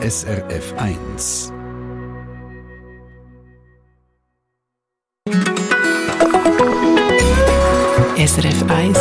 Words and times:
SRF 0.00 0.74
1. 0.76 1.52
SRF 8.16 8.62
1. 8.70 8.98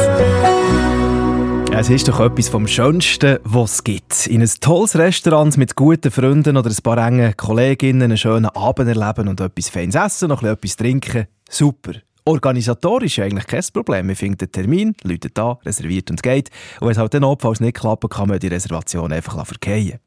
Es 1.72 1.92
ist 1.92 2.08
doch 2.08 2.20
etwas 2.20 2.50
vom 2.50 2.66
Schönsten, 2.68 3.38
was 3.44 3.74
es 3.74 3.84
gibt. 3.84 4.26
In 4.26 4.42
ein 4.42 4.50
tolles 4.60 4.96
Restaurant 4.98 5.56
mit 5.58 5.76
guten 5.76 6.10
Freunden 6.10 6.58
oder 6.58 6.72
ein 6.72 6.82
paar 6.82 6.98
engen 7.08 7.38
Kolleginnen 7.38 8.02
einen 8.02 8.18
schönen 8.18 8.48
Abend 8.48 8.90
erleben 8.90 9.28
und 9.28 9.40
etwas 9.40 9.70
Feines 9.70 9.94
essen, 9.94 10.30
noch 10.30 10.42
etwas 10.42 10.78
trinken. 10.78 11.28
Super. 11.48 11.94
Organisatorisch 12.26 13.20
eigentlich 13.20 13.46
kein 13.46 13.64
Problem. 13.72 14.08
Man 14.08 14.16
findet 14.16 14.42
einen 14.42 14.52
Termin, 14.52 14.96
läutet 15.04 15.38
an, 15.38 15.58
reserviert 15.64 16.10
und 16.10 16.24
geht. 16.24 16.50
Und 16.80 16.88
wenn 16.88 16.94
es 16.94 16.98
halt 16.98 17.14
dann 17.14 17.22
notfalls 17.22 17.60
nicht 17.60 17.78
klappt, 17.78 18.10
kann 18.10 18.30
man 18.30 18.40
die 18.40 18.48
Reservation 18.48 19.14
einfach 19.14 19.46
verkehren. 19.46 20.00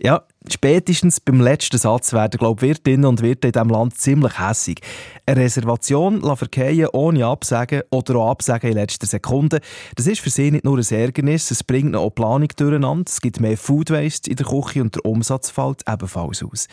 Ja, 0.00 0.26
spätestens 0.50 1.20
beim 1.20 1.40
letzten 1.40 1.78
Satz 1.78 2.12
werden, 2.12 2.38
glaube 2.38 2.66
ich, 2.66 2.70
Wirtinnen 2.70 3.06
und 3.06 3.22
Wirte 3.22 3.48
in 3.48 3.52
diesem 3.52 3.68
Land 3.70 3.96
ziemlich 3.98 4.38
hässig. 4.38 4.80
Eine 5.26 5.40
Reservation 5.40 6.20
verkehren 6.36 6.88
ohne 6.92 7.26
Absagen 7.26 7.82
oder 7.90 8.16
auch 8.16 8.30
Absagen 8.30 8.70
in 8.70 8.76
letzter 8.76 9.06
Sekunde, 9.06 9.60
das 9.96 10.06
ist 10.06 10.20
für 10.20 10.30
sie 10.30 10.50
nicht 10.50 10.64
nur 10.64 10.78
ein 10.78 10.84
Ärgernis, 10.84 11.50
es 11.50 11.64
bringt 11.64 11.96
auch 11.96 12.10
Planung 12.10 12.48
durcheinander, 12.56 13.04
es 13.08 13.20
gibt 13.20 13.40
mehr 13.40 13.56
Food 13.56 13.90
Waste 13.90 14.28
in 14.28 14.36
der 14.36 14.46
Küche 14.46 14.82
und 14.82 14.94
der 14.94 15.04
Umsatz 15.06 15.50
fällt 15.50 15.82
ebenfalls 15.88 16.42
aus. 16.42 16.68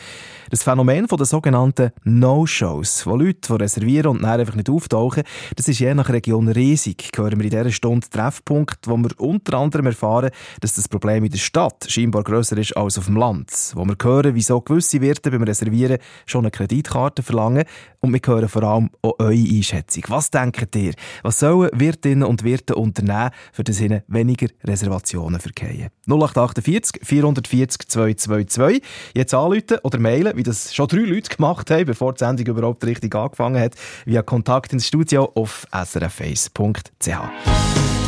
Das 0.50 0.62
Phänomen 0.62 1.06
der 1.06 1.26
sogenannten 1.26 1.92
No-Shows, 2.04 3.06
wo 3.06 3.16
Leute 3.16 3.40
die 3.48 3.62
reservieren 3.62 4.08
und 4.08 4.22
dann 4.22 4.40
einfach 4.40 4.54
nicht 4.54 4.68
auftauchen, 4.68 5.22
das 5.56 5.68
ist 5.68 5.78
je 5.78 5.94
nach 5.94 6.10
Region 6.10 6.48
riesig. 6.48 7.10
Hören 7.16 7.38
wir 7.38 7.44
in 7.44 7.50
dieser 7.50 7.70
Stunde 7.70 8.08
Treffpunkt, 8.08 8.86
wo 8.86 8.96
wir 8.98 9.18
unter 9.18 9.58
anderem 9.58 9.86
erfahren, 9.86 10.30
dass 10.60 10.74
das 10.74 10.88
Problem 10.88 11.24
in 11.24 11.30
der 11.30 11.38
Stadt 11.38 11.86
scheinbar 11.88 12.22
grösser 12.22 12.58
ist 12.58 12.76
als 12.76 12.98
auf 12.98 13.06
dem 13.06 13.16
Land. 13.16 13.50
Wo 13.74 13.84
wir 13.84 13.96
hören, 14.02 14.34
wieso 14.34 14.60
gewisse 14.60 15.00
Wirte 15.00 15.30
beim 15.30 15.42
Reservieren 15.42 15.98
schon 16.26 16.44
eine 16.44 16.50
Kreditkarte 16.50 17.22
verlangen 17.22 17.64
und 18.00 18.12
wir 18.12 18.20
hören 18.24 18.48
vor 18.48 18.62
allem 18.64 18.90
auch 19.02 19.14
eure 19.18 19.32
Einschätzung. 19.32 20.04
Was 20.08 20.30
denkt 20.30 20.74
ihr? 20.74 20.94
Was 21.22 21.38
sollen 21.38 21.70
Wirtinnen 21.72 22.24
und 22.24 22.42
Wirte 22.42 22.74
unternehmen, 22.74 23.30
für 23.52 23.64
das 23.64 23.80
ihnen 23.80 24.02
weniger 24.08 24.48
Reservationen 24.64 25.40
verkehren? 25.40 25.90
0848 26.06 27.00
440 27.02 27.88
222. 27.88 28.82
Jetzt 29.14 29.34
anrufen 29.34 29.78
oder 29.82 29.98
mailen, 29.98 30.36
wie 30.36 30.42
das 30.42 30.74
schon 30.74 30.88
drei 30.88 30.98
Leute 30.98 31.34
gemacht 31.34 31.70
haben, 31.70 31.86
bevor 31.86 32.12
die 32.12 32.18
Sendung 32.18 32.46
überhaupt 32.46 32.84
richtig 32.84 33.14
angefangen 33.14 33.60
hat, 33.60 33.74
via 34.04 34.22
Kontakt 34.22 34.72
ins 34.72 34.88
Studio 34.88 35.30
auf 35.34 35.66
srface.ch. 35.72 37.08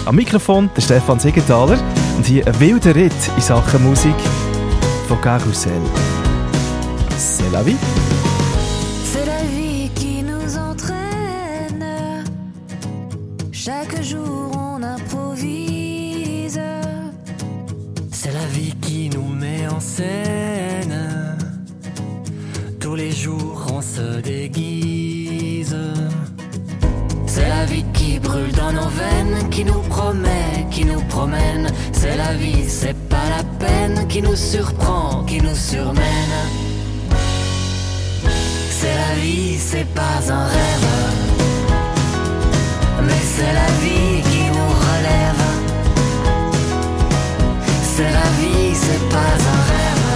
Am 0.07 0.17
Mikrofon 0.17 0.69
der 0.77 0.83
Stefan 0.83 1.19
Siegenthaler 1.19 1.79
und 2.17 2.27
hier 2.27 2.47
ein 2.47 2.61
wilder 2.61 2.95
Ritt 2.95 3.13
in 3.37 3.43
Sachen 3.43 3.83
Musik 3.85 4.15
von 5.09 5.17
Carousel. 5.17 5.83
C'est 7.17 7.51
la 7.51 7.63
vie. 7.63 7.77
C'est 9.05 9.27
la 9.27 9.43
vie 9.43 9.91
qui 9.95 10.23
nous 10.23 10.57
entraîne. 10.57 12.25
Chaque 13.53 14.03
jour 14.03 14.51
on 14.57 14.83
improvise. 14.83 16.61
C'est 18.13 18.33
la 18.33 18.47
vie 18.47 18.75
qui 18.81 19.11
nous 19.11 19.29
met 19.29 19.67
en 19.69 19.81
scène. 19.81 21.37
Tous 22.81 22.95
les 22.95 23.13
jours 23.13 23.67
on 23.73 23.83
se 23.83 24.21
déguise. 24.21 25.77
C'est 27.27 27.49
la 27.49 27.65
vie 27.65 27.85
qui 27.93 28.19
brûle 28.21 28.53
dans 28.53 28.73
nos 28.73 28.89
veines, 28.89 29.51
qui 29.51 29.65
nous 29.65 29.83
promet, 29.95 30.44
qui 30.75 30.85
nous 30.85 31.01
promène. 31.03 31.69
C'est 31.93 32.17
la 32.17 32.35
vie, 32.35 32.69
c'est 32.69 32.99
pas 33.09 33.27
la 33.37 33.45
peine, 33.65 34.09
qui 34.09 34.21
nous 34.21 34.37
surprend, 34.37 35.23
qui 35.25 35.41
nous 35.41 35.55
surmène. 35.55 36.37
C'est 38.79 38.97
la 39.05 39.15
vie, 39.23 39.57
c'est 39.59 39.89
pas 39.95 40.19
un 40.39 40.47
rêve, 40.57 40.89
mais 43.07 43.23
c'est 43.35 43.55
la 43.63 43.71
vie 43.83 44.17
qui 44.31 44.45
nous 44.57 44.73
relève. 44.89 45.45
C'est 47.95 48.13
la 48.21 48.29
vie, 48.41 48.75
c'est 48.75 49.05
pas 49.15 49.35
un 49.55 49.61
rêve, 49.73 50.09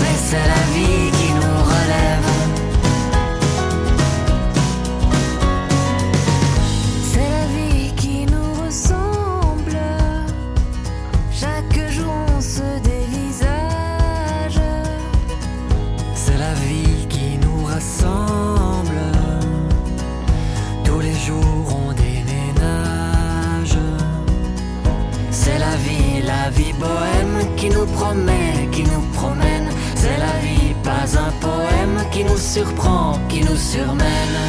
mais 0.00 0.16
c'est 0.28 0.46
la 0.54 0.62
vie 0.74 1.07
qui 27.58 27.68
nous 27.68 27.86
promet, 27.86 28.68
qui 28.70 28.82
nous 28.84 29.02
promène. 29.14 29.68
C'est 29.96 30.18
la 30.26 30.34
vie, 30.44 30.74
pas 30.84 31.06
un 31.26 31.32
poème 31.46 31.98
qui 32.12 32.22
nous 32.24 32.38
surprend, 32.38 33.18
qui 33.28 33.40
nous 33.40 33.56
surmène. 33.56 34.40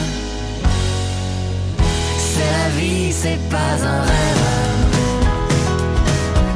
C'est 2.31 2.51
la 2.59 2.69
vie, 2.77 3.11
c'est 3.11 3.41
pas 3.49 3.75
un 3.93 4.01
rêve. 4.11 4.45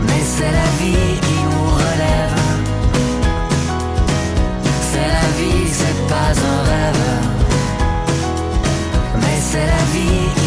Mais 0.08 0.22
c'est 0.36 0.54
la 0.62 0.70
vie 0.80 1.14
qui 1.28 1.38
nous 1.52 1.68
relève. 1.84 2.38
C'est 4.92 5.10
la 5.18 5.28
vie, 5.40 5.66
c'est 5.80 6.00
pas 6.14 6.34
un 6.52 6.60
rêve. 6.72 7.06
Mais 9.22 9.38
c'est 9.50 9.68
la 9.76 9.84
vie 9.94 10.26
qui 10.40 10.43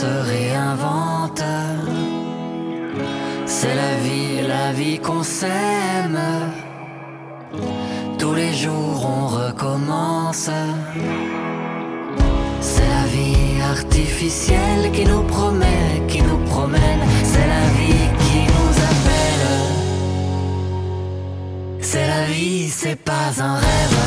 se. 0.00 0.30
C'est 3.46 3.74
la 3.74 3.94
vie, 4.04 4.40
la 4.48 4.72
vie 4.72 4.98
qu'on 4.98 5.22
s'aime. 5.22 6.20
Tous 8.18 8.34
les 8.34 8.54
jours 8.54 9.00
on 9.16 9.26
recommence. 9.26 10.50
C'est 12.60 12.88
la 12.96 13.04
vie 13.14 13.60
artificielle 13.76 14.90
qui 14.92 15.04
nous 15.04 15.24
promet, 15.34 16.02
qui 16.08 16.22
nous 16.22 16.40
promène. 16.52 17.02
C'est 17.32 17.48
la 17.56 17.66
vie 17.78 18.08
qui 18.24 18.40
nous 18.54 18.74
appelle. 18.90 19.48
C'est 21.80 22.06
la 22.06 22.24
vie, 22.32 22.68
c'est 22.70 23.00
pas 23.10 23.30
un 23.40 23.54
rêve. 23.66 23.98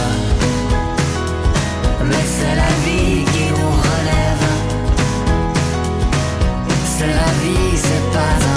Mais 2.10 2.26
c'est 2.36 2.56
la 2.64 2.72
vie 2.86 3.33
La 7.06 7.26
vie, 7.42 7.78
c'est 7.78 8.12
pas 8.14 8.53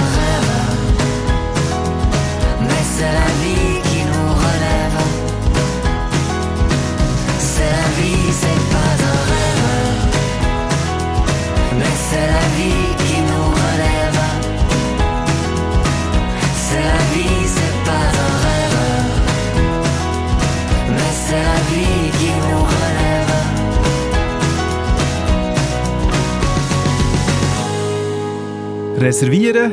Reservieren 29.07 29.71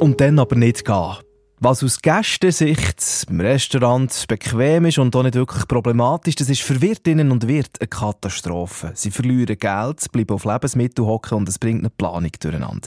und 0.00 0.20
dann 0.20 0.40
aber 0.40 0.56
nicht 0.56 0.84
gehen. 0.84 1.23
Was 1.64 1.82
aus 1.82 2.02
Gästensicht 2.02 3.24
im 3.30 3.40
Restaurant 3.40 4.26
bequem 4.28 4.84
ist 4.84 4.98
und 4.98 5.16
auch 5.16 5.22
nicht 5.22 5.34
wirklich 5.34 5.66
problematisch, 5.66 6.34
das 6.34 6.50
ist 6.50 6.60
für 6.60 6.82
Wirtinnen 6.82 7.30
und 7.30 7.48
Wirt 7.48 7.80
eine 7.80 7.88
Katastrophe. 7.88 8.92
Sie 8.94 9.10
verlieren 9.10 9.58
Geld, 9.58 10.12
bleiben 10.12 10.34
auf 10.34 10.44
Lebensmittel 10.44 11.06
hocken 11.06 11.38
und 11.38 11.48
es 11.48 11.58
bringt 11.58 11.80
eine 11.80 11.88
Planung 11.88 12.32
durcheinander. 12.38 12.86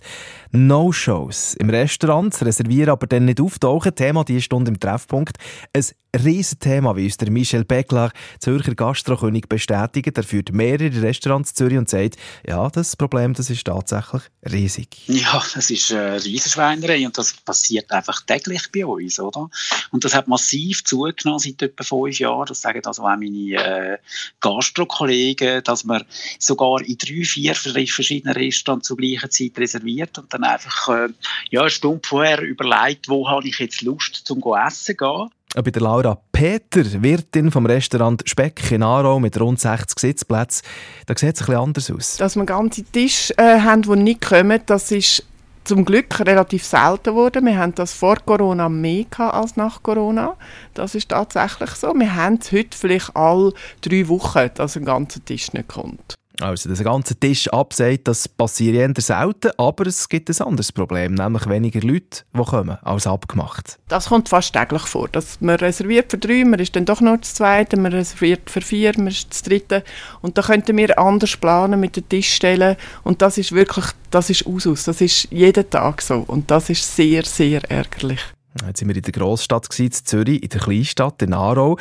No-Shows 0.51 1.55
im 1.55 1.71
Restaurant, 1.71 2.39
reservieren 2.39 2.91
aber 2.91 3.07
dann 3.07 3.25
nicht 3.25 3.41
auftauchen, 3.41 3.95
Thema 3.95 4.23
diese 4.23 4.41
Stunde 4.41 4.69
im 4.69 4.79
Treffpunkt. 4.79 5.37
Ein 5.73 5.83
Riesenthema, 6.23 6.95
wie 6.95 7.05
uns 7.05 7.17
der 7.17 7.31
Michel 7.31 7.65
Beckler, 7.65 8.11
Zürcher 8.39 8.75
Gastrokönig, 8.75 9.47
bestätigt. 9.47 10.17
Er 10.17 10.23
führt 10.23 10.51
mehrere 10.51 11.01
Restaurants 11.01 11.51
in 11.51 11.55
Zürich 11.55 11.77
und 11.77 11.89
sagt, 11.89 12.15
ja, 12.47 12.69
das 12.69 12.95
Problem 12.95 13.33
das 13.33 13.49
ist 13.49 13.65
tatsächlich 13.65 14.21
riesig. 14.51 15.07
Ja, 15.07 15.43
das 15.53 15.69
ist 15.69 15.91
eine 15.91 16.23
Riesenschweinerei 16.23 17.05
und 17.05 17.17
das 17.17 17.33
passiert 17.33 17.91
einfach 17.91 18.21
täglich 18.21 18.66
bei 18.71 18.85
uns, 18.85 19.19
oder? 19.19 19.49
Und 19.91 20.03
das 20.03 20.15
hat 20.15 20.27
massiv 20.27 20.83
zugenommen 20.83 21.39
seit 21.39 21.61
etwa 21.61 21.83
fünf 21.83 22.19
Jahren. 22.19 22.45
Das 22.47 22.61
sagen 22.61 22.85
also 22.85 23.03
auch 23.03 23.17
meine 23.17 23.53
äh, 23.53 23.97
Gastrokollegen, 24.39 25.63
dass 25.63 25.83
man 25.83 26.03
sogar 26.39 26.81
in 26.81 26.97
drei, 26.97 27.23
vier 27.23 27.55
verschiedenen 27.55 28.35
Restaurants 28.35 28.87
zur 28.87 28.97
gleichen 28.97 29.31
Zeit 29.31 29.57
reserviert 29.57 30.17
und 30.17 30.33
dann 30.33 30.43
einfach 30.43 30.89
äh, 30.89 31.09
ja, 31.49 31.61
eine 31.61 31.69
Stunde 31.69 32.01
vorher 32.05 32.41
überlegt, 32.41 33.09
wo 33.09 33.29
habe 33.29 33.47
ich 33.47 33.59
jetzt 33.59 33.81
Lust 33.81 34.15
zum 34.15 34.41
Essen 34.65 34.97
gehen. 34.97 35.29
Bei 35.55 35.71
der 35.71 35.81
Laura 35.81 36.19
Peter, 36.31 36.83
Wirtin 37.01 37.51
vom 37.51 37.65
Restaurant 37.65 38.21
Speck 38.25 38.71
in 38.71 38.83
Aarau 38.83 39.19
mit 39.19 39.39
rund 39.39 39.59
60 39.59 39.97
Sitzplätzen, 39.97 40.63
da 41.05 41.15
sieht 41.17 41.35
es 41.35 41.41
ein 41.41 41.45
bisschen 41.45 41.61
anders 41.61 41.91
aus. 41.91 42.17
Dass 42.17 42.35
wir 42.35 42.45
ganze 42.45 42.83
Tische 42.83 43.33
äh, 43.37 43.61
haben, 43.61 43.81
die 43.81 43.95
nicht 43.95 44.21
kommen, 44.21 44.61
das 44.65 44.91
ist 44.91 45.23
zum 45.67 45.83
Glück 45.83 46.19
relativ 46.21 46.63
selten 46.63 47.11
geworden. 47.11 47.45
Wir 47.45 47.57
haben 47.57 47.75
das 47.75 47.93
vor 47.93 48.15
Corona 48.25 48.69
mehr 48.69 49.05
als 49.19 49.57
nach 49.57 49.83
Corona. 49.83 50.37
Das 50.73 50.95
ist 50.95 51.09
tatsächlich 51.09 51.71
so. 51.71 51.93
Wir 51.93 52.15
haben 52.15 52.39
es 52.41 52.53
heute 52.53 52.77
vielleicht 52.77 53.15
alle 53.15 53.53
drei 53.81 54.07
Wochen, 54.07 54.49
dass 54.55 54.77
ein 54.77 54.85
ganzer 54.85 55.23
Tisch 55.23 55.51
nicht 55.51 55.67
kommt. 55.67 56.15
Also, 56.39 56.69
dass 56.69 56.79
ein 56.79 56.85
ganzer 56.85 57.19
Tisch 57.19 57.47
abseit, 57.47 58.07
das 58.07 58.27
passiert 58.27 58.75
eher 58.75 58.93
selten, 59.01 59.51
aber 59.57 59.87
es 59.87 60.07
gibt 60.07 60.29
ein 60.29 60.45
anderes 60.45 60.71
Problem, 60.71 61.15
nämlich 61.15 61.49
weniger 61.49 61.81
Leute, 61.81 62.23
die 62.31 62.43
kommen, 62.43 62.77
als 62.83 63.07
abgemacht. 63.07 63.79
Das 63.87 64.09
kommt 64.09 64.29
fast 64.29 64.53
täglich 64.53 64.83
vor. 64.83 65.07
Dass 65.09 65.41
man 65.41 65.55
reserviert 65.55 66.11
für 66.11 66.19
drei, 66.19 66.45
man 66.45 66.59
ist 66.59 66.75
dann 66.75 66.85
doch 66.85 67.01
noch 67.01 67.17
das 67.17 67.33
Zweite, 67.33 67.77
man 67.77 67.91
reserviert 67.91 68.49
für 68.51 68.61
vier, 68.61 68.93
man 68.97 69.07
ist 69.07 69.31
das 69.31 69.41
Dritte. 69.41 69.83
Und 70.21 70.37
da 70.37 70.43
könnten 70.43 70.77
wir 70.77 70.99
anders 70.99 71.37
planen 71.37 71.79
mit 71.79 71.95
den 71.95 72.07
Tischstellen. 72.07 72.75
Und 73.03 73.23
das 73.23 73.39
ist 73.39 73.51
wirklich, 73.51 73.85
das 74.11 74.29
ist 74.29 74.45
Usus. 74.45 74.83
Das 74.83 75.01
ist 75.01 75.31
jeden 75.31 75.67
Tag 75.69 76.03
so. 76.03 76.23
Und 76.27 76.51
das 76.51 76.69
ist 76.69 76.95
sehr, 76.95 77.23
sehr 77.25 77.63
ärgerlich. 77.71 78.21
Jetzt 78.65 78.79
sind 78.79 78.87
wir 78.87 78.95
in 78.95 79.01
der 79.01 79.13
Großstadt, 79.13 79.67
in 79.79 79.91
Zürich, 79.91 80.41
in 80.41 80.49
der 80.49 80.59
Kleinstadt, 80.59 81.21
in 81.21 81.33
Aarau. 81.33 81.77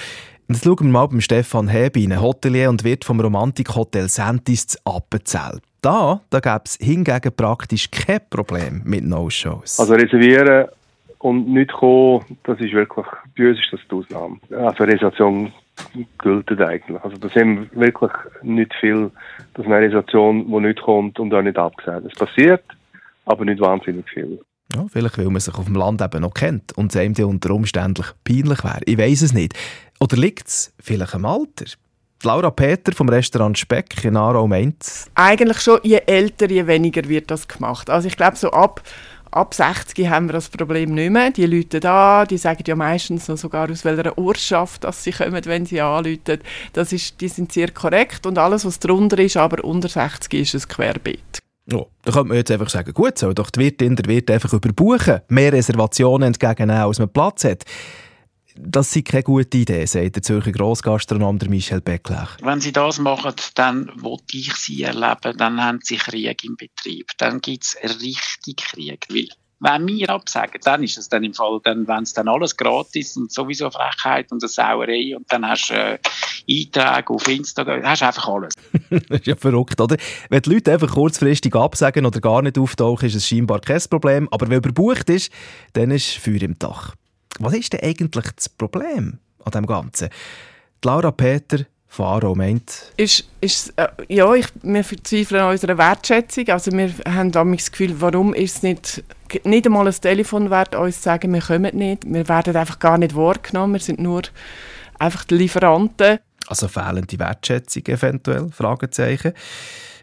Jetzt 0.48 0.62
schauen 0.62 0.76
wir 0.78 0.92
mal 0.92 1.06
beim 1.06 1.20
Stefan 1.20 1.66
Hebin, 1.66 2.20
Hotelier 2.20 2.70
und 2.70 2.84
Wirt 2.84 3.04
vom 3.04 3.18
Romantikhotel 3.18 4.08
Sentis 4.08 4.68
zu 4.68 4.78
Appenzell. 4.84 5.58
Da, 5.82 6.20
da 6.30 6.38
gäbe 6.38 6.62
es 6.66 6.78
hingegen 6.80 7.32
praktisch 7.36 7.90
kein 7.90 8.20
Problem 8.30 8.80
mit 8.84 9.02
No-Shows. 9.02 9.80
Also 9.80 9.94
reservieren 9.94 10.68
und 11.18 11.48
nicht 11.48 11.72
kommen, 11.72 12.38
das 12.44 12.60
ist 12.60 12.72
wirklich, 12.74 13.06
bei 13.36 13.48
uns 13.48 13.58
ist 13.58 13.72
das 13.72 13.80
die 13.90 13.94
Ausnahme. 13.96 14.38
Also 14.50 14.84
Reservation 14.84 15.52
gilt 16.22 16.60
eigentlich. 16.60 17.02
Also 17.02 17.16
da 17.16 17.28
sind 17.28 17.74
wirklich 17.74 18.12
nicht 18.42 18.72
viel, 18.78 19.10
dass 19.54 19.66
eine 19.66 19.80
Reservation, 19.80 20.46
die 20.46 20.60
nicht 20.60 20.80
kommt 20.80 21.18
und 21.18 21.34
auch 21.34 21.42
nicht 21.42 21.58
abgesagt. 21.58 22.06
Es 22.06 22.14
passiert, 22.16 22.62
aber 23.24 23.44
nicht 23.44 23.60
wahnsinnig 23.60 24.08
viel. 24.08 24.38
Ja, 24.74 24.86
vielleicht, 24.92 25.18
weil 25.18 25.26
man 25.26 25.40
sich 25.40 25.54
auf 25.54 25.66
dem 25.66 25.76
Land 25.76 26.02
eben 26.02 26.22
noch 26.22 26.34
kennt 26.34 26.76
und 26.76 26.94
es 26.94 27.00
einem 27.00 27.14
unter 27.28 27.50
Umständen 27.50 28.04
peinlich 28.24 28.64
wäre. 28.64 28.80
Ich 28.84 28.98
weiß 28.98 29.22
es 29.22 29.32
nicht. 29.32 29.54
Oder 30.00 30.16
liegt 30.16 30.48
es 30.48 30.72
vielleicht 30.80 31.14
am 31.14 31.24
Alter? 31.24 31.66
Laura 32.22 32.50
Peter 32.50 32.92
vom 32.92 33.08
Restaurant 33.08 33.56
Speck 33.56 34.04
in 34.04 34.16
Aarau 34.16 34.46
meint 34.46 34.84
Eigentlich 35.14 35.60
schon, 35.60 35.78
je 35.82 36.00
älter, 36.06 36.50
je 36.50 36.66
weniger 36.66 37.08
wird 37.08 37.30
das 37.30 37.46
gemacht. 37.46 37.90
Also 37.90 38.08
ich 38.08 38.16
glaube, 38.16 38.36
so 38.36 38.50
ab, 38.50 38.82
ab 39.30 39.54
60 39.54 40.08
haben 40.08 40.28
wir 40.28 40.32
das 40.32 40.48
Problem 40.48 40.94
nicht 40.94 41.10
mehr. 41.10 41.30
Die 41.30 41.46
Leute 41.46 41.78
da, 41.78 42.24
die 42.24 42.38
sagen 42.38 42.64
ja 42.66 42.74
meistens 42.74 43.28
noch 43.28 43.36
sogar 43.36 43.70
aus 43.70 43.84
welcher 43.84 44.18
Ortschaft 44.18 44.84
dass 44.84 45.04
sie 45.04 45.12
kommen, 45.12 45.44
wenn 45.44 45.66
sie 45.66 45.80
anrufen. 45.80 46.40
Das 46.72 46.92
ist, 46.92 47.20
die 47.20 47.28
sind 47.28 47.52
sehr 47.52 47.70
korrekt 47.70 48.26
und 48.26 48.38
alles, 48.38 48.64
was 48.64 48.80
drunter 48.80 49.18
ist, 49.18 49.36
aber 49.36 49.62
unter 49.64 49.88
60 49.88 50.34
ist 50.34 50.54
es 50.54 50.68
querbeet. 50.68 51.45
Oh, 51.72 51.88
da 52.02 52.12
könnte 52.12 52.28
man 52.28 52.36
jetzt 52.36 52.50
einfach 52.50 52.68
sagen, 52.68 52.92
gut 52.92 53.18
so, 53.18 53.32
doch 53.32 53.50
die 53.50 53.60
Wirtin, 53.60 53.96
der 53.96 54.06
wird 54.06 54.30
einfach 54.30 54.52
überbuchen, 54.52 55.20
mehr 55.28 55.52
Reservationen 55.52 56.28
entgegennehmen, 56.28 56.82
als 56.82 56.98
man 57.00 57.12
Platz 57.12 57.44
hat. 57.44 57.64
Das 58.58 58.94
ist 58.94 59.04
keine 59.04 59.22
gute 59.22 59.58
Idee, 59.58 59.84
sagt 59.84 60.16
der 60.16 60.22
Zürcher 60.22 60.52
Grossgastronom 60.52 61.38
Michel 61.48 61.80
Becklech. 61.80 62.36
Wenn 62.40 62.60
Sie 62.60 62.72
das 62.72 62.98
machen, 62.98 63.34
dann 63.54 63.90
will 63.96 64.18
ich 64.32 64.54
Sie 64.54 64.82
erleben, 64.82 65.36
dann 65.36 65.62
haben 65.62 65.80
Sie 65.82 65.96
Krieg 65.96 66.42
im 66.44 66.56
Betrieb. 66.56 67.10
Dann 67.18 67.40
gibt 67.40 67.64
es 67.64 67.76
richtig 68.00 68.56
Krieg. 68.56 69.06
Weil 69.10 69.28
wenn 69.60 69.86
wir 69.86 70.10
absagen, 70.10 70.60
dann 70.62 70.82
ist 70.82 70.98
es 70.98 71.08
dann 71.08 71.24
im 71.24 71.32
Fall, 71.32 71.60
dann, 71.64 71.88
wenn 71.88 72.02
es 72.02 72.12
dann 72.12 72.28
alles 72.28 72.56
gratis 72.56 73.16
und 73.16 73.32
sowieso 73.32 73.70
Frechheit 73.70 74.30
und 74.30 74.42
eine 74.42 74.48
Sauerei 74.48 75.16
und 75.16 75.30
dann 75.32 75.46
hast 75.48 75.70
du 75.70 75.74
äh, 75.74 75.98
Einträge 76.48 77.10
auf 77.10 77.26
Instagram, 77.26 77.82
hast 77.84 78.02
du 78.02 78.06
einfach 78.06 78.28
alles. 78.28 78.54
das 78.90 79.20
ist 79.20 79.26
ja 79.26 79.36
verrückt, 79.36 79.80
oder? 79.80 79.96
Wenn 80.28 80.42
die 80.42 80.50
Leute 80.50 80.72
einfach 80.72 80.92
kurzfristig 80.92 81.54
absagen 81.54 82.04
oder 82.04 82.20
gar 82.20 82.42
nicht 82.42 82.58
auftauchen, 82.58 83.08
ist 83.08 83.14
es 83.14 83.26
scheinbar 83.26 83.60
kein 83.60 83.80
Problem, 83.88 84.28
aber 84.30 84.48
wenn 84.48 84.58
überbucht 84.58 85.08
ist, 85.08 85.32
dann 85.72 85.90
ist 85.90 86.18
Feuer 86.18 86.42
im 86.42 86.58
Dach. 86.58 86.94
Was 87.38 87.54
ist 87.54 87.72
denn 87.72 87.80
eigentlich 87.80 88.32
das 88.32 88.48
Problem 88.48 89.18
an 89.44 89.52
dem 89.52 89.66
Ganzen? 89.66 90.10
Die 90.82 90.88
Laura 90.88 91.10
Peter 91.10 91.64
Faro 91.88 92.34
meint? 92.34 92.92
Ist, 92.98 93.24
ist, 93.40 93.72
äh, 93.76 93.88
ja, 94.08 94.34
ich, 94.34 94.46
wir 94.62 94.84
verzweifeln 94.84 95.40
an 95.40 95.50
unserer 95.52 95.78
Wertschätzung. 95.78 96.48
Also 96.48 96.70
wir 96.72 96.92
haben 97.08 97.32
das 97.32 97.70
Gefühl, 97.70 97.94
warum 98.00 98.34
ist 98.34 98.56
es 98.56 98.62
nicht, 98.62 99.04
nicht 99.44 99.66
einmal 99.66 99.86
ein 99.86 99.94
Telefon 99.94 100.50
wert, 100.50 100.74
uns 100.74 101.02
sagen, 101.02 101.32
wir 101.32 101.40
kommen 101.40 101.76
nicht. 101.76 102.04
Wir 102.06 102.28
werden 102.28 102.56
einfach 102.56 102.78
gar 102.78 102.98
nicht 102.98 103.14
wahrgenommen. 103.14 103.74
Wir 103.74 103.80
sind 103.80 103.98
nur 103.98 104.22
einfach 104.98 105.24
die 105.24 105.36
Lieferanten. 105.36 106.18
Also 106.46 106.68
fehlende 106.68 107.18
Wertschätzung 107.18 107.86
eventuell? 107.86 108.48
Fragezeichen. 108.50 109.32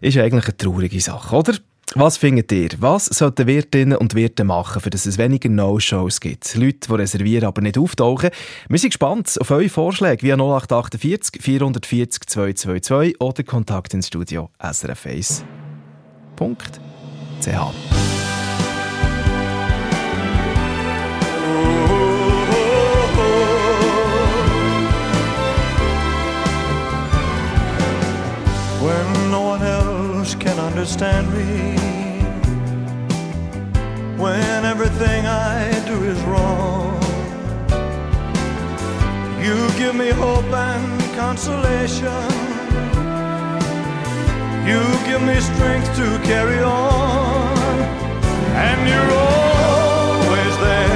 Ist 0.02 0.18
eigentlich 0.18 0.46
eine 0.46 0.58
traurige 0.58 1.00
Sache, 1.00 1.36
oder? 1.36 1.54
Was 1.96 2.18
findet 2.18 2.52
ihr? 2.52 2.70
Was 2.80 3.06
sollten 3.06 3.46
Wirtinnen 3.46 3.98
und 3.98 4.16
Wirte 4.16 4.44
machen, 4.44 4.82
für 4.82 4.90
dass 4.90 5.06
es 5.06 5.20
weniger 5.20 5.50
No-Shows 5.50 6.20
gibt? 6.20 6.56
Leute, 6.56 6.88
die 6.88 6.94
reservieren, 6.94 7.46
aber 7.46 7.62
nicht 7.62 7.78
auftauchen. 7.78 8.32
Wir 8.68 8.80
sind 8.80 8.90
gespannt 8.90 9.38
auf 9.40 9.52
eure 9.52 9.70
Vorschläge 9.70 10.24
via 10.24 10.36
0848 10.36 11.40
440 11.42 12.26
222 12.26 13.22
oder 13.22 13.44
Kontakt 13.44 13.94
ins 13.94 14.08
Studio 14.08 14.50
srf1.ch. 14.60 15.44
When 28.84 29.32
no 29.32 29.42
one 29.42 29.64
else 29.64 30.36
can 30.36 30.60
understand 30.60 31.32
me 31.32 31.78
when 34.22 34.66
everything 34.66 35.25
I 35.25 35.72
do 35.86 36.04
is 36.04 36.20
wrong. 36.24 37.02
You 39.42 39.56
give 39.78 39.96
me 39.96 40.10
hope 40.10 40.52
and 40.72 41.02
consolation. 41.16 42.28
You 44.70 44.82
give 45.08 45.22
me 45.22 45.40
strength 45.40 45.90
to 46.00 46.08
carry 46.32 46.60
on. 46.60 47.58
And 48.68 48.80
you're 48.90 49.12
always 49.30 50.56
there 50.68 50.93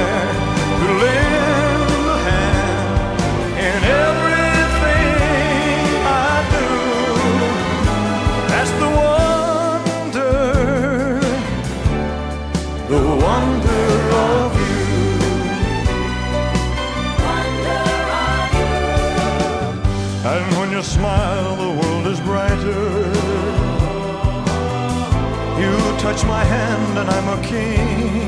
touch 26.17 26.27
my 26.27 26.43
hand, 26.43 26.97
and 26.97 27.09
I'm 27.09 27.27
a 27.27 27.41
king. 27.43 28.27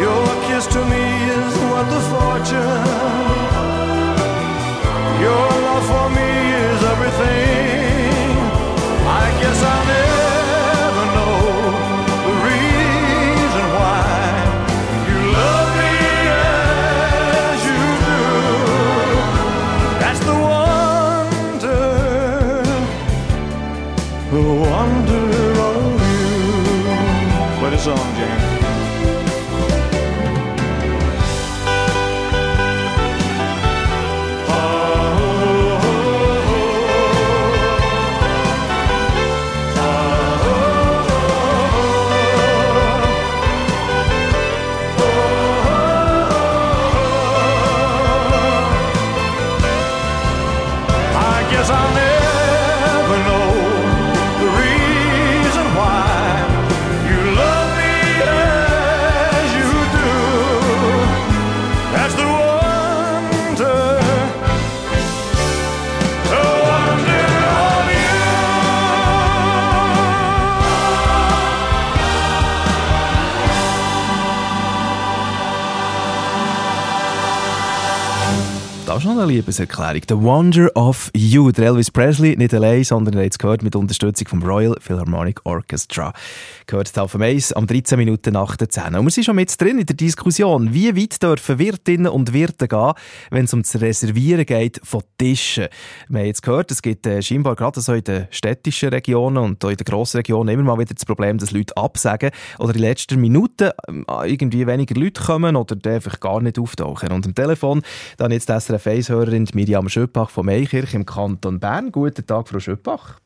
Your 0.00 0.26
kiss 0.46 0.66
to 0.66 0.84
me 0.84 1.04
is 1.38 1.54
worth 1.70 1.90
the 1.90 2.00
fortune. 2.12 2.86
Your 5.20 5.48
love 5.66 5.86
for 5.86 6.08
me 6.16 6.28
is 6.52 6.82
everything. 6.82 7.61
eine 79.22 79.32
Liebeserklärung. 79.32 80.02
The 80.08 80.16
Wonder 80.16 80.70
of 80.74 81.10
You. 81.14 81.52
Der 81.52 81.66
Elvis 81.66 81.90
Presley, 81.90 82.36
nicht 82.36 82.52
allein, 82.54 82.82
sondern 82.82 83.14
ihr 83.14 83.22
habt 83.22 83.34
es 83.34 83.38
gehört, 83.38 83.62
mit 83.62 83.76
Unterstützung 83.76 84.26
vom 84.26 84.42
Royal 84.42 84.76
Philharmonic 84.80 85.40
Orchestra. 85.44 86.12
Gehört 86.66 86.88
es 86.88 86.98
auf 86.98 87.14
Eis 87.20 87.52
am 87.52 87.66
13 87.66 87.98
Minuten 87.98 88.32
nach 88.32 88.56
der 88.56 88.68
10. 88.68 88.96
Und 88.96 89.04
wir 89.04 89.10
sind 89.10 89.24
schon 89.24 89.38
jetzt 89.38 89.60
drin 89.60 89.78
in 89.78 89.86
der 89.86 89.94
Diskussion. 89.94 90.74
Wie 90.74 90.96
weit 90.96 91.22
dürfen 91.22 91.58
Wirtinnen 91.58 92.08
und 92.08 92.32
Wirte 92.32 92.66
gehen, 92.66 92.92
wenn 93.30 93.44
es 93.44 93.54
um 93.54 93.62
das 93.62 93.80
Reservieren 93.80 94.44
geht 94.44 94.80
von 94.82 95.02
Tischen? 95.18 95.68
Wir 96.08 96.20
haben 96.20 96.26
jetzt 96.26 96.42
gehört, 96.42 96.70
es 96.72 96.82
gibt 96.82 97.06
äh, 97.06 97.22
scheinbar 97.22 97.54
gerade 97.54 97.80
so 97.80 97.92
in 97.92 98.02
den 98.02 98.26
städtischen 98.30 98.88
Regionen 98.88 99.38
und 99.38 99.64
auch 99.64 99.70
in 99.70 99.76
den 99.76 99.84
grossen 99.84 100.16
Regionen 100.16 100.48
immer 100.48 100.64
mal 100.64 100.78
wieder 100.78 100.94
das 100.94 101.04
Problem, 101.04 101.38
dass 101.38 101.52
Leute 101.52 101.76
absagen 101.76 102.30
oder 102.58 102.74
in 102.74 102.80
letzter 102.80 103.16
Minute 103.16 103.74
ähm, 103.88 104.04
irgendwie 104.24 104.66
weniger 104.66 104.98
Leute 104.98 105.22
kommen 105.22 105.54
oder 105.54 105.76
einfach 105.90 106.18
gar 106.18 106.40
nicht 106.40 106.58
auftauchen. 106.58 107.12
Und 107.12 107.24
am 107.24 107.34
Telefon, 107.34 107.82
dann 108.16 108.32
jetzt 108.32 108.48
SRF 108.48 108.86
1 108.86 109.11
Mithörerin 109.12 109.46
Miriam 109.52 109.90
Schöppach 109.90 110.30
von 110.30 110.46
Meikirch 110.46 110.94
im 110.94 111.04
Kanton 111.04 111.60
Bern. 111.60 111.92
Guten 111.92 112.26
Tag, 112.26 112.48
Frau 112.48 112.58
Schöppach. 112.58 113.18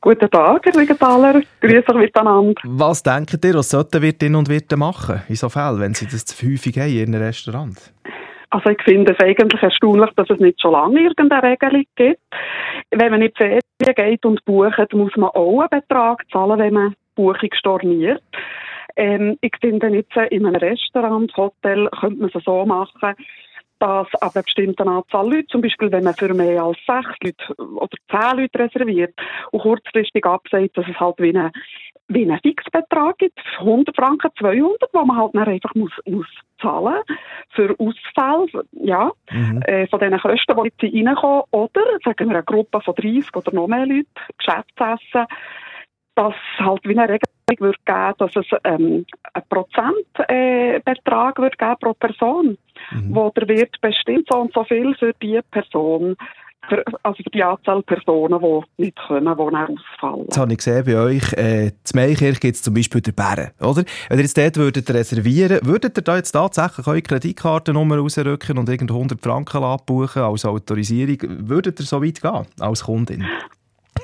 Guten 0.00 0.30
Tag, 0.30 0.64
Herr 0.64 0.80
Wiegenthaler. 0.80 1.42
Grüße 1.60 1.88
euch 1.90 1.94
miteinander. 1.94 2.54
Was 2.64 3.02
denken 3.02 3.38
ihr, 3.44 3.54
was 3.54 3.68
sollten 3.68 4.00
Wirtinnen 4.00 4.36
und 4.36 4.48
Wirte 4.48 4.78
machen, 4.78 5.20
in 5.28 5.34
so 5.34 5.50
Fällen, 5.50 5.80
wenn 5.80 5.92
sie 5.92 6.06
das 6.06 6.24
zu 6.24 6.46
häufig 6.46 6.78
haben 6.78 6.88
in 6.88 7.12
ihrem 7.12 7.22
Restaurant? 7.22 7.92
Also 8.48 8.70
ich 8.70 8.80
finde 8.82 9.12
es 9.12 9.20
eigentlich 9.22 9.62
erstaunlich, 9.62 10.10
dass 10.16 10.30
es 10.30 10.40
nicht 10.40 10.58
schon 10.60 10.72
lange 10.72 11.02
irgendeine 11.02 11.50
Regelung 11.50 11.84
gibt. 11.96 12.20
Wenn 12.90 13.10
man 13.10 13.20
in 13.20 13.28
die 13.28 13.34
Ferien 13.36 13.94
geht 13.94 14.24
und 14.24 14.42
bucht, 14.46 14.94
muss 14.94 15.14
man 15.16 15.30
auch 15.30 15.60
einen 15.60 15.68
Betrag 15.68 16.22
zahlen, 16.32 16.58
wenn 16.58 16.72
man 16.72 16.90
die 16.90 16.96
Buchung 17.16 17.50
storniert. 17.58 18.22
Ähm, 18.96 19.36
ich 19.42 19.52
finde 19.60 19.88
jetzt, 19.88 20.16
in 20.30 20.46
einem 20.46 20.56
Restaurant, 20.56 21.36
Hotel, 21.36 21.88
könnte 22.00 22.20
man 22.20 22.30
es 22.32 22.44
so 22.44 22.64
machen, 22.64 23.14
dass 23.84 24.06
ab 24.22 24.34
einer 24.34 24.42
bestimmten 24.42 24.88
Anzahl 24.88 25.30
Leute, 25.30 25.46
zum 25.48 25.60
Beispiel 25.60 25.92
wenn 25.92 26.04
man 26.04 26.14
für 26.14 26.32
mehr 26.32 26.62
als 26.62 26.78
sechs 26.86 27.18
Leute 27.22 27.54
oder 27.58 27.96
zehn 28.10 28.38
Leute 28.38 28.58
reserviert 28.58 29.14
und 29.50 29.60
kurzfristig 29.60 30.24
absagt, 30.24 30.78
dass 30.78 30.86
es 30.88 30.98
halt 30.98 31.16
wie 31.18 31.36
ein 31.36 31.52
wie 32.08 32.22
einen 32.22 32.38
Fixbetrag 32.40 33.16
gibt, 33.18 33.38
100 33.60 33.96
Franken, 33.96 34.30
200, 34.38 34.90
wo 34.92 35.04
man 35.04 35.16
halt 35.16 35.34
dann 35.34 35.48
einfach 35.48 35.74
muss, 35.74 35.92
muss 36.06 36.26
zahlen 36.60 37.00
für 37.50 37.74
Ausfälle, 37.78 38.64
ja, 38.72 39.10
Mhm. 39.30 39.62
äh, 39.62 39.86
von 39.86 40.00
diesen 40.00 40.18
Kosten, 40.18 40.54
die 40.54 40.64
jetzt 40.64 41.08
reinkommen. 41.08 41.42
Oder, 41.50 41.82
sagen 42.04 42.28
wir, 42.28 42.36
eine 42.36 42.44
Gruppe 42.44 42.80
von 42.82 42.94
30 42.94 43.34
oder 43.34 43.54
noch 43.54 43.68
mehr 43.68 43.86
Leute, 43.86 44.06
Geschäftsessen, 44.36 45.26
dass 46.14 46.34
halt 46.58 46.80
wie 46.84 46.98
eine 46.98 47.08
Regelung 47.08 47.24
wird 47.58 47.86
geben, 47.86 48.14
dass 48.18 48.36
es 48.36 48.46
ähm, 48.64 49.06
einen 49.32 49.48
Prozentbetrag 49.48 51.38
äh, 51.38 51.42
wird 51.42 51.58
geben 51.58 51.76
pro 51.80 51.94
Person, 51.94 52.58
wo 53.08 53.30
der 53.30 53.48
Wirt 53.48 53.80
bestimmt 53.80 54.28
so 54.30 54.38
und 54.38 54.52
so 54.52 54.64
viel 54.64 54.94
für 54.94 55.12
die 55.22 55.40
Person, 55.50 56.16
für, 56.68 56.82
also 57.02 57.22
für 57.22 57.30
die 57.30 57.42
Anzahl 57.42 57.82
Personen, 57.82 58.40
die 58.40 58.82
nicht 58.82 58.98
können, 59.06 59.36
die 59.36 59.50
dann 59.52 59.76
ausfallen. 59.76 60.24
Jetzt 60.24 60.38
habe 60.38 60.52
ich 60.52 60.58
gesehen, 60.58 60.84
bei 60.84 60.96
euch, 60.96 61.32
äh, 61.34 61.72
zu 61.82 61.96
Meikirch 61.96 62.40
gibt 62.40 62.56
es 62.56 62.62
zum 62.62 62.74
Beispiel 62.74 63.00
den 63.00 63.14
Bären, 63.14 63.50
oder? 63.60 63.84
Wenn 64.08 64.18
ihr 64.18 64.24
jetzt 64.24 64.38
dort 64.38 64.56
würdet 64.56 64.90
reservieren, 64.90 65.60
würdet 65.62 65.98
ihr 65.98 66.02
da 66.02 66.16
jetzt 66.16 66.32
tatsächlich 66.32 66.86
eure 66.86 67.02
Kreditkartennummer 67.02 67.98
rausrücken 67.98 68.58
und 68.58 68.68
irgend 68.68 68.90
100 68.90 69.20
Franken 69.20 69.62
abbuchen 69.62 70.22
als 70.22 70.44
Autorisierung? 70.44 71.18
Würdet 71.48 71.80
ihr 71.80 71.86
so 71.86 72.02
weit 72.02 72.20
gehen, 72.20 72.46
als 72.60 72.84
Kundin? 72.84 73.24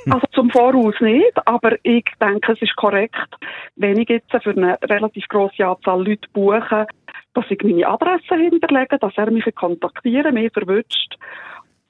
Also 0.09 0.27
zum 0.33 0.51
Voraus 0.51 0.95
nicht, 1.01 1.33
aber 1.47 1.77
ich 1.83 2.05
denke, 2.21 2.53
es 2.53 2.63
ist 2.63 2.77
korrekt, 2.77 3.37
wenn 3.77 3.99
ich 3.99 4.09
jetzt 4.09 4.31
für 4.31 4.51
eine 4.51 4.79
relativ 4.85 5.27
grosse 5.29 5.67
Anzahl 5.67 6.07
Leute 6.07 6.29
buche, 6.33 6.87
dass 7.35 7.45
ich 7.49 7.63
meine 7.63 7.87
Adresse 7.87 8.35
hinterlege, 8.37 8.99
dass 8.99 9.13
er 9.17 9.31
mich 9.31 9.45
kontaktieren 9.55 10.35
mich 10.35 10.53
verwünscht 10.53 11.17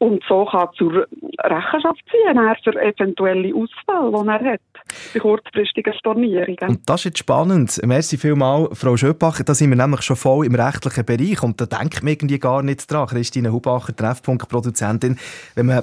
und 0.01 0.23
so 0.27 0.47
kann 0.47 0.69
zur 0.79 1.07
Rechenschaft 1.39 2.01
ziehen, 2.11 2.39
er 2.39 2.57
für 2.65 2.75
eventuelle 2.75 3.55
Ausfälle, 3.55 4.11
die 4.11 4.29
er 4.29 4.53
hat, 4.53 4.61
bei 5.13 5.21
kurzfristigen 5.21 5.93
Stornierungen. 5.93 6.71
Und 6.71 6.89
das 6.89 7.03
ist 7.03 7.05
jetzt 7.05 7.19
spannend. 7.19 7.79
Merci 7.85 8.17
vielmals, 8.17 8.81
Frau 8.81 8.97
Schöppach. 8.97 9.43
Da 9.43 9.53
sind 9.53 9.69
wir 9.69 9.77
nämlich 9.77 10.01
schon 10.01 10.17
voll 10.17 10.47
im 10.47 10.55
rechtlichen 10.55 11.05
Bereich 11.05 11.43
und 11.43 11.61
da 11.61 11.67
denkt 11.67 12.03
man 12.03 12.13
irgendwie 12.15 12.39
gar 12.39 12.63
nicht 12.63 12.91
dran. 12.91 13.09
Christine 13.09 13.53
Hubacher, 13.53 13.95
Treffpunkt-Produzentin. 13.95 15.19
Wenn 15.55 15.67
man 15.67 15.83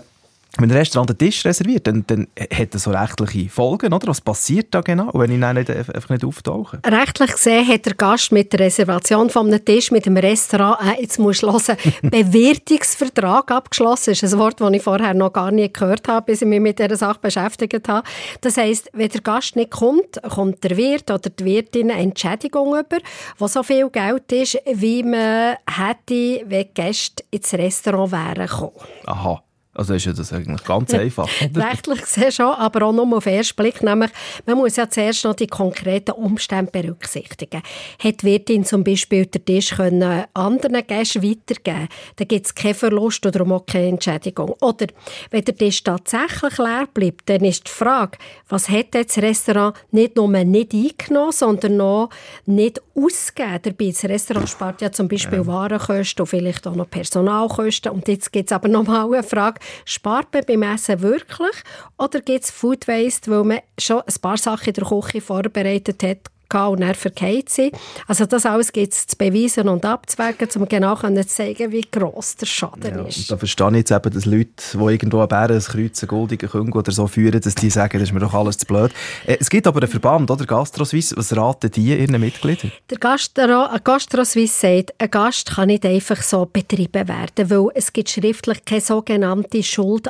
wenn 0.59 0.71
ein 0.71 0.77
Restaurant 0.77 1.09
einen 1.09 1.17
Tisch 1.17 1.45
reserviert, 1.45 1.87
dann, 1.87 2.03
dann 2.07 2.27
hat 2.51 2.73
das 2.73 2.83
so 2.83 2.91
rechtliche 2.91 3.49
Folgen, 3.49 3.93
oder? 3.93 4.07
Was 4.07 4.21
passiert 4.21 4.67
da 4.71 4.81
genau, 4.81 5.11
wenn 5.13 5.31
ich 5.31 5.39
dann 5.39 5.55
nicht, 5.55 5.69
einfach 5.69 6.09
nicht 6.09 6.23
auftauche? 6.23 6.79
Rechtlich 6.85 7.31
gesehen 7.31 7.67
hat 7.67 7.85
der 7.85 7.93
Gast 7.93 8.31
mit 8.31 8.51
der 8.53 8.61
Reservation 8.61 9.29
von 9.29 9.47
einem 9.47 9.63
Tisch 9.63 9.91
mit 9.91 10.05
dem 10.05 10.17
Restaurant, 10.17 10.79
äh, 10.81 11.01
jetzt 11.01 11.19
musst 11.19 11.43
du 11.43 11.51
hören, 11.51 11.77
Bewirtungsvertrag 12.01 13.51
abgeschlossen. 13.51 14.11
Das 14.11 14.23
ist 14.23 14.33
ein 14.33 14.39
Wort, 14.39 14.59
das 14.59 14.71
ich 14.71 14.81
vorher 14.81 15.13
noch 15.13 15.33
gar 15.33 15.51
nie 15.51 15.71
gehört 15.71 16.07
habe, 16.07 16.25
bis 16.25 16.41
ich 16.41 16.47
mich 16.47 16.59
mit 16.59 16.79
dieser 16.79 16.95
Sache 16.95 17.19
beschäftigt 17.21 17.87
habe. 17.87 18.07
Das 18.41 18.57
heisst, 18.57 18.89
wenn 18.93 19.09
der 19.09 19.21
Gast 19.21 19.55
nicht 19.55 19.71
kommt, 19.71 20.21
kommt 20.23 20.63
der 20.63 20.77
Wirt 20.77 21.09
oder 21.11 21.29
die 21.29 21.45
Wirtin 21.45 21.91
eine 21.91 22.01
Entschädigung 22.01 22.69
über, 22.69 22.97
was 23.37 23.53
so 23.53 23.63
viel 23.63 23.89
Geld 23.89 24.31
ist, 24.31 24.57
wie 24.73 25.03
man 25.03 25.55
hätte, 25.69 26.43
wenn 26.47 26.67
Gäste 26.73 27.23
ins 27.31 27.53
Restaurant 27.53 28.11
wären 28.11 28.47
gekommen. 28.47 28.71
Aha. 29.05 29.43
Also 29.77 29.93
ist 29.93 30.05
ja 30.05 30.13
das 30.13 30.33
eigentlich 30.33 30.63
ganz 30.63 30.93
einfach. 30.93 31.29
oder? 31.43 31.69
Rechtlich 31.69 32.01
gesehen 32.01 32.31
schon, 32.31 32.53
aber 32.53 32.87
auch 32.87 32.93
nur 32.93 33.17
auf 33.17 33.23
den 33.23 33.33
ersten 33.33 33.55
Blick. 33.55 33.83
Nämlich, 33.83 34.11
man 34.45 34.57
muss 34.57 34.75
ja 34.75 34.89
zuerst 34.89 35.23
noch 35.23 35.35
die 35.35 35.47
konkreten 35.47 36.11
Umstände 36.11 36.71
berücksichtigen. 36.71 37.61
Hat 38.03 38.21
die 38.21 38.25
Wirtin 38.25 38.65
zum 38.65 38.83
Beispiel 38.83 39.25
den 39.25 39.45
Tisch 39.45 39.75
können 39.75 40.25
anderen 40.33 40.85
Gästen 40.87 41.23
weitergeben 41.23 41.87
dann 42.15 42.27
gibt 42.27 42.45
es 42.45 42.55
keinen 42.55 42.75
Verlust 42.75 43.25
oder 43.25 43.45
auch 43.51 43.65
keine 43.65 43.87
Entschädigung. 43.87 44.55
Oder 44.61 44.87
wenn 45.31 45.43
der 45.43 45.55
Tisch 45.55 45.83
tatsächlich 45.83 46.57
leer 46.57 46.87
bleibt, 46.93 47.29
dann 47.29 47.43
ist 47.43 47.67
die 47.67 47.71
Frage, 47.71 48.17
was 48.49 48.69
hat 48.69 48.87
das 48.91 49.17
Restaurant 49.17 49.75
nicht 49.91 50.15
nur 50.15 50.27
nicht 50.29 50.73
eingenommen, 50.73 51.31
sondern 51.31 51.77
noch 51.77 52.09
nicht 52.45 52.81
ausgegeben 52.95 53.59
dabei. 53.63 53.89
Das 53.89 54.03
Restaurant 54.05 54.49
spart 54.49 54.81
ja 54.81 54.91
zum 54.91 55.07
Beispiel 55.07 55.45
Warenkosten 55.45 56.23
und 56.23 56.27
vielleicht 56.27 56.65
auch 56.67 56.75
noch 56.75 56.89
Personalkosten. 56.89 57.91
Und 57.91 58.07
jetzt 58.07 58.31
gibt 58.31 58.49
es 58.49 58.55
aber 58.55 58.67
noch 58.67 58.85
mal 58.85 59.05
eine 59.05 59.23
Frage, 59.23 59.59
spart 59.85 60.33
man 60.33 60.45
beim 60.45 60.63
Essen 60.63 61.01
wirklich 61.01 61.55
oder 61.97 62.21
gibt 62.21 62.43
es 62.43 62.51
Food 62.51 62.87
Waste, 62.87 63.31
weil 63.31 63.43
man 63.43 63.59
schon 63.79 64.01
ein 64.01 64.21
paar 64.21 64.37
Sachen 64.37 64.67
in 64.67 64.73
der 64.73 64.85
Küche 64.85 65.21
vorbereitet 65.21 66.03
hat 66.03 66.31
und 66.53 66.81
dann 66.81 66.95
verkehrt 66.95 67.49
sie. 67.49 67.71
Also 68.07 68.25
das 68.25 68.45
alles 68.45 68.71
gibt 68.71 68.93
es 68.93 69.07
zu 69.07 69.15
beweisen 69.17 69.67
und 69.69 69.85
abzuwägen, 69.85 70.47
um 70.55 70.67
genau 70.67 70.95
zu 70.95 71.27
zeigen, 71.27 71.71
wie 71.71 71.81
gross 71.91 72.35
der 72.35 72.45
Schaden 72.45 72.95
Ja, 72.95 73.03
ist. 73.03 73.29
da 73.31 73.37
verstehe 73.37 73.69
ich 73.69 73.75
jetzt 73.77 73.91
eben, 73.91 74.13
dass 74.13 74.25
Leute, 74.25 74.49
die 74.73 74.77
irgendwo 74.77 75.19
einen 75.19 75.27
Bären, 75.27 75.55
ein 75.57 75.61
Kreuz, 75.61 76.01
einen 76.01 76.07
goldigen 76.07 76.49
Küng 76.49 76.71
oder 76.73 76.91
so 76.91 77.07
führen, 77.07 77.39
dass 77.41 77.55
die 77.55 77.69
sagen, 77.69 77.99
das 77.99 78.09
ist 78.09 78.13
mir 78.13 78.19
doch 78.19 78.33
alles 78.33 78.57
zu 78.57 78.65
blöd. 78.65 78.91
Äh, 79.25 79.37
Es 79.39 79.49
gibt 79.49 79.67
aber 79.67 79.81
einen 79.81 79.89
Verband, 79.91 80.29
oder? 80.31 80.45
GastroSuisse. 80.45 81.15
Was 81.17 81.35
raten 81.35 81.71
die 81.71 81.97
ihren 81.97 82.19
Mitgliedern? 82.19 82.71
Der 82.89 82.97
Gastro, 82.97 83.65
ein 83.65 83.81
GastroSuisse 83.83 84.59
sagt, 84.77 84.93
ein 84.97 85.11
Gast 85.11 85.51
kann 85.55 85.67
nicht 85.67 85.85
einfach 85.85 86.21
so 86.21 86.45
betrieben 86.51 87.07
werden, 87.07 87.49
weil 87.49 87.67
es 87.75 87.91
gibt 87.93 88.09
schriftlich 88.09 88.63
keine 88.65 88.81
sogenannte 88.81 89.61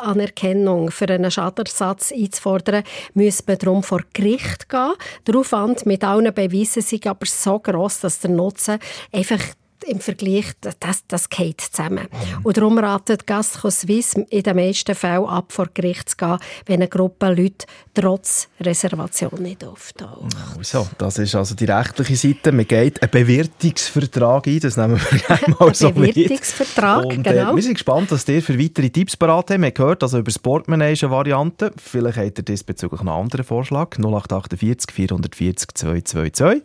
Schuldanerkennung. 0.02 0.92
Für 0.92 1.08
einen 1.10 1.32
Schadenersatz 1.32 2.12
einzufordern, 2.12 2.84
müsste 3.14 3.44
man 3.48 3.58
darum 3.58 3.84
vor 3.84 4.02
Gericht 4.14 4.70
gehen. 4.70 4.94
Der 5.28 5.36
Aufwand 5.36 5.86
mit 5.86 6.04
allen 6.04 6.27
Beweisen 6.32 6.80
ist 6.80 7.08
aber 7.08 7.26
so 7.26 7.60
gross, 7.60 8.00
dass 8.00 8.20
der 8.20 8.32
Nutzen 8.32 8.80
einfach 9.12 9.40
im 9.88 10.00
Vergleich, 10.00 10.46
das, 10.62 11.04
das 11.08 11.30
geht 11.30 11.62
zusammen. 11.62 12.08
Und 12.44 12.58
darum 12.58 12.78
ratet 12.78 13.26
Gastro 13.26 13.70
Suisse 13.70 14.26
in 14.30 14.44
den 14.44 14.56
meisten 14.56 14.96
Fällen 14.96 15.26
ab, 15.26 15.52
vor 15.52 15.68
Gericht 15.74 16.10
zu 16.10 16.18
gehen, 16.18 16.38
wenn 16.66 16.76
eine 16.76 16.88
Gruppe 16.88 17.34
Leute 17.34 17.66
trotz 17.94 18.48
Reservation 18.60 19.42
nicht 19.42 19.64
auftaucht. 19.64 20.36
Also, 20.58 20.88
das 20.98 21.18
ist 21.18 21.36
also 21.36 21.56
die 21.56 21.66
rechtliche 21.66 22.16
Seite. 22.16 22.52
Man 22.52 22.68
geht 22.68 23.02
einen 23.02 23.12
Bewirtungsvertrag 23.12 24.48
ein, 24.48 24.60
das 24.60 24.78
nehmen 24.78 25.00
wir 25.00 25.20
gerne 25.20 25.56
mal 25.60 25.74
so 25.74 25.90
mit. 25.92 26.14
Bewirtungsvertrag, 26.14 27.06
Und, 27.06 27.24
genau. 27.24 27.52
Äh, 27.52 27.56
wir 27.56 27.64
sind 27.64 27.74
gespannt, 27.74 28.12
was 28.12 28.28
ihr 28.28 28.42
für 28.42 28.60
weitere 28.60 28.90
Tipps 28.90 29.16
parat 29.16 29.50
habt. 29.50 29.60
Wir 29.60 29.68
haben 29.68 29.74
gehört, 29.74 30.04
also 30.04 30.20
über 30.20 30.32
das 30.32 30.40
Portemonnaie 30.40 30.94
ist 30.94 31.04
eine 31.04 31.12
Variante. 31.12 31.72
Vielleicht 31.78 32.18
habt 32.18 32.38
ihr 32.40 32.46
diesbezüglich 32.46 33.00
einen 33.00 33.10
anderen 33.10 33.46
Vorschlag. 33.46 33.98
0848 33.98 34.92
440 34.92 35.74
222 35.74 36.64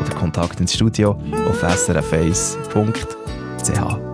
oder 0.00 0.14
Kontakt 0.16 0.60
ins 0.60 0.74
Studio 0.74 1.12
auf 1.48 1.62
srf1.ch. 1.62 2.63
Yeah. 3.68 4.13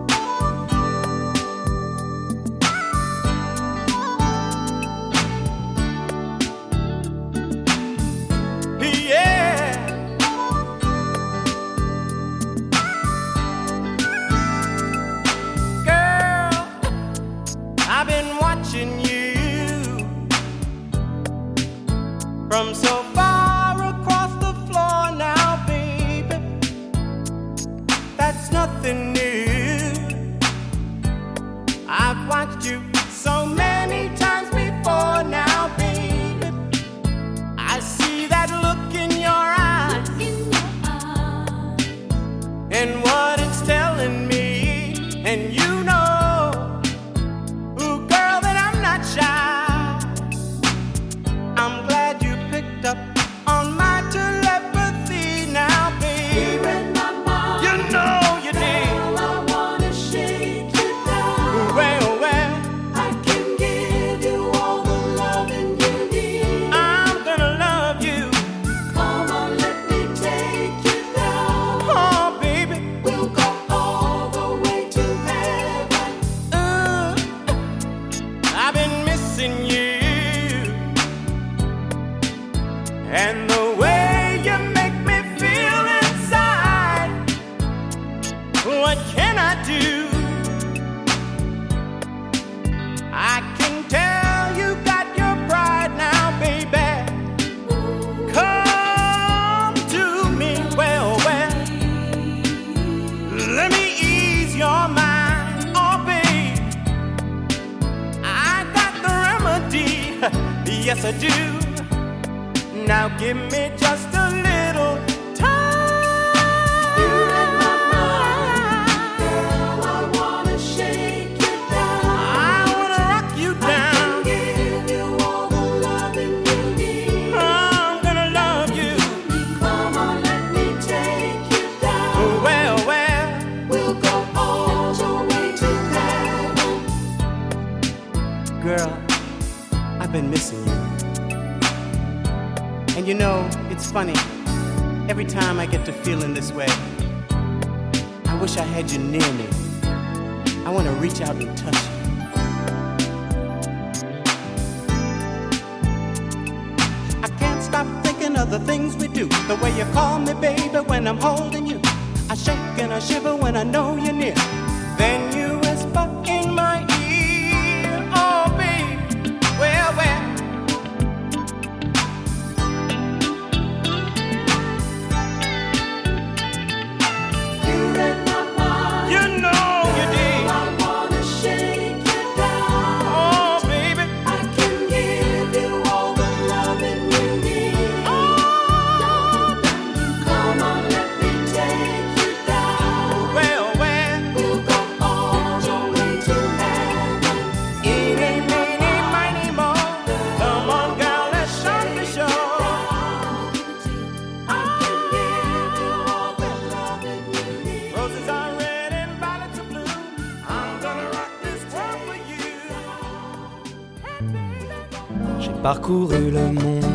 le 215.91 216.53
monde, 216.53 216.85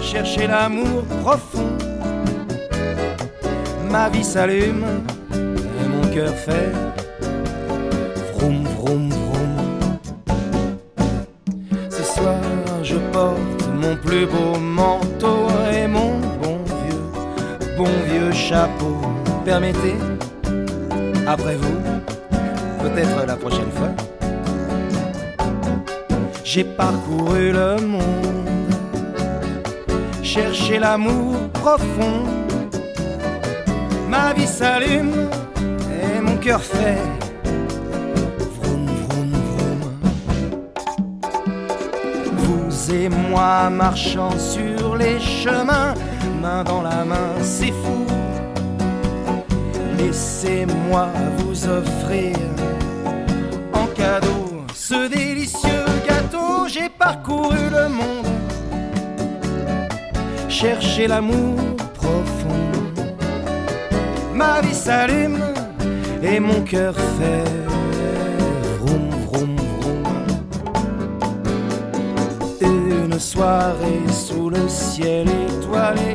chercher 0.00 0.46
l'amour 0.46 1.04
profond. 1.22 1.76
Ma 3.90 4.08
vie 4.08 4.24
s'allume 4.24 4.84
et 5.32 5.88
mon 5.88 6.08
cœur 6.14 6.34
fait 6.34 6.72
J'ai 26.58 26.64
parcouru 26.64 27.52
le 27.52 27.76
monde, 27.86 28.48
cherché 30.24 30.80
l'amour 30.80 31.36
profond. 31.52 32.24
Ma 34.08 34.32
vie 34.32 34.44
s'allume 34.44 35.28
et 36.02 36.20
mon 36.20 36.36
cœur 36.38 36.60
fait. 36.60 36.98
Vous 42.38 42.92
et 42.92 43.08
moi 43.08 43.70
marchant 43.70 44.36
sur 44.36 44.96
les 44.96 45.20
chemins, 45.20 45.94
main 46.42 46.64
dans 46.64 46.82
la 46.82 47.04
main, 47.04 47.30
c'est 47.40 47.74
fou. 47.82 48.04
Laissez-moi 49.96 51.06
vous 51.36 51.68
offrir 51.68 52.47
parcouru 57.08 57.70
le 57.70 57.88
monde, 57.88 58.26
chercher 60.46 61.06
l'amour 61.06 61.56
profond. 61.94 62.66
Ma 64.34 64.60
vie 64.60 64.74
s'allume 64.74 65.40
et 66.22 66.38
mon 66.38 66.60
cœur 66.72 66.94
fait 67.16 67.48
vroom 68.78 69.08
vroom 69.26 69.56
vroom. 69.80 70.04
Une 72.60 73.18
soirée 73.18 74.06
sous 74.12 74.50
le 74.50 74.68
ciel 74.68 75.28
étoilé 75.46 76.10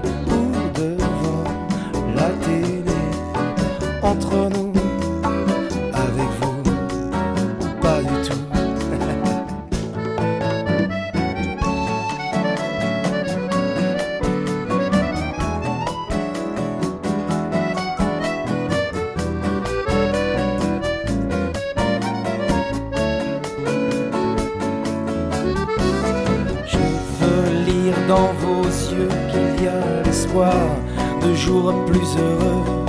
plus 31.94 32.18
heureux 32.18 32.86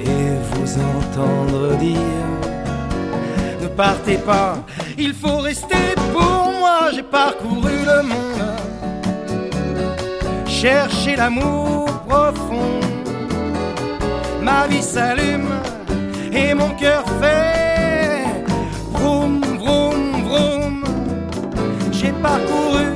et 0.00 0.28
vous 0.50 0.70
entendre 0.96 1.76
dire 1.78 2.32
Ne 3.62 3.68
partez 3.68 4.18
pas, 4.18 4.58
il 4.98 5.14
faut 5.14 5.38
rester 5.38 5.84
pour 6.12 6.52
moi, 6.60 6.90
j'ai 6.94 7.02
parcouru 7.02 7.76
le 7.92 8.02
monde, 8.02 8.56
chercher 10.46 11.16
l'amour 11.16 11.86
profond. 12.08 12.80
Ma 14.42 14.66
vie 14.66 14.82
s'allume 14.82 15.50
et 16.32 16.54
mon 16.54 16.70
cœur 16.70 17.04
fait 17.20 18.24
vroom 18.94 19.40
vroom 19.62 20.02
vroom. 20.26 20.84
J'ai 21.92 22.12
parcouru 22.22 22.86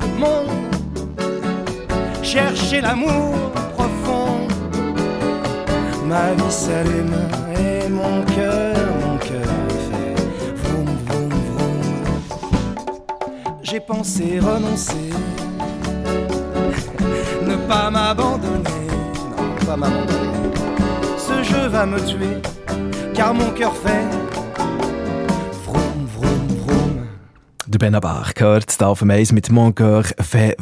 le 0.00 0.20
monde, 0.22 0.74
chercher 2.22 2.80
l'amour 2.80 3.45
Ma 6.08 6.34
vie 6.34 6.50
s'allume 6.50 7.16
et 7.58 7.88
mon 7.88 8.22
cœur, 8.22 8.76
mon 9.04 9.16
cœur 9.18 9.50
fait 9.88 10.14
vroom 10.62 10.86
vroom 11.08 11.30
vroom. 11.50 11.80
J'ai 13.62 13.80
pensé 13.80 14.38
renoncer, 14.38 15.10
ne 17.42 17.56
pas 17.68 17.90
m'abandonner, 17.90 18.86
non 19.36 19.66
pas 19.66 19.76
m'abandonner. 19.76 20.52
Ce 21.18 21.42
jeu 21.42 21.66
va 21.66 21.84
me 21.86 21.98
tuer, 21.98 22.40
car 23.12 23.34
mon 23.34 23.50
cœur 23.50 23.74
fait 23.74 24.04
Der 27.76 27.88
Benabar 27.88 28.30
gehört 28.34 28.80
da 28.80 28.86
auf 28.86 29.00
dem 29.00 29.10
Eis 29.10 29.32
mit 29.32 29.50
Mon 29.50 29.74
Coeur 29.74 30.02
fait. 30.02 30.56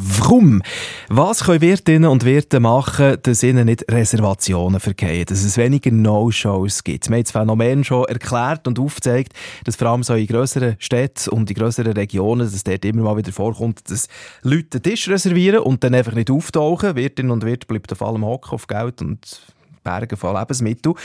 Was 1.07 1.45
können 1.45 1.61
Wirtinnen 1.61 2.09
und 2.09 2.25
Wirte 2.25 2.59
machen, 2.59 3.15
dass 3.23 3.41
ihnen 3.41 3.67
nicht 3.67 3.89
Reservationen 3.89 4.81
vergehen, 4.81 5.23
dass 5.25 5.45
es 5.45 5.55
weniger 5.55 5.91
No-Shows 5.91 6.83
gibt? 6.83 7.07
Wir 7.07 7.15
haben 7.15 7.23
das 7.23 7.31
Phänomen 7.31 7.85
schon 7.85 8.03
erklärt 8.03 8.67
und 8.67 8.79
aufgezeigt, 8.79 9.31
dass 9.63 9.77
vor 9.77 9.87
allem 9.87 10.03
so 10.03 10.15
in 10.15 10.27
grösseren 10.27 10.75
Städten 10.77 11.29
und 11.29 11.49
in 11.49 11.55
grösseren 11.55 11.93
Regionen, 11.93 12.51
dass 12.51 12.65
dort 12.65 12.83
immer 12.83 13.03
mal 13.03 13.15
wieder 13.15 13.31
vorkommt, 13.31 13.89
dass 13.89 14.09
Leute 14.41 14.81
den 14.81 14.83
Tisch 14.83 15.07
reservieren 15.07 15.59
und 15.59 15.85
dann 15.85 15.95
einfach 15.95 16.15
nicht 16.15 16.29
auftauchen. 16.29 16.97
Wirtinnen 16.97 17.31
und 17.31 17.45
Wirte 17.45 17.65
bleiben 17.65 17.85
auf 17.89 18.01
allem 18.01 18.25
hocken 18.25 18.51
auf 18.51 18.67
Geld 18.67 19.01
und 19.01 19.39
Bergen 19.85 20.17
von 20.17 20.35
Lebensmitteln. 20.35 20.95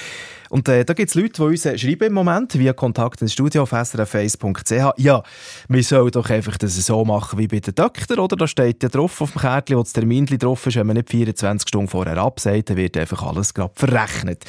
Und 0.49 0.69
äh, 0.69 0.85
da 0.85 0.95
gibt 0.95 1.11
es 1.11 1.15
Leute, 1.15 1.35
die 1.35 1.43
uns 1.43 1.65
äh, 1.65 1.79
schreiben 1.79 2.09
im 2.09 2.13
Moment 2.13 2.59
via 2.59 2.73
Kontakt 2.73 3.23
ins 3.23 3.33
Studio 3.33 3.63
auf 3.63 3.73
srf1.ch. 3.73 4.99
Ja, 4.99 5.23
wir 5.69 5.83
sollen 5.85 6.11
doch 6.11 6.29
einfach 6.29 6.59
das 6.59 6.75
so 6.75 7.05
machen 7.05 7.39
wie 7.39 7.47
bei 7.47 7.61
den 7.61 7.75
Doktor, 7.77 8.19
oder? 8.19 8.35
Da 8.35 8.49
steht 8.49 8.83
ja 8.83 8.89
drauf 8.89 9.21
auf 9.21 9.31
dem 9.31 9.41
Kärtchen, 9.41 9.77
wo 9.77 9.83
das 9.83 9.93
Termin 9.93 10.27
drauf 10.27 10.67
ist, 10.67 10.75
wenn 10.75 10.89
man 10.89 10.97
nicht 10.97 11.11
24 11.11 11.69
Stunden 11.69 11.87
vorher 11.87 12.19
absagt, 12.19 12.71
dann 12.71 12.77
wird 12.77 12.97
einfach 12.97 13.23
alles 13.23 13.55
gerade 13.55 13.73
verrechnet. 13.77 14.45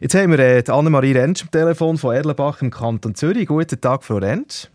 Jetzt 0.00 0.16
haben 0.16 0.32
wir 0.32 0.40
äh, 0.40 0.62
die 0.64 0.72
Annemarie 0.72 1.12
Rentsch 1.12 1.42
am 1.42 1.52
Telefon 1.52 1.98
von 1.98 2.16
Erlenbach 2.16 2.60
im 2.60 2.72
Kanton 2.72 3.14
Zürich. 3.14 3.46
Guten 3.46 3.80
Tag, 3.80 4.02
Frau 4.02 4.16
Rentsch. 4.16 4.66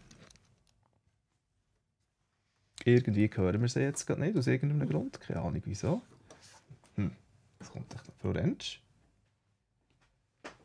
Irgendwie 2.85 3.29
hören 3.33 3.61
wir 3.61 3.67
sie 3.67 3.81
jetzt 3.81 4.05
gerade 4.05 4.21
nicht, 4.21 4.37
aus 4.37 4.47
irgendeinem 4.47 4.87
Grund. 4.87 5.19
Keine 5.19 5.41
Ahnung, 5.41 5.61
wieso. 5.65 6.01
Hm. 6.95 7.11
Was 7.59 7.69
kommt 7.69 7.93
Frau 8.21 8.31
Rentsch? 8.31 8.79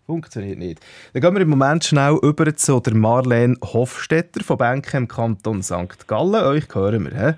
Funktioniert 0.07 0.59
nicht. 0.59 0.81
Dann 1.15 1.23
gehen 1.23 1.35
wir 1.35 1.41
im 1.41 1.49
Moment 1.49 1.83
schnell 1.83 2.19
über 2.21 2.55
zu 2.55 2.79
der 2.81 2.95
Marlene 2.95 3.57
Hofstetter 3.63 4.45
von 4.45 4.59
Benken 4.59 4.97
im 4.99 5.09
Kanton 5.09 5.63
St. 5.63 6.07
Gallen. 6.07 6.45
Euch 6.45 6.65
hören 6.75 7.11
wir, 7.11 7.19
hä? 7.19 7.35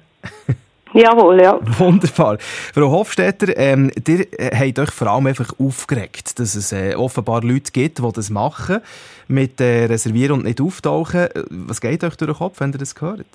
Jawohl, 0.93 1.41
ja. 1.43 1.61
Wunderbar. 1.79 2.39
Frau 2.41 2.91
Hofstetter, 2.91 3.57
ähm, 3.57 3.93
ihr 4.09 4.21
äh, 4.33 4.51
habt 4.53 4.81
euch 4.81 4.91
vor 4.91 5.09
allem 5.09 5.29
einfach 5.29 5.53
aufgeregt, 5.61 6.41
dass 6.41 6.57
es 6.57 6.73
äh, 6.73 6.97
offenbar 6.97 7.43
Leute 7.43 7.71
gibt, 7.71 7.99
die 7.99 8.13
das 8.13 8.31
machen, 8.31 8.81
mit 9.29 9.61
äh, 9.61 9.85
Reservieren 9.85 10.39
und 10.39 10.45
nicht 10.45 10.61
auftauchen. 10.61 11.29
Was 11.51 11.81
geht 11.81 12.03
euch 12.03 12.17
durch 12.17 12.33
den 12.33 12.39
Kopf, 12.39 12.59
wenn 12.61 12.73
ihr 12.73 12.79
das 12.79 12.95
hört? 13.01 13.27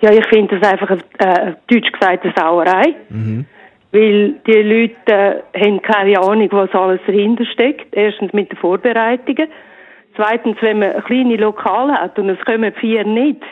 Ja, 0.00 0.10
ich 0.10 0.26
finde 0.28 0.58
das 0.58 0.72
einfach, 0.72 0.90
äh, 1.18 1.54
deutsch 1.66 1.92
gesagt, 1.92 2.24
eine 2.24 2.34
Sauerei. 2.34 2.94
Mhm. 3.10 3.44
Weil 3.92 4.34
die 4.46 4.62
Leute 4.62 5.44
äh, 5.52 5.60
haben 5.60 5.82
keine 5.82 6.18
Ahnung, 6.18 6.48
was 6.50 6.72
alles 6.74 7.00
dahinter 7.06 7.44
steckt. 7.44 7.94
Erstens 7.94 8.32
mit 8.32 8.50
den 8.50 8.58
Vorbereitungen. 8.58 9.48
Zweitens, 10.16 10.56
wenn 10.60 10.78
man 10.78 10.92
ein 10.92 11.04
kleines 11.04 11.38
Lokal 11.38 11.92
hat 11.92 12.18
und 12.18 12.30
es 12.30 12.44
kommen 12.44 12.72
vier 12.74 13.04
nicht. 13.04 13.42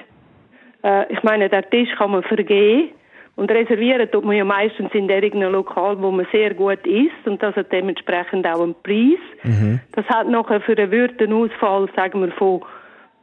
Äh, 0.83 1.13
ich 1.13 1.23
meine, 1.23 1.51
der 1.51 1.69
Tisch 1.69 1.91
kann 1.97 2.13
man 2.13 2.23
vergehen. 2.23 2.91
Und 3.37 3.51
reservieren 3.51 4.11
tut 4.11 4.25
man 4.25 4.37
ja 4.37 4.45
meistens 4.45 4.93
in 4.93 5.09
irgendeinem 5.09 5.53
Lokal, 5.53 6.01
wo 6.03 6.11
man 6.11 6.27
sehr 6.33 6.53
gut 6.55 6.87
isst. 6.87 7.27
Und 7.27 7.43
das 7.43 7.55
hat 7.57 7.73
dementsprechend 7.73 8.47
auch 8.47 8.63
einen 8.63 8.75
Preis. 8.83 9.21
Mhm. 9.43 9.81
Das 9.93 10.07
hat 10.09 10.29
nachher 10.29 10.61
für 10.61 10.77
einen 10.77 10.91
Würdenausfall, 10.91 11.89
sagen 11.97 12.21
wir, 12.23 12.33
von, 12.33 12.63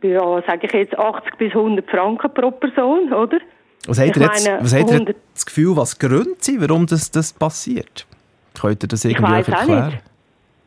ja, 0.01 0.41
sage 0.43 0.67
ich 0.67 0.73
jetzt, 0.73 0.97
80 0.97 1.35
bis 1.37 1.53
100 1.53 1.89
Franken 1.89 2.33
pro 2.33 2.51
Person, 2.51 3.11
oder? 3.13 3.37
Was 3.85 3.99
habt 3.99 4.09
Ich 4.09 4.15
ihr 4.17 4.21
jetzt, 4.23 4.49
was 4.59 4.73
habt 4.73 4.89
ihr 4.89 4.95
100 4.95 5.15
das 5.33 5.45
Gefühl, 5.45 5.77
was 5.77 5.99
Gründe 5.99 6.35
sind, 6.39 6.61
warum 6.61 6.85
das, 6.87 7.11
das 7.11 7.31
passiert? 7.33 8.05
Könnt 8.59 8.83
ihr 8.83 8.87
das 8.87 9.05
Ich 9.05 9.11
irgendwie 9.11 9.33
auch 9.33 9.47
erklären? 9.47 9.85
nicht. 9.87 10.03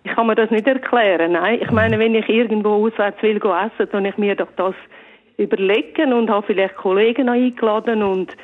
Ich 0.04 0.12
kann 0.14 0.26
mir 0.26 0.34
das 0.34 0.50
nicht 0.50 0.66
erklären, 0.66 1.32
nein. 1.32 1.58
Ich 1.60 1.70
meine, 1.70 1.98
wenn 1.98 2.14
ich 2.14 2.28
irgendwo 2.28 2.86
auswärts 2.86 3.22
will 3.22 3.36
essen, 3.36 3.88
dann 3.92 4.04
ich 4.06 4.16
mir 4.16 4.34
doch 4.34 4.48
das 4.56 4.74
überlegen 5.36 6.12
und 6.12 6.30
habe 6.30 6.46
vielleicht 6.46 6.76
Kollegen 6.76 7.28
eingeladen 7.28 8.02
und 8.02 8.34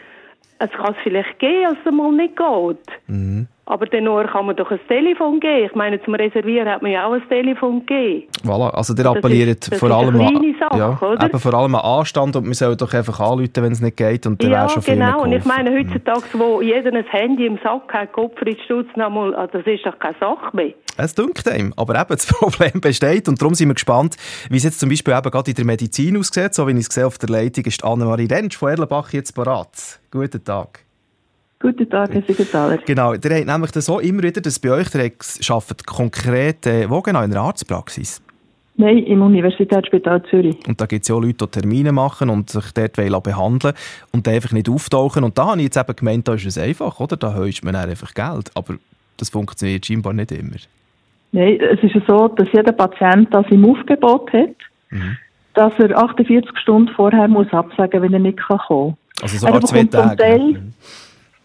es 0.58 0.70
kann 0.70 0.94
es 0.94 1.02
vielleicht 1.02 1.38
gehen, 1.38 1.64
dass 1.64 1.76
es 1.84 1.92
mal 1.92 2.12
nicht 2.12 2.36
geht. 2.36 2.98
Mhm. 3.06 3.46
Aber 3.68 3.86
nur 4.00 4.24
kann 4.24 4.46
man 4.46 4.54
doch 4.54 4.70
ein 4.70 4.78
Telefon 4.86 5.40
geben. 5.40 5.66
Ich 5.66 5.74
meine, 5.74 6.00
zum 6.04 6.14
Reservieren 6.14 6.68
hat 6.68 6.82
man 6.82 6.92
ja 6.92 7.04
auch 7.04 7.14
ein 7.14 7.28
Telefon 7.28 7.84
gegeben. 7.84 8.22
Voilà, 8.44 8.70
also 8.70 8.94
der 8.94 9.06
Das 9.06 9.16
appelliert 9.16 9.48
ist- 9.48 9.72
das 9.72 9.78
vor 9.80 9.90
allem 9.90 10.20
an, 10.20 10.54
Sache, 10.60 10.78
ja, 10.78 10.98
oder? 11.00 11.26
eben 11.26 11.38
vor 11.40 11.52
allem 11.52 11.74
an 11.74 11.80
Anstand 11.80 12.36
und 12.36 12.46
wir 12.46 12.54
sollen 12.54 12.76
doch 12.76 12.94
einfach 12.94 13.18
anrufen, 13.18 13.50
wenn 13.56 13.72
es 13.72 13.80
nicht 13.80 13.96
geht 13.96 14.24
und 14.24 14.40
dann 14.40 14.50
Ja, 14.52 14.68
schon 14.68 14.82
viel 14.82 14.94
mehr 14.94 15.08
genau. 15.10 15.22
Und 15.24 15.32
ich 15.32 15.44
meine, 15.44 15.72
heutzutage, 15.76 16.22
wo 16.34 16.62
jeder 16.62 16.92
ein 16.96 17.04
Handy 17.06 17.46
im 17.46 17.58
Sack 17.64 17.92
hat, 17.92 18.12
Gottfried 18.12 18.60
Stutz, 18.64 18.86
nochmal, 18.94 19.34
also 19.34 19.58
das 19.58 19.66
ist 19.66 19.84
doch 19.84 19.98
keine 19.98 20.14
Sache 20.20 20.54
mehr. 20.56 20.72
Es 20.96 21.14
dünkt 21.16 21.48
einem, 21.48 21.74
aber 21.76 21.96
eben 21.96 22.04
das 22.10 22.26
Problem 22.26 22.80
besteht 22.80 23.28
und 23.28 23.42
darum 23.42 23.54
sind 23.54 23.68
wir 23.68 23.74
gespannt, 23.74 24.14
wie 24.48 24.58
es 24.58 24.62
jetzt 24.62 24.78
zum 24.78 24.90
Beispiel 24.90 25.12
eben 25.12 25.28
gerade 25.30 25.50
in 25.50 25.56
der 25.56 25.64
Medizin 25.64 26.16
aussieht. 26.16 26.54
So 26.54 26.68
wie 26.68 26.72
ich 26.72 26.78
es 26.78 26.86
sehe 26.94 27.04
auf 27.06 27.18
der 27.18 27.30
Leitung 27.30 27.64
ist 27.64 27.84
Annemarie 27.84 28.28
Rentsch 28.30 28.56
von 28.56 28.68
Erlenbach 28.70 29.12
jetzt 29.12 29.34
parat. 29.34 29.98
Guten 30.12 30.44
Tag. 30.44 30.85
Guten 31.58 31.88
Tag, 31.88 32.12
Herr 32.12 32.22
Siegenthaler. 32.22 32.78
Genau, 32.78 33.14
ihr 33.14 33.20
habt 33.22 33.46
nämlich 33.46 33.70
das 33.70 33.86
so 33.86 33.98
immer 33.98 34.22
wieder, 34.22 34.40
dass 34.40 34.58
bei 34.58 34.70
euch, 34.72 34.94
ihr 34.94 35.10
arbeitet 35.48 35.86
konkret, 35.86 36.66
äh, 36.66 36.88
wo 36.90 37.00
genau, 37.00 37.22
in 37.22 37.30
der 37.30 37.40
Arztpraxis? 37.40 38.20
Nein, 38.78 38.98
im 38.98 39.22
Universitätsspital 39.22 40.22
Zürich. 40.24 40.56
Und 40.68 40.78
da 40.78 40.84
gibt 40.84 41.02
es 41.02 41.08
ja 41.08 41.14
auch 41.14 41.20
Leute, 41.20 41.46
die 41.46 41.60
Termine 41.60 41.92
machen 41.92 42.28
und 42.28 42.50
sich 42.50 42.72
dort 42.72 42.98
wollen 42.98 43.22
behandeln 43.22 43.74
und 44.12 44.28
einfach 44.28 44.52
nicht 44.52 44.68
auftauchen. 44.68 45.24
Und 45.24 45.38
da 45.38 45.46
habe 45.46 45.58
ich 45.58 45.64
jetzt 45.64 45.78
eben 45.78 45.96
gemeint, 45.96 46.28
da 46.28 46.34
ist 46.34 46.44
es 46.44 46.58
einfach, 46.58 47.00
oder? 47.00 47.16
Da 47.16 47.34
heuscht 47.34 47.64
man 47.64 47.74
einfach 47.74 48.12
Geld. 48.12 48.50
Aber 48.54 48.74
das 49.16 49.30
funktioniert 49.30 49.86
scheinbar 49.86 50.12
nicht 50.12 50.30
immer. 50.32 50.56
Nein, 51.32 51.58
es 51.58 51.82
ist 51.82 51.94
ja 51.94 52.02
so, 52.06 52.28
dass 52.28 52.48
jeder 52.52 52.72
Patient 52.72 53.32
das 53.32 53.46
im 53.50 53.64
Aufgebot 53.64 54.30
hat, 54.32 54.56
Mhm. 54.90 55.16
dass 55.54 55.72
er 55.78 55.98
48 55.98 56.56
Stunden 56.58 56.92
vorher 56.94 57.26
muss 57.28 57.48
absagen 57.52 58.02
wenn 58.02 58.12
er 58.12 58.20
nicht 58.20 58.38
kann 58.38 58.58
kommen 58.68 58.96
Also 59.20 59.34
Er 59.36 59.40
sogar 59.40 59.60
zwei 59.62 59.84
Tage. 59.84 60.62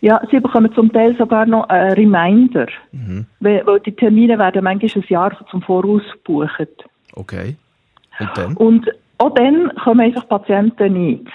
Ja, 0.02 0.20
sie 0.32 0.40
bekommen 0.40 0.74
zum 0.74 0.92
Teil 0.92 1.16
sogar 1.18 1.46
noch 1.46 1.70
einen 1.70 1.94
Reminder, 1.94 2.68
Mhm. 2.92 3.26
weil, 3.40 3.66
weil 3.66 3.80
die 3.82 3.96
Termine 3.96 4.38
werden 4.40 4.64
manchmal 4.64 5.04
ein 5.04 5.08
Jahr 5.08 5.46
zum 5.50 5.62
Voraus 5.62 6.02
gebucht. 6.12 6.68
Okay. 7.16 7.56
Und 8.20 8.30
dann? 8.36 8.58
Und 8.58 8.92
auch 9.20 9.34
dann 9.36 9.72
kommen 9.76 10.02
einfach 10.02 10.28
Patienten 10.28 10.94
nicht. 10.94 11.28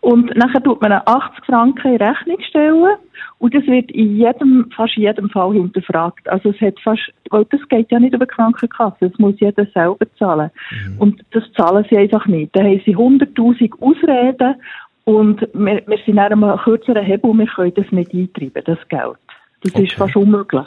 Und 0.00 0.34
nachher 0.36 0.62
tut 0.62 0.80
man 0.80 0.92
eine 0.92 1.06
80 1.06 1.44
Franken 1.46 1.94
in 1.94 2.02
Rechnung 2.02 2.38
stellen 2.48 2.96
und 3.38 3.54
das 3.54 3.66
wird 3.66 3.90
in 3.90 4.16
jedem, 4.16 4.70
fast 4.74 4.96
jedem 4.96 5.28
Fall 5.30 5.52
hinterfragt. 5.52 6.28
Also 6.28 6.50
es 6.50 6.60
hat 6.60 6.78
fast, 6.80 7.02
weil 7.30 7.44
das 7.46 7.60
geht 7.68 7.90
ja 7.90 7.98
nicht 7.98 8.14
über 8.14 8.26
die 8.26 8.34
Krankenkasse, 8.34 9.10
das 9.10 9.18
muss 9.18 9.40
jeder 9.40 9.66
selber 9.74 10.06
zahlen. 10.16 10.50
Und 11.00 11.24
das 11.32 11.42
zahlen 11.56 11.84
sie 11.90 11.98
einfach 11.98 12.26
nicht. 12.26 12.54
Da 12.54 12.62
haben 12.62 12.80
sie 12.86 12.96
100'000 12.96 13.72
Ausreden 13.80 14.54
und 15.04 15.40
wir, 15.52 15.82
wir 15.86 15.98
sind 15.98 16.08
in 16.08 16.18
einem 16.18 16.56
kürzeren 16.58 17.04
Hebel, 17.04 17.32
wir 17.34 17.46
können 17.46 17.74
das 17.74 17.90
nicht 17.90 18.14
eintreiben, 18.14 18.62
das 18.64 18.88
Geld. 18.88 19.18
Das 19.62 19.74
ist 19.74 19.92
fast 19.94 20.16
unmöglich. 20.16 20.66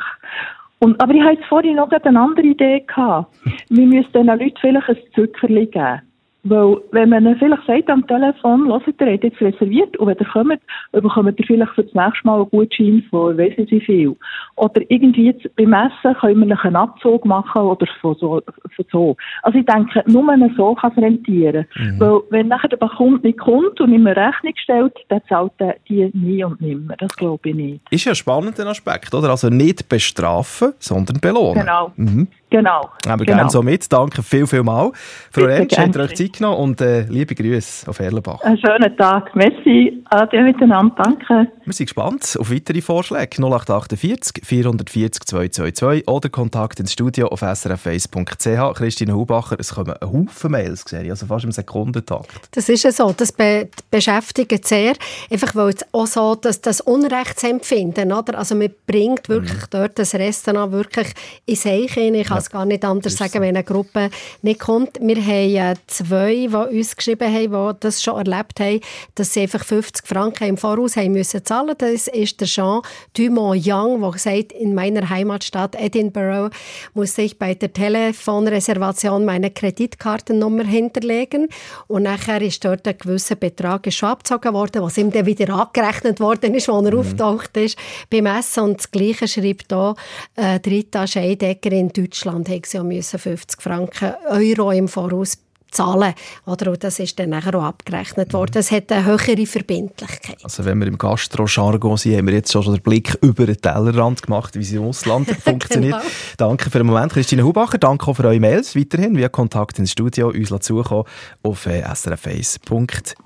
Und, 0.80 1.00
aber 1.02 1.14
ich 1.14 1.22
hatte 1.22 1.36
jetzt 1.36 1.46
vorhin 1.46 1.76
noch 1.76 1.92
eine 1.92 2.20
andere 2.20 2.46
Idee 2.46 2.82
gehabt. 2.82 3.36
Wir 3.70 3.86
müssen 3.86 4.12
diesen 4.14 4.28
Leuten 4.28 4.54
vielleicht 4.60 4.90
ein 4.90 4.98
Zuckerli 5.16 5.66
geben. 5.66 6.02
Weil, 6.50 6.78
wenn 6.92 7.10
man 7.10 7.36
vielleicht 7.38 7.66
sagt 7.66 7.90
am 7.90 8.06
Telefon, 8.08 8.68
hört 8.68 8.84
ihr, 8.88 9.14
habt 9.14 9.24
jetzt 9.24 9.42
reserviert, 9.42 9.98
und 9.98 10.08
wenn 10.08 10.18
ihr 10.18 10.26
kommt, 10.26 10.62
bekommt 10.92 11.40
ihr 11.40 11.46
vielleicht 11.46 11.72
für 11.74 11.84
das 11.84 11.94
nächste 11.94 12.28
Mal 12.28 12.42
einen 12.42 12.50
Gutschein 12.50 13.04
von, 13.10 13.38
weiss 13.38 13.58
nicht 13.58 13.72
wie 13.72 13.82
viel. 13.82 14.16
Oder 14.56 14.82
irgendwie 14.90 15.28
jetzt 15.28 15.56
beim 15.56 15.74
Essen 15.74 16.16
können 16.20 16.48
wir 16.48 16.64
einen 16.64 16.76
Abzug 16.76 17.26
machen 17.26 17.62
oder 17.62 17.86
von 18.02 18.16
so, 18.16 18.42
von 18.76 18.86
so. 18.92 19.16
Also 19.44 19.60
ich 19.60 19.66
denke, 19.66 20.04
nur 20.08 20.24
so 20.56 20.76
kann 20.76 20.92
es 20.92 20.98
rentieren. 20.98 21.66
Weil, 21.98 22.22
wenn 22.30 22.48
nachher 22.48 22.70
der 22.70 22.78
Kunde 22.90 23.28
nicht 23.28 23.40
kommt 23.40 23.80
und 23.82 23.92
nicht 23.92 24.04
mehr 24.04 24.16
Rechnung 24.16 24.54
stellt, 24.56 24.94
dann 25.10 25.22
zahlt 25.28 25.54
er 25.58 25.76
die 25.88 26.10
nie 26.14 26.44
und 26.44 26.62
nimmer. 26.62 26.96
Das 26.98 27.16
glaube 27.16 27.50
ich 27.50 27.56
nicht. 27.56 27.82
Ist 27.90 28.06
ja 28.06 28.12
ein 28.12 28.16
spannender 28.16 28.68
Aspekt, 28.68 29.14
oder? 29.14 29.30
Also 29.30 29.50
nicht 29.50 29.90
bestrafen, 29.90 30.74
sondern 30.80 31.20
belohnen. 31.20 31.62
Genau. 31.62 31.92
Mhm. 31.96 32.28
Genau. 32.50 32.90
Aber 33.06 33.26
genau. 33.26 33.38
gerne 33.38 33.50
so 33.50 33.62
mit. 33.62 33.92
Danke 33.92 34.24
viel, 34.24 34.48
viel 34.48 34.64
mal. 34.64 34.92
Frau 35.32 35.44
Rentsch, 35.44 35.78
habt 35.78 35.96
ihr 35.96 36.02
euch 36.02 36.16
Zeit 36.16 36.34
genommen 36.34 36.58
und 36.58 36.82
äh, 36.82 37.02
liebe 37.02 37.36
Grüße 37.36 37.90
auf 37.90 38.00
Erlenbach. 38.00 38.42
Einen 38.42 38.58
schönen 38.58 38.96
Tag. 38.98 39.36
Merci. 39.36 40.04
Ade 40.10 40.42
miteinander. 40.42 40.96
Danke. 41.04 41.52
Wir 41.68 41.74
sind 41.74 41.88
gespannt 41.88 42.38
auf 42.40 42.50
weitere 42.50 42.80
Vorschläge. 42.80 43.42
0848 43.42 44.42
440 44.42 45.26
222 45.26 46.08
oder 46.08 46.30
Kontakt 46.30 46.80
ins 46.80 46.94
Studio 46.94 47.28
auf 47.28 47.44
srf1.ch. 47.44 48.78
Christine 48.78 49.14
Hubacher, 49.14 49.58
es 49.60 49.74
kommen 49.74 49.92
ein 49.92 50.08
Haufen 50.10 50.52
Mails, 50.52 50.86
sehe 50.88 51.04
ich, 51.04 51.10
also 51.10 51.26
fast 51.26 51.44
im 51.44 51.52
Sekundentakt. 51.52 52.30
Das 52.52 52.70
ist 52.70 52.84
ja 52.84 52.92
so, 52.94 53.12
das 53.12 53.34
be 53.34 53.68
beschäftigt 53.92 54.66
sehr, 54.66 54.94
einfach 55.30 55.56
weil 55.56 55.74
es 55.74 55.86
auch 55.92 56.08
so, 56.08 56.36
dass 56.36 56.62
das 56.62 56.80
Unrechtsempfinden, 56.80 58.14
oder? 58.14 58.38
Also 58.38 58.56
man 58.56 58.70
bringt 58.86 59.28
wirklich 59.28 59.66
dort 59.70 60.00
das 60.00 60.14
Restaurant 60.14 60.72
wirklich 60.72 61.14
ins 61.46 61.66
Heich 61.66 61.94
hinein. 61.96 62.22
Ich 62.22 62.28
kann 62.28 62.38
es 62.38 62.50
gar 62.50 62.66
nicht 62.66 62.86
anders 62.86 63.18
sagen, 63.18 63.42
wenn 63.42 63.58
eine 63.58 63.66
Gruppe 63.66 64.10
nicht 64.42 64.62
kommt. 64.62 65.00
Wir 65.02 65.18
haben 65.18 65.56
äh, 65.56 65.76
zwei, 65.88 66.48
die 66.48 66.78
uns 66.78 66.96
geschrieben 66.96 67.28
haben, 67.28 67.74
die 67.74 67.80
das 67.82 68.02
schon 68.02 68.26
erlebt 68.26 68.62
haben, 68.62 68.80
dass 69.16 69.34
sie 69.34 69.42
einfach 69.42 69.66
50 69.66 69.98
50 69.98 70.08
Franken 70.08 70.48
im 70.48 70.58
Voraus 70.58 70.96
haben 70.96 71.14
müssen 71.14 71.44
zahlen. 71.44 71.57
Das 71.78 72.08
ist 72.08 72.40
der 72.40 72.48
Jean 72.48 72.82
Dumont 73.16 73.66
Young, 73.66 74.02
der 74.02 74.20
sagt, 74.20 74.52
in 74.52 74.76
meiner 74.76 75.10
Heimatstadt 75.10 75.76
Edinburgh 75.76 76.52
muss 76.94 77.18
ich 77.18 77.40
bei 77.40 77.56
der 77.56 77.74
Telefonreservation 77.74 79.26
meine 79.26 79.50
Kreditkartennummer 79.50 80.64
hinterlegen 80.64 81.48
und 81.88 82.04
nachher 82.04 82.42
ist 82.42 82.64
dort 82.64 82.88
ein 82.88 82.98
gewisser 82.98 83.36
Betrag 83.36 83.92
schon 83.92 84.10
abgezogen 84.10 84.54
worden, 84.54 84.84
was 84.84 84.98
ihm 84.98 85.12
dann 85.12 85.26
wieder 85.26 85.54
angerechnet 85.54 86.20
worden 86.20 86.54
ist, 86.54 86.70
als 86.70 86.86
er 86.86 86.94
mhm. 86.94 87.00
auftaucht 87.00 87.58
ist 87.58 87.78
beim 88.10 88.28
Essen. 88.28 88.64
Und 88.64 88.78
das 88.78 88.92
Gleiche 88.92 89.28
schreibt 89.28 89.72
hier 89.72 89.96
äh, 90.36 90.60
Rita 90.66 91.08
Scheidegger 91.08 91.72
in 91.72 91.90
Deutschland, 91.90 92.50
hat 92.50 92.66
sie 92.66 92.84
müssen 92.84 93.20
50 93.20 93.62
Franken 93.62 94.14
Euro 94.30 94.72
im 94.72 94.88
Voraus 94.88 95.38
zahlen. 95.72 96.14
Oder? 96.46 96.72
Und 96.72 96.84
das 96.84 97.00
ist 97.00 97.20
dann 97.20 97.30
nachher 97.30 97.56
auch 97.56 97.64
abgerechnet 97.64 98.34
worden. 98.34 98.52
Das 98.54 98.72
hat 98.72 98.92
eine 98.92 99.06
höhere 99.06 99.46
Verbindlichkeit. 99.46 100.38
Also 100.44 100.66
wenn 100.66 100.80
wir 100.80 100.88
im 100.88 100.98
Gastro-Jargon 100.98 101.98
sind, 101.98 102.18
haben 102.18 102.28
wir 102.28 102.34
jetzt 102.34 102.52
schon 102.52 102.64
den 102.64 102.82
Blick 102.82 103.18
über 103.22 103.46
den 103.46 103.58
Tellerrand 103.58 104.24
gemacht, 104.24 104.56
wie 104.56 104.62
es 104.62 104.72
im 104.72 104.84
Ausland 104.84 105.30
funktioniert. 105.44 106.00
genau. 106.02 106.06
Danke 106.38 106.70
für 106.70 106.80
den 106.80 106.88
Moment, 106.88 107.14
Christine 107.14 107.44
Hubacher. 107.44 107.78
Danke 107.78 108.08
auch 108.08 108.16
für 108.16 108.26
eure 108.26 108.40
Mails 108.40 108.76
weiterhin 108.76 109.18
via 109.18 109.30
Kontakt 109.30 109.80
ins 109.80 109.92
Studio 109.92 110.30
uns 110.30 110.50
zukommen 110.62 111.04
auf 111.44 111.66
äh, 111.66 111.84
srf1.ch. 111.84 113.18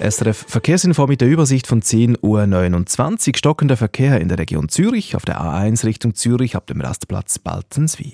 SRF 0.00 0.44
Verkehrsinfo 0.46 1.06
mit 1.06 1.20
der 1.20 1.28
Übersicht 1.28 1.66
von 1.66 1.82
10.29 1.82 3.28
Uhr. 3.28 3.36
Stockender 3.36 3.76
Verkehr 3.76 4.20
in 4.20 4.28
der 4.28 4.38
Region 4.38 4.68
Zürich, 4.68 5.16
auf 5.16 5.24
der 5.24 5.40
A1 5.40 5.84
Richtung 5.84 6.14
Zürich 6.14 6.54
ab 6.54 6.66
dem 6.66 6.80
Rastplatz 6.80 7.38
Baltenswil. 7.40 8.12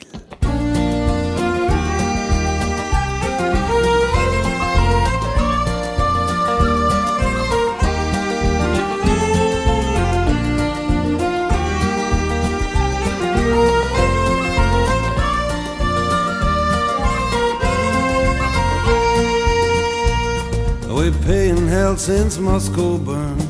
We 21.14 21.24
pay 21.24 21.48
in 21.48 21.68
hell 21.68 21.96
since 21.96 22.38
Moscow 22.38 22.98
burned. 22.98 23.42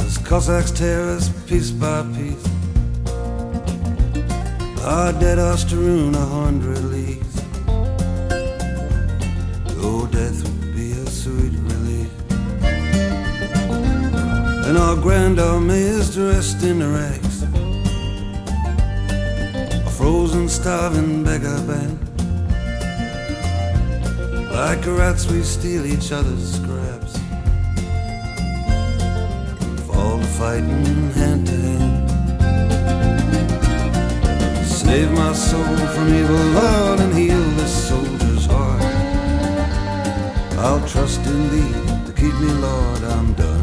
As 0.00 0.18
Cossacks 0.18 0.70
tear 0.70 1.02
us 1.10 1.28
piece 1.46 1.70
by 1.70 2.02
piece. 2.14 2.46
Our 4.84 5.12
dead 5.12 5.38
are 5.38 5.56
strewn 5.56 6.14
a 6.14 6.26
hundred 6.26 6.82
leagues. 6.84 7.42
Oh, 9.80 10.08
death 10.10 10.42
would 10.42 10.74
be 10.74 10.92
a 10.92 11.06
sweet 11.06 11.52
relief. 11.52 12.10
And 14.66 14.78
our 14.78 14.96
grand 14.96 15.38
army 15.40 15.78
is 15.78 16.14
dressed 16.14 16.62
in 16.62 16.78
rags. 16.80 17.42
A 19.86 19.90
frozen, 19.90 20.48
starving 20.48 21.22
beggar 21.22 21.60
band. 21.66 22.07
Like 24.58 24.84
rats, 24.86 25.30
we 25.30 25.44
steal 25.44 25.86
each 25.86 26.10
other's 26.10 26.56
scraps. 26.56 27.16
Fall 29.86 30.18
to 30.18 30.26
fighting 30.36 31.10
hand 31.12 31.46
to 31.46 31.52
hand. 31.52 32.10
Save 34.66 35.12
my 35.12 35.32
soul 35.32 35.76
from 35.94 36.12
evil, 36.12 36.44
Lord, 36.58 36.98
and 36.98 37.14
heal 37.14 37.44
this 37.60 37.88
soldier's 37.88 38.46
heart. 38.46 38.82
I'll 40.58 40.84
trust 40.88 41.24
in 41.24 41.50
thee 41.52 41.74
to 42.06 42.12
keep 42.12 42.34
me, 42.40 42.50
Lord, 42.54 43.04
I'm 43.04 43.34
done. 43.34 43.57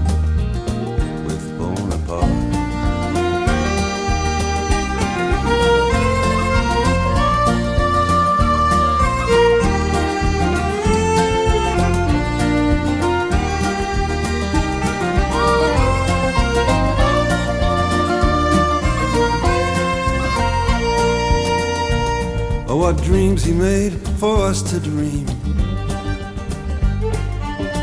What 22.86 23.02
dreams 23.02 23.44
he 23.44 23.52
made 23.52 23.94
for 24.20 24.38
us 24.46 24.62
to 24.62 24.80
dream. 24.80 25.26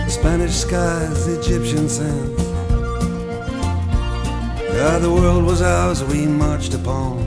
Spanish 0.09 0.55
skies, 0.55 1.27
Egyptian 1.27 1.89
sands. 1.89 2.41
Yeah, 4.77 4.99
the 5.01 5.11
world 5.13 5.45
was 5.45 5.61
ours, 5.61 6.05
we 6.05 6.29
marched 6.29 6.75
upon. 6.75 7.19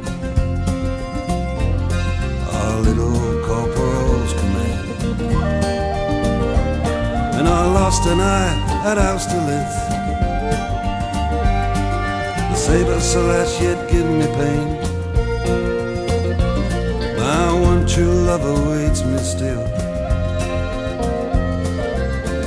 Our 2.60 2.80
little 2.80 3.20
corporal's 3.46 4.34
command. 4.40 4.88
And 7.38 7.46
I 7.46 7.62
lost 7.74 8.06
an 8.06 8.22
eye 8.22 8.56
at 8.86 8.98
Austerlitz. 8.98 9.76
The 12.52 12.56
saber 12.56 13.02
slash 13.02 13.62
yet 13.62 13.92
give 13.92 14.10
me 14.10 14.28
pain. 14.28 14.85
True 17.88 18.26
love 18.26 18.44
awaits 18.44 19.04
me 19.04 19.18
still. 19.20 19.66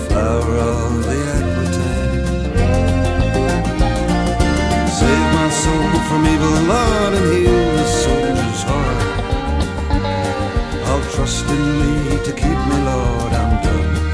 Flower 0.09 0.57
of 0.57 1.05
the 1.05 1.18
Aquitaine. 1.37 2.27
Save 4.98 5.29
my 5.38 5.48
soul 5.51 5.90
from 6.09 6.27
evil, 6.27 6.57
Lord, 6.72 7.12
and 7.18 7.27
heal 7.33 7.64
the 7.77 7.87
soldier's 7.87 8.62
heart. 8.68 9.03
I'll 10.88 11.05
trust 11.12 11.46
in 11.48 11.62
me 11.81 12.24
to 12.24 12.33
keep 12.33 12.59
me, 12.70 12.79
Lord, 12.85 13.33
I'm 13.33 13.62
done. 13.62 14.08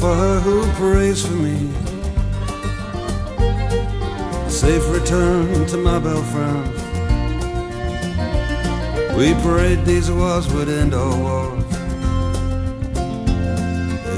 For 0.00 0.14
her 0.14 0.40
who 0.40 0.62
prays 0.72 1.24
for 1.26 1.34
me. 1.34 1.70
A 4.46 4.50
Safe 4.50 4.88
return 4.90 5.66
to 5.66 5.76
my 5.76 5.98
bell 5.98 6.22
friends. 6.32 6.80
We 9.16 9.34
prayed 9.42 9.84
these 9.84 10.10
wars 10.10 10.52
would 10.52 10.68
end 10.68 10.94
all 10.94 11.16
wars. 11.26 11.64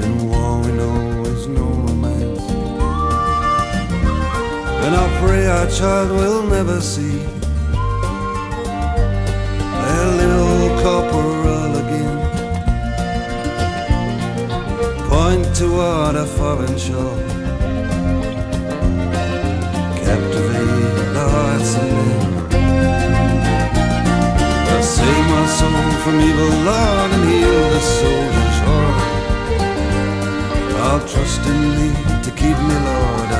In 0.04 0.28
war 0.28 0.60
we 0.60 0.72
know 0.72 1.22
is 1.32 1.46
no 1.46 1.66
romance. 1.86 2.44
And 4.84 4.94
I 4.94 5.06
pray 5.20 5.46
our 5.46 5.68
child 5.70 6.10
will 6.10 6.42
never 6.44 6.80
see 6.80 7.35
toward 15.58 16.16
a 16.16 16.26
foreign 16.26 16.76
shore. 16.76 17.18
Captivate 20.04 21.14
the 21.16 21.26
hearts 21.34 21.74
of 21.76 21.88
men. 21.96 22.20
I 24.68 24.80
save 24.82 25.26
my 25.34 25.46
soul 25.58 25.90
from 26.02 26.16
evil, 26.20 26.52
Lord, 26.68 27.10
and 27.16 27.24
heal 27.30 27.62
the 27.74 27.80
soldier's 27.96 28.58
heart. 28.66 29.00
I'll 30.84 31.04
trust 31.08 31.42
in 31.46 31.60
thee 31.78 31.96
to 32.24 32.30
keep 32.40 32.58
me, 32.68 32.76
Lord, 32.90 33.30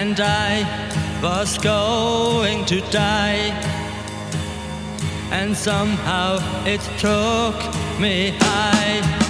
and 0.00 0.18
I 0.20 0.52
was 1.22 1.58
going 1.58 2.64
to 2.64 2.80
die. 2.90 3.52
And 5.30 5.56
somehow 5.56 6.38
it 6.66 6.80
took 6.98 7.56
me 8.00 8.32
high. 8.40 9.21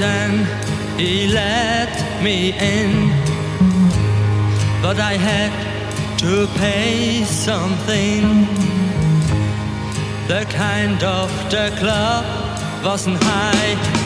And 0.00 0.46
he 1.00 1.28
let 1.28 2.22
me 2.22 2.52
in, 2.52 3.10
but 4.82 4.98
I 4.98 5.16
had 5.16 5.52
to 6.18 6.46
pay 6.58 7.22
something. 7.24 8.46
The 10.26 10.46
kind 10.50 11.02
of 11.04 11.30
the 11.50 11.72
club 11.78 12.24
wasn't. 12.84 13.22
High. 13.22 14.03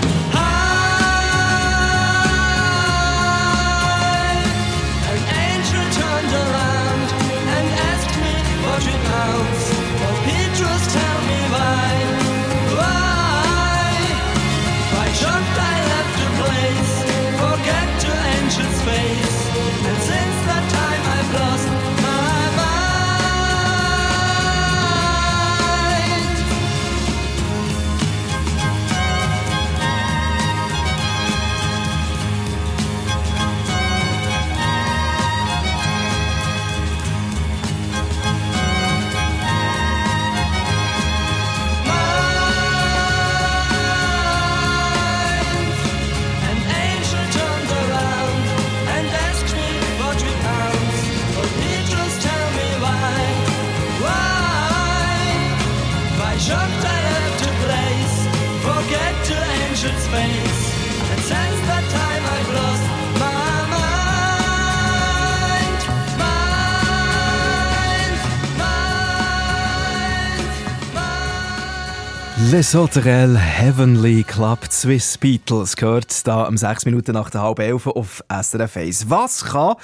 Sauterelles 72.62 73.38
Heavenly 73.38 74.24
Club 74.24 74.58
Swiss 74.70 75.16
Beatles 75.16 75.76
gehört 75.76 76.26
da 76.26 76.44
um 76.44 76.56
sechs 76.56 76.84
Minuten 76.84 77.12
nach 77.12 77.30
der 77.30 77.42
halben 77.42 77.62
elf 77.62 77.86
auf 77.86 78.24
SRF 78.28 78.76
1. 78.76 79.10
Was 79.10 79.44
kann 79.44 79.76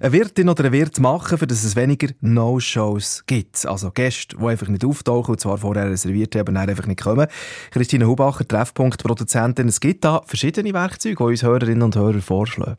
eine 0.00 0.12
Wirtin 0.12 0.48
oder 0.48 0.64
ein 0.64 0.72
Wirt 0.72 1.00
machen, 1.00 1.38
für 1.38 1.46
dass 1.46 1.64
es 1.64 1.74
weniger 1.74 2.08
No-Shows 2.20 3.24
gibt? 3.26 3.66
Also 3.66 3.90
Gäste, 3.90 4.36
die 4.36 4.44
einfach 4.44 4.68
nicht 4.68 4.84
auftauchen 4.84 5.32
und 5.32 5.40
zwar 5.40 5.58
vorher 5.58 5.90
reserviert 5.90 6.36
haben, 6.36 6.54
dann 6.54 6.68
einfach 6.68 6.86
nicht 6.86 7.02
kommen. 7.02 7.26
Christine 7.72 8.06
Hubacher, 8.06 8.46
Treffpunkt-Produzentin. 8.46 9.66
Es 9.66 9.80
gibt 9.80 10.04
da 10.04 10.22
verschiedene 10.24 10.72
Werkzeuge, 10.72 11.16
die 11.16 11.22
uns 11.22 11.42
Hörerinnen 11.42 11.82
und 11.82 11.96
Hörer 11.96 12.20
vorschlagen. 12.20 12.76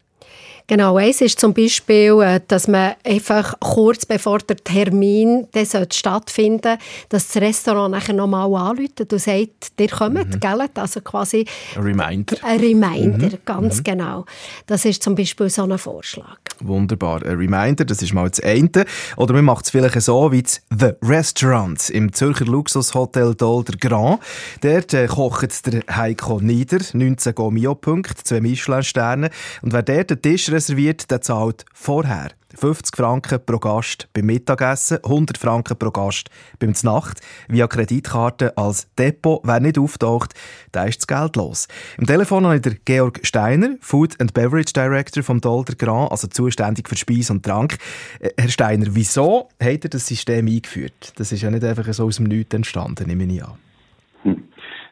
Genau, 0.67 0.97
eins 0.97 1.21
ist 1.21 1.39
zum 1.39 1.53
Beispiel, 1.53 2.19
äh, 2.21 2.39
dass 2.47 2.67
man 2.67 2.93
einfach 3.03 3.59
kurz 3.59 4.05
bevor 4.05 4.39
der 4.39 4.57
Termin 4.57 5.47
sollte 5.63 5.97
stattfinden 5.97 6.77
dass 7.09 7.27
das 7.27 7.41
Restaurant 7.41 7.91
nachher 7.91 8.13
nochmal 8.13 8.53
anruft 8.53 9.01
und 9.01 9.19
sagt, 9.19 9.71
ihr 9.79 9.89
kommt, 9.89 10.39
gell? 10.41 10.67
Also 10.75 11.01
quasi 11.01 11.45
Ein 11.75 11.83
Reminder. 11.83 12.37
ein 12.43 12.59
Reminder, 12.59 13.27
Mhm, 13.27 13.39
ganz 13.45 13.77
mhm. 13.79 13.83
genau. 13.83 14.25
Das 14.67 14.85
ist 14.85 15.03
zum 15.03 15.15
Beispiel 15.15 15.49
so 15.49 15.63
ein 15.63 15.77
Vorschlag. 15.77 16.37
Wunderbar. 16.59 17.23
Ein 17.25 17.37
Reminder, 17.37 17.85
das 17.85 18.01
ist 18.01 18.13
mal 18.13 18.29
das 18.29 18.39
eine. 18.41 18.85
Oder 19.17 19.33
man 19.33 19.45
macht 19.45 19.65
es 19.65 19.71
vielleicht 19.71 19.99
so 20.01 20.31
wie 20.31 20.43
das 20.43 20.61
The 20.69 20.91
Restaurant 21.01 21.89
im 21.89 22.13
Zürcher 22.13 22.45
Luxushotel 22.45 23.35
Dolder 23.35 23.73
Grand. 23.79 24.19
Dort 24.61 24.93
äh, 24.93 25.07
kocht 25.07 25.65
der 25.65 25.81
Heiko 25.95 26.39
Nieder, 26.39 26.79
19 26.93 27.35
Gomio-Punkte, 27.35 28.23
zwei 28.23 28.41
Michelin-Sterne. 28.41 29.29
Und 29.61 29.73
wer 29.73 29.83
dort 29.83 30.09
den 30.11 30.21
Tisch 30.21 30.50
reserviert, 30.51 31.09
der 31.11 31.21
zahlt 31.21 31.65
vorher. 31.73 32.31
50 32.55 32.95
Franken 32.95 33.39
pro 33.45 33.59
Gast 33.59 34.07
beim 34.13 34.25
Mittagessen, 34.25 34.99
100 35.03 35.37
Franken 35.37 35.77
pro 35.77 35.91
Gast 35.91 36.29
beim 36.59 36.75
Znacht, 36.75 37.21
via 37.47 37.67
Kreditkarte 37.67 38.57
als 38.57 38.87
Depot. 38.97 39.41
Wer 39.43 39.59
nicht 39.59 39.77
auftaucht, 39.77 40.33
der 40.73 40.87
ist 40.87 40.99
das 40.99 41.07
Geld 41.07 41.35
los. 41.35 41.67
Im 41.97 42.05
Telefon 42.05 42.45
habe 42.45 42.57
ich 42.57 42.61
den 42.61 42.79
Georg 42.85 43.19
Steiner, 43.23 43.75
Food 43.79 44.19
and 44.19 44.33
Beverage 44.33 44.73
Director 44.73 45.23
vom 45.23 45.39
Dolder 45.39 45.75
Grand, 45.75 46.11
also 46.11 46.27
zuständig 46.27 46.89
für 46.89 46.97
Speis 46.97 47.29
und 47.29 47.43
Trank. 47.43 47.77
Äh, 48.19 48.31
Herr 48.37 48.49
Steiner, 48.49 48.87
wieso 48.89 49.49
hat 49.61 49.83
er 49.83 49.89
das 49.89 50.07
System 50.07 50.47
eingeführt? 50.47 51.13
Das 51.15 51.31
ist 51.31 51.41
ja 51.41 51.49
nicht 51.49 51.63
einfach 51.63 51.91
so 51.93 52.05
aus 52.05 52.17
dem 52.17 52.25
Nichts 52.25 52.53
entstanden, 52.53 53.07
nehme 53.07 53.23
ich 53.23 53.43
an. 53.43 53.57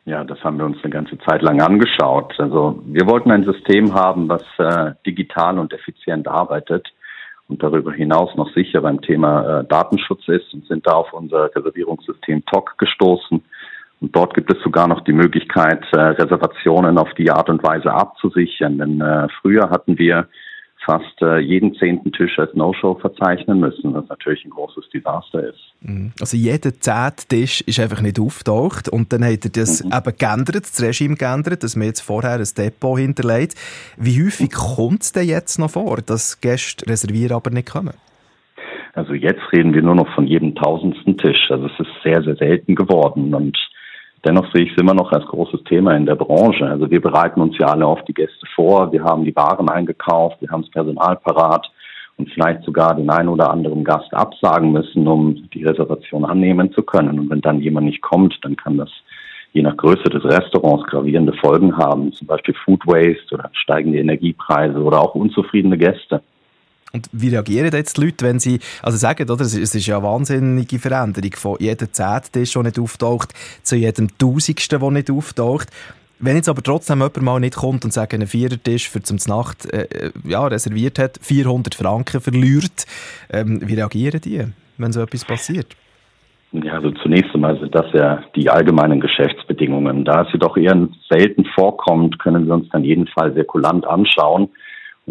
Ja, 0.10 0.24
das 0.24 0.44
haben 0.44 0.58
wir 0.58 0.66
uns 0.66 0.84
eine 0.84 0.92
ganze 0.92 1.20
Zeit 1.20 1.44
lang 1.44 1.62
angeschaut. 1.62 2.34
Also 2.40 2.82
wir 2.88 3.06
wollten 3.06 3.30
ein 3.30 3.44
System 3.44 3.94
haben, 3.94 4.28
was 4.28 4.42
äh, 4.58 4.94
digital 5.06 5.60
und 5.60 5.72
effizient 5.72 6.28
arbeitet 6.28 6.88
und 7.48 7.62
darüber 7.62 7.94
hinaus 7.94 8.36
noch 8.36 8.52
sicher 8.56 8.82
beim 8.82 9.02
Thema 9.02 9.60
äh, 9.60 9.66
Datenschutz 9.66 10.28
ist 10.28 10.52
und 10.52 10.66
sind 10.66 10.88
da 10.88 10.94
auf 10.94 11.14
unser 11.14 11.56
Reservierungssystem 11.56 12.44
TOC 12.44 12.80
gestoßen. 12.80 13.44
Und 14.02 14.16
dort 14.16 14.34
gibt 14.34 14.52
es 14.52 14.60
sogar 14.64 14.88
noch 14.88 15.02
die 15.02 15.14
Möglichkeit, 15.14 15.86
äh, 15.92 16.00
Reservationen 16.00 16.98
auf 16.98 17.14
die 17.14 17.30
Art 17.30 17.48
und 17.52 17.62
Weise 17.62 17.94
abzusichern. 17.94 18.80
Denn 18.80 19.02
äh, 19.02 19.28
früher 19.44 19.70
hatten 19.70 20.00
wir 20.00 20.28
fast 20.90 21.22
äh, 21.22 21.38
jeden 21.38 21.76
zehnten 21.76 22.12
Tisch 22.12 22.40
als 22.40 22.52
No-Show 22.56 22.96
verzeichnen 22.96 23.60
müssen, 23.60 23.94
was 23.94 24.10
natürlich 24.10 24.44
ein 24.44 24.50
großes 24.50 24.90
Desaster 24.90 25.48
ist. 25.50 25.74
Mhm. 25.82 26.14
Also 26.20 26.36
jeder 26.36 26.74
zehnte 26.74 27.28
Tisch 27.28 27.62
ist 27.62 27.80
einfach 27.80 28.02
nicht 28.02 28.20
auftaucht 28.20 28.90
und 28.90 29.14
dann 29.14 29.24
hat 29.24 29.46
er 29.46 29.52
das 29.52 29.82
eben 29.82 30.18
geändert, 30.18 30.64
das 30.64 30.82
Regime 30.82 31.16
geändert, 31.16 31.62
dass 31.62 31.76
man 31.76 31.86
jetzt 31.86 32.02
vorher 32.02 32.40
ein 32.40 32.48
Depot 32.58 32.98
hinterlegt. 32.98 33.54
Wie 33.98 34.24
häufig 34.24 34.52
kommt 34.52 35.04
es 35.04 35.12
denn 35.12 35.28
jetzt 35.28 35.60
noch 35.60 35.70
vor, 35.70 35.98
dass 36.04 36.42
Gäste 36.42 36.90
reservieren, 36.90 37.34
aber 37.34 37.52
nicht 37.52 37.70
kommen? 37.70 37.94
Also 38.94 39.14
jetzt 39.14 39.42
reden 39.54 39.76
wir 39.76 39.84
nur 39.84 39.96
noch 39.96 40.12
von 40.16 40.26
jedem 40.26 40.56
tausendsten 40.56 41.18
Tisch. 41.20 41.52
Also 41.52 41.68
es 41.68 41.80
ist 41.80 42.04
sehr, 42.04 42.24
sehr 42.24 42.36
selten 42.36 42.74
geworden 42.74 43.36
und 43.36 43.56
dennoch 44.26 44.52
sehe 44.54 44.66
ich 44.66 44.72
es 44.72 44.78
immer 44.78 44.94
noch 44.94 45.12
als 45.12 45.26
großes 45.26 45.64
Thema 45.64 45.96
in 45.96 46.06
der 46.06 46.16
Branche. 46.16 46.66
Also 46.66 46.90
wir 46.90 47.02
bereiten 47.02 47.42
uns 47.42 47.58
ja 47.58 47.68
alle 47.68 47.86
auf 47.86 48.04
die 48.06 48.14
Gäste 48.14 48.46
vor, 48.56 48.92
wir 48.92 49.04
haben 49.04 49.24
die 49.24 49.36
Waren 49.36 49.70
eingekauft, 49.70 50.42
wir 50.42 50.50
haben 50.50 50.62
das 50.64 50.72
Personal 50.72 51.18
parat 51.18 51.70
und 52.18 52.30
vielleicht 52.32 52.64
sogar 52.64 52.96
den 52.96 53.10
einen 53.10 53.30
oder 53.30 53.50
anderen 53.50 53.84
Gast 53.84 54.14
absagen 54.14 54.72
müssen, 54.72 55.08
um 55.08 55.50
die 55.54 55.64
Reservation 55.64 56.26
annehmen 56.26 56.72
zu 56.74 56.84
können. 56.84 57.18
Und 57.18 57.30
wenn 57.30 57.42
dann 57.42 57.62
jemand 57.62 57.88
nicht 57.88 58.02
kommt, 58.02 58.38
dann 58.44 58.56
kann 58.56 58.78
das 58.78 58.90
je 59.54 59.62
nach 59.62 59.78
Größe 59.78 60.04
des 60.04 60.24
Restaurants 60.26 60.86
gravierende 60.88 61.34
Folgen 61.34 61.76
haben, 61.76 62.14
zum 62.14 62.28
Beispiel 62.28 62.54
Food 62.66 62.86
Waste 62.86 63.34
oder 63.34 63.50
steigende 63.54 64.00
Energiepreise 64.00 64.78
oder 64.78 65.02
auch 65.02 65.16
unzufriedene 65.16 65.78
Gäste. 65.78 66.22
Und 66.92 67.08
wie 67.12 67.30
reagieren 67.30 67.72
jetzt 67.72 67.98
die 67.98 68.06
Leute, 68.06 68.26
wenn 68.26 68.40
sie, 68.40 68.60
also 68.82 68.98
sagen, 68.98 69.30
oder, 69.30 69.42
es 69.42 69.56
ist 69.56 69.86
ja 69.86 69.98
eine 69.98 70.08
wahnsinnige 70.08 70.80
Veränderung 70.80 71.32
von 71.36 71.58
jedem 71.60 71.94
Zehnten, 71.94 72.30
der 72.34 72.46
schon 72.46 72.66
nicht 72.66 72.80
auftaucht, 72.80 73.34
zu 73.62 73.76
jedem 73.76 74.18
Tausendsten, 74.18 74.80
der 74.80 74.92
nicht 74.92 75.12
auftaucht. 75.12 75.70
Wenn 76.22 76.36
jetzt 76.36 76.50
aber 76.50 76.62
trotzdem 76.62 76.98
jemand 76.98 77.22
mal 77.22 77.40
nicht 77.40 77.56
kommt 77.56 77.86
und 77.86 77.94
sagt, 77.94 78.14
einen 78.14 78.28
Vierertisch 78.28 78.90
für 78.90 79.02
zum 79.02 79.18
Nacht 79.28 79.72
äh, 79.72 79.84
äh, 79.84 80.12
ja, 80.26 80.46
reserviert 80.46 81.00
hat, 81.00 81.18
400 81.22 81.76
Franken 81.76 82.20
verliert, 82.20 82.86
ähm, 83.32 83.62
wie 83.64 83.76
reagieren 83.76 84.20
die, 84.20 84.44
wenn 84.78 84.92
so 84.92 85.02
etwas 85.02 85.24
passiert? 85.24 85.78
Ja, 86.52 86.74
also 86.74 86.92
zunächst 87.04 87.34
einmal 87.36 87.58
sind 87.60 87.74
das 87.74 87.86
ja 87.94 88.24
die 88.36 88.50
allgemeinen 88.50 89.00
Geschäftsbedingungen. 89.00 90.04
Da 90.04 90.24
es 90.24 90.34
jedoch 90.34 90.58
eher 90.58 90.88
selten 91.08 91.46
vorkommt, 91.54 92.18
können 92.20 92.48
wir 92.48 92.56
uns 92.56 92.68
dann 92.70 92.84
jeden 92.84 93.08
Fall 93.08 93.34
sehr 93.36 93.46
kulant 93.46 93.86
anschauen 93.86 94.50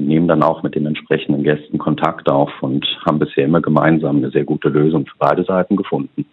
nehmen 0.06 0.28
dann 0.28 0.42
auch 0.42 0.62
mit 0.62 0.74
den 0.74 0.86
entsprechenden 0.86 1.42
Gästen 1.42 1.78
Kontakt 1.78 2.28
auf 2.28 2.50
und 2.60 2.86
haben 3.04 3.18
bisher 3.18 3.44
immer 3.44 3.60
gemeinsam 3.60 4.16
eine 4.16 4.30
sehr 4.30 4.44
gute 4.44 4.68
Lösung 4.68 5.06
für 5.06 5.16
beide 5.18 5.44
Seiten 5.44 5.76
gefunden. 5.76 6.26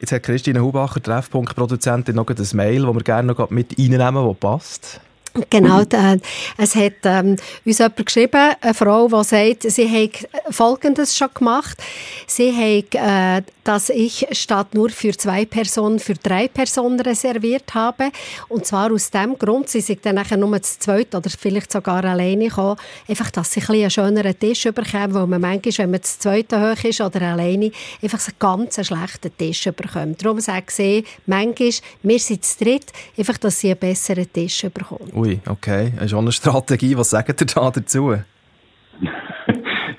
Jetzt 0.00 0.12
hat 0.12 0.22
Christine 0.22 0.62
Hubacher, 0.62 1.02
Treffpunkt-Produzentin, 1.02 2.14
noch 2.14 2.26
ein 2.26 2.36
Mail, 2.54 2.82
das 2.82 2.94
wir 2.94 3.02
gerne 3.02 3.34
noch 3.34 3.50
mit 3.50 3.78
reinnehmen, 3.78 4.26
das 4.26 4.36
passt. 4.38 5.00
Genau, 5.48 5.84
da, 5.84 6.16
es 6.56 6.74
hat 6.74 6.94
ähm, 7.04 7.36
uns 7.64 7.78
jemand 7.78 8.06
geschrieben, 8.06 8.54
eine 8.60 8.74
Frau, 8.74 9.08
die 9.08 9.24
sagt, 9.24 9.62
sie 9.70 9.88
hat 9.88 10.28
Folgendes 10.50 11.16
schon 11.16 11.28
gemacht. 11.32 11.78
Sie 12.26 12.52
hat, 12.52 12.94
äh, 12.94 13.42
dass 13.62 13.90
ich 13.90 14.26
statt 14.32 14.74
nur 14.74 14.90
für 14.90 15.16
zwei 15.16 15.44
Personen, 15.44 15.98
für 16.00 16.14
drei 16.14 16.48
Personen 16.48 16.98
reserviert 17.00 17.74
habe. 17.74 18.10
Und 18.48 18.66
zwar 18.66 18.92
aus 18.92 19.10
dem 19.10 19.38
Grund, 19.38 19.68
sie 19.68 19.80
sind 19.80 20.04
dann 20.04 20.16
nachher 20.16 20.36
nur 20.36 20.60
zu 20.62 20.78
zweit 20.78 21.14
oder 21.14 21.30
vielleicht 21.30 21.70
sogar 21.70 22.04
alleine 22.04 22.48
gekommen, 22.48 22.76
einfach, 23.08 23.30
dass 23.30 23.52
sie 23.52 23.60
ein 23.60 23.80
einen 23.82 23.90
schöneren 23.90 24.38
Tisch 24.38 24.64
bekommen, 24.64 25.14
weil 25.14 25.26
man 25.26 25.40
manchmal, 25.40 25.78
wenn 25.78 25.90
man 25.92 26.02
zu 26.02 26.18
zweit 26.18 26.52
hoch 26.52 26.84
ist 26.84 27.00
oder 27.00 27.22
alleine, 27.22 27.70
einfach 28.02 28.20
einen 28.26 28.36
ganz 28.38 28.86
schlechten 28.86 29.36
Tisch 29.36 29.64
bekommt. 29.64 30.24
Darum 30.24 30.40
sagt 30.40 30.72
sie, 30.72 31.04
manchmal, 31.26 31.70
wir 32.02 32.18
sind 32.18 32.44
zu 32.44 32.64
dritt, 32.64 32.86
einfach, 33.16 33.38
dass 33.38 33.60
sie 33.60 33.68
einen 33.68 33.78
besseren 33.78 34.32
Tisch 34.32 34.62
bekommen. 34.62 35.10
Ui, 35.20 35.38
okay. 35.46 35.92
Das 35.96 36.06
ist 36.06 36.14
auch 36.14 36.20
eine 36.20 36.32
Strategie. 36.32 36.96
Was 36.96 37.10
sagt 37.10 37.42
ihr 37.42 37.46
da 37.46 37.70
dazu? 37.70 38.14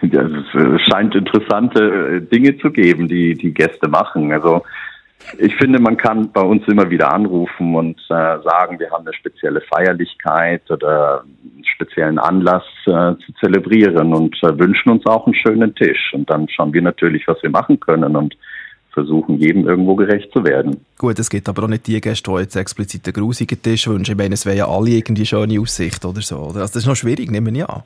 Ja, 0.01 0.22
es 0.22 0.82
scheint 0.89 1.13
interessante 1.13 1.84
äh, 1.84 2.22
Dinge 2.22 2.57
zu 2.57 2.72
geben, 2.72 3.07
die 3.07 3.36
die 3.36 3.53
Gäste 3.53 3.88
machen. 3.88 4.32
Also 4.32 4.63
ich 5.38 5.55
finde, 5.57 5.80
man 5.80 5.95
kann 5.95 6.32
bei 6.32 6.41
uns 6.41 6.67
immer 6.67 6.89
wieder 6.89 7.13
anrufen 7.13 7.76
und 7.76 7.99
äh, 8.09 8.39
sagen, 8.41 8.80
wir 8.80 8.89
haben 8.89 9.05
eine 9.05 9.13
spezielle 9.13 9.61
Feierlichkeit 9.61 10.69
oder 10.72 11.22
einen 11.22 11.63
speziellen 11.65 12.17
Anlass 12.17 12.63
äh, 12.88 13.13
zu 13.24 13.32
zelebrieren 13.39 14.15
und 14.15 14.36
äh, 14.41 14.57
wünschen 14.57 14.89
uns 14.89 15.05
auch 15.05 15.28
einen 15.28 15.36
schönen 15.36 15.76
Tisch. 15.76 16.13
Und 16.13 16.32
dann 16.32 16.49
schauen 16.49 16.74
wir 16.74 16.82
natürlich, 16.82 17.28
was 17.28 17.41
wir 17.43 17.51
machen 17.51 17.80
können 17.80 18.15
und 18.15 18.36
versuchen, 18.93 19.37
jedem 19.37 19.67
irgendwo 19.67 19.95
gerecht 19.95 20.31
zu 20.31 20.43
werden. 20.43 20.77
Gut, 20.97 21.17
es 21.19 21.29
gibt 21.29 21.47
aber 21.47 21.63
auch 21.63 21.67
nicht 21.67 21.87
die 21.87 21.99
Gäste, 22.01 22.31
die 22.31 22.37
jetzt 22.39 22.55
explizit 22.55 23.05
einen 23.05 23.13
grusigen 23.13 23.61
Tisch 23.61 23.87
wünschen. 23.87 24.13
Ich 24.13 24.17
meine, 24.17 24.33
es 24.33 24.45
wären 24.45 24.57
ja 24.57 24.67
alle 24.67 24.91
irgendwie 24.91 25.25
schöne 25.25 25.59
Aussicht 25.59 26.03
oder 26.05 26.21
so. 26.21 26.37
Also 26.39 26.59
das 26.59 26.75
ist 26.75 26.85
noch 26.85 26.95
schwierig, 26.95 27.31
nehmen 27.31 27.53
wir 27.53 27.69
an. 27.69 27.83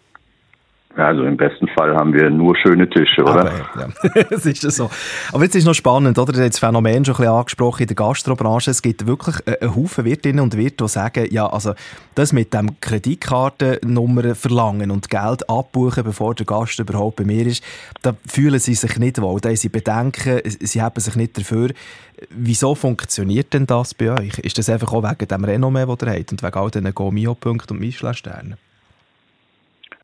Also 0.97 1.23
im 1.23 1.35
besten 1.35 1.67
Fall 1.67 1.93
haben 1.93 2.13
wir 2.13 2.29
nur 2.29 2.55
schöne 2.55 2.89
Tische, 2.89 3.21
oder? 3.21 3.51
Aber, 3.51 3.51
ja. 3.77 4.23
es 4.29 4.45
ist 4.45 4.61
so. 4.61 4.89
Aber 5.33 5.43
jetzt 5.43 5.55
ist 5.55 5.65
noch 5.65 5.73
spannend, 5.73 6.17
oder? 6.17 6.31
Du 6.31 6.39
hast 6.39 6.53
das 6.53 6.59
Phänomen 6.59 7.03
schon 7.03 7.15
ein 7.15 7.17
bisschen 7.17 7.33
angesprochen 7.33 7.81
in 7.81 7.87
der 7.87 7.95
Gastrobranche. 7.97 8.71
Es 8.71 8.81
gibt 8.81 9.05
wirklich 9.05 9.35
einen 9.45 9.75
Haufen 9.75 10.05
Wirtinnen 10.05 10.41
und 10.41 10.55
Wirte, 10.55 10.85
die 10.85 10.87
sagen, 10.87 11.27
ja, 11.31 11.47
also 11.47 11.73
das 12.15 12.31
mit 12.31 12.53
dem 12.53 12.79
Kreditkartennummer 12.79 14.35
verlangen 14.35 14.89
und 14.89 15.09
Geld 15.09 15.49
abbuchen, 15.49 16.05
bevor 16.05 16.33
der 16.33 16.45
Gast 16.45 16.79
überhaupt 16.79 17.17
bei 17.17 17.25
mir 17.25 17.45
ist, 17.45 17.63
da 18.01 18.15
fühlen 18.25 18.59
sie 18.59 18.75
sich 18.75 18.97
nicht 18.97 19.21
wohl. 19.21 19.41
Da 19.41 19.49
haben 19.49 19.57
sie 19.57 19.69
Bedenken, 19.69 20.41
sie 20.45 20.81
haben 20.81 20.99
sich 21.01 21.15
nicht 21.17 21.37
dafür. 21.37 21.71
Wieso 22.29 22.73
funktioniert 22.73 23.53
denn 23.53 23.65
das 23.65 23.93
bei 23.93 24.11
euch? 24.11 24.39
Ist 24.39 24.57
das 24.57 24.69
einfach 24.69 24.93
auch 24.93 25.03
wegen 25.03 25.27
dem 25.27 25.43
Renommee, 25.43 25.85
das 25.85 26.07
ihr 26.07 26.13
habt 26.13 26.31
und 26.31 26.41
wegen 26.41 26.57
all 26.57 26.71
diesen 26.71 26.95
Go-Mio-Punkten 26.95 27.75
und 27.75 27.81
Michelin-Sternen? 27.81 28.55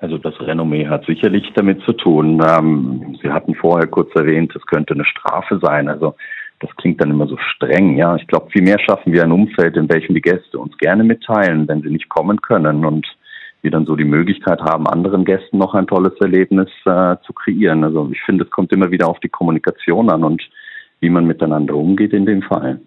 Also 0.02 0.18
das 0.18 0.34
Renommee 0.42 0.88
hat 0.88 1.06
sicherlich 1.06 1.52
damit 1.54 1.82
zu 1.84 1.94
tun. 1.94 2.42
Ähm, 2.46 3.18
Sie 3.22 3.32
hatten 3.32 3.54
vorher 3.54 3.88
kurz 3.88 4.10
erwähnt, 4.16 4.54
es 4.56 4.66
könnte 4.66 4.96
eine 4.96 5.06
Strafe 5.06 5.60
sein. 5.62 5.88
Also 5.88 6.16
das 6.60 6.76
klingt 6.78 7.00
dann 7.00 7.12
immer 7.12 7.28
so 7.28 7.38
streng. 7.38 7.96
Ja, 7.98 8.16
ich 8.16 8.26
glaube, 8.26 8.50
vielmehr 8.52 8.80
schaffen 8.80 9.14
wir 9.14 9.24
ein 9.24 9.32
Umfeld, 9.32 9.78
in 9.78 9.88
welchem 9.90 10.16
die 10.16 10.22
Gäste 10.22 10.58
uns 10.58 10.76
gerne 10.80 11.04
mitteilen, 11.04 11.68
wenn 11.68 11.82
sie 11.84 11.90
nicht 11.90 12.10
kommen 12.10 12.42
können 12.42 12.84
und 12.84 13.06
wir 13.62 13.70
dann 13.70 13.86
so 13.86 13.96
die 13.96 14.04
Möglichkeit 14.04 14.60
haben, 14.62 14.88
anderen 14.88 15.24
Gästen 15.24 15.60
noch 15.60 15.76
ein 15.76 15.86
tolles 15.86 16.14
Erlebnis 16.20 16.70
äh, 16.86 17.18
zu 17.24 17.34
kreieren. 17.34 17.84
Also 17.84 18.10
ich 18.12 18.22
finde, 18.22 18.44
es 18.44 18.50
kommt 18.50 18.72
immer 18.72 18.90
wieder 18.90 19.08
auf 19.08 19.20
die 19.20 19.30
Kommunikation 19.30 20.10
an 20.10 20.24
und 20.24 20.42
wie 21.00 21.10
man 21.10 21.26
miteinander 21.26 21.76
umgeht 21.76 22.14
in 22.14 22.26
dem 22.26 22.42
Fall. 22.42 22.82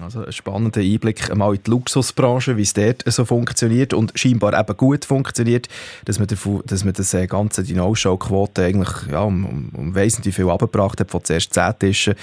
Also 0.00 0.24
ein 0.24 0.32
spannender 0.32 0.80
Einblick 0.80 1.34
mal 1.34 1.54
in 1.54 1.62
die 1.64 1.70
Luxusbranche, 1.70 2.56
wie 2.56 2.62
es 2.62 2.72
dort 2.72 3.02
so 3.06 3.24
funktioniert 3.24 3.92
und 3.94 4.12
scheinbar 4.14 4.58
eben 4.58 4.76
gut 4.76 5.04
funktioniert, 5.04 5.68
dass 6.04 6.18
man, 6.18 6.28
davon, 6.28 6.62
dass 6.66 6.84
man 6.84 6.94
das 6.94 7.12
äh, 7.14 7.26
ganze 7.26 7.62
die 7.62 7.74
No-Show-Quote 7.74 8.64
eigentlich 8.64 8.90
ja, 9.10 9.22
um, 9.22 9.44
um, 9.44 9.68
um 9.76 9.94
wesentlich 9.94 10.34
viel 10.34 10.48
abgebracht 10.48 11.00
hat, 11.00 11.10
von 11.10 11.22
zuerst 11.24 11.52
10 11.54 11.78
Tischen, 11.78 12.14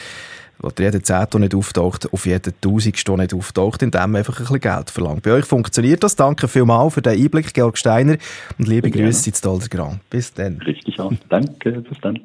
wo 0.60 0.72
jeder 0.78 1.02
Zehnte 1.02 1.40
nicht 1.40 1.56
auftaucht, 1.56 2.12
auf 2.12 2.26
jeden 2.26 2.54
Tausendste 2.60 3.12
nicht 3.14 3.34
auftaucht, 3.34 3.82
indem 3.82 4.12
man 4.12 4.18
einfach 4.18 4.38
ein 4.40 4.44
bisschen 4.44 4.60
Geld 4.60 4.90
verlangt. 4.90 5.24
Bei 5.24 5.32
euch 5.32 5.46
funktioniert 5.46 6.04
das. 6.04 6.16
Danke 6.16 6.48
vielmals 6.48 6.94
für 6.94 7.02
den 7.02 7.22
Einblick, 7.22 7.54
Georg 7.54 7.78
Steiner, 7.78 8.18
und 8.58 8.68
liebe 8.68 8.92
Sehr. 8.92 9.06
Grüße 9.06 9.30
ins 9.30 9.42
Doldergram. 9.42 10.00
Bis 10.10 10.34
dann. 10.34 10.58
Richtig 10.58 11.00
auch. 11.00 11.14
Danke, 11.30 11.72
bis 11.72 11.98
dann. 12.02 12.20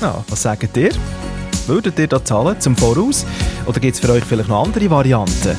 Ja, 0.00 0.24
was 0.28 0.42
sagt 0.42 0.76
ihr? 0.78 0.92
Würdet 1.70 2.00
ihr 2.00 2.08
da 2.08 2.24
zahlen 2.24 2.60
zum 2.60 2.76
Voraus? 2.76 3.24
Oder 3.64 3.78
gibt 3.78 3.94
es 3.94 4.00
für 4.00 4.10
euch 4.10 4.24
vielleicht 4.24 4.48
noch 4.48 4.64
andere 4.64 4.90
Varianten? 4.90 5.56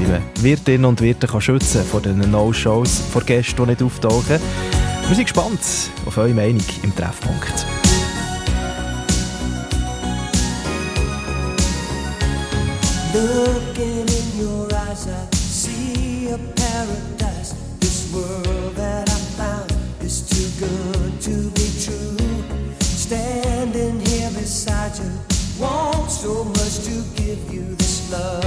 Wie 0.00 0.06
man 0.06 0.20
Wirtinnen 0.40 0.84
und 0.84 1.00
Wirte 1.00 1.28
kann 1.28 1.40
schützen 1.40 1.84
vor 1.84 2.00
den 2.00 2.18
No-Shows, 2.28 3.02
vor 3.12 3.22
Gästen, 3.22 3.62
die 3.62 3.70
nicht 3.70 3.82
auftauchen. 3.84 4.40
Wir 5.06 5.14
sind 5.14 5.26
gespannt 5.26 5.60
auf 6.06 6.18
eure 6.18 6.34
Meinung 6.34 6.64
im 6.82 6.96
Treffpunkt. 6.96 7.66
Looking 13.14 14.08
in 14.08 14.44
your 14.44 14.66
eyes, 14.72 15.06
I 15.06 15.36
see 15.36 16.30
a 16.32 16.38
paradise. 16.56 17.54
This 17.78 18.12
world 18.12 18.74
that 18.74 19.08
I 19.08 19.20
found 19.38 19.72
is 20.02 20.20
too 20.28 20.48
good 20.58 21.20
to 21.22 21.48
be 21.50 21.70
true. 21.80 22.16
Standing 22.80 24.00
here 24.00 24.30
beside 24.30 24.98
you, 24.98 25.33
want 25.58 26.10
so 26.10 26.44
much 26.44 26.84
to 26.84 27.02
give 27.14 27.52
you 27.52 27.74
this 27.76 28.10
love 28.10 28.43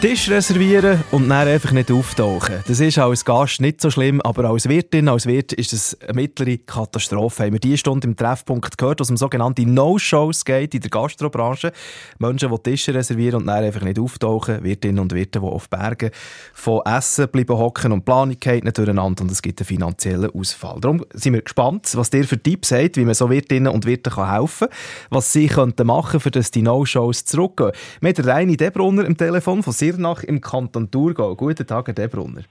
Tisch 0.00 0.30
reservieren 0.30 1.02
und 1.10 1.28
dann 1.28 1.48
einfach 1.48 1.72
nicht 1.72 1.90
auftauchen. 1.90 2.60
Das 2.68 2.78
ist 2.78 2.98
als 2.98 3.24
Gast 3.24 3.60
nicht 3.60 3.80
so 3.80 3.90
schlimm, 3.90 4.20
aber 4.20 4.44
als 4.44 4.68
Wirtin, 4.68 5.08
als 5.08 5.26
Wirt 5.26 5.52
ist 5.54 5.72
es 5.72 6.00
eine 6.02 6.14
mittlere 6.14 6.56
Katastrophe. 6.58 7.42
Haben 7.42 7.54
wir 7.54 7.58
diese 7.58 7.78
Stunde 7.78 8.06
im 8.06 8.14
Treffpunkt 8.14 8.78
gehört, 8.78 9.00
es 9.00 9.10
um 9.10 9.16
sogenannte 9.16 9.66
No-Shows 9.66 10.44
geht 10.44 10.76
in 10.76 10.82
der 10.82 10.90
Gastrobranche. 10.90 11.72
Menschen, 12.20 12.48
die 12.48 12.70
Tische 12.70 12.94
reservieren 12.94 13.40
und 13.40 13.46
dann 13.48 13.64
einfach 13.64 13.80
nicht 13.80 13.98
auftauchen. 13.98 14.62
Wirtinnen 14.62 15.00
und 15.00 15.12
Wirte, 15.12 15.40
die 15.40 15.44
auf 15.44 15.68
Bergen 15.68 16.12
von 16.54 16.80
Essen 16.86 17.26
bleiben 17.26 17.58
hocken 17.58 17.90
und 17.90 18.04
Planung 18.04 18.28
nicht 18.28 18.78
durcheinander 18.78 19.22
und 19.22 19.32
es 19.32 19.42
gibt 19.42 19.60
einen 19.60 19.66
finanziellen 19.66 20.30
Ausfall. 20.30 20.78
Darum 20.80 21.04
sind 21.12 21.32
wir 21.32 21.42
gespannt, 21.42 21.90
was 21.94 22.10
dir 22.10 22.22
für 22.22 22.40
Tipps 22.40 22.70
habt, 22.70 22.98
wie 22.98 23.04
man 23.04 23.14
so 23.14 23.30
Wirtinnen 23.30 23.72
und 23.72 23.84
Wirten 23.84 24.14
helfen 24.14 24.68
kann, 24.68 24.78
was 25.10 25.32
sie 25.32 25.48
könnten 25.48 25.88
machen, 25.88 26.20
für 26.20 26.30
dass 26.30 26.52
die 26.52 26.62
No-Shows 26.62 27.24
zurückgehen. 27.24 27.72
Wir 28.00 28.14
Reini 28.24 28.56
Debrunner 28.56 29.04
im 29.04 29.16
Telefon 29.16 29.64
von 29.64 29.72
Sirnach 29.88 30.22
im 30.24 30.40
Kanton 30.40 30.90
Thurgau. 30.90 31.34
Guten 31.34 31.66
Tag, 31.66 31.86
Herr 31.86 31.94
Debrunner. 31.94 32.42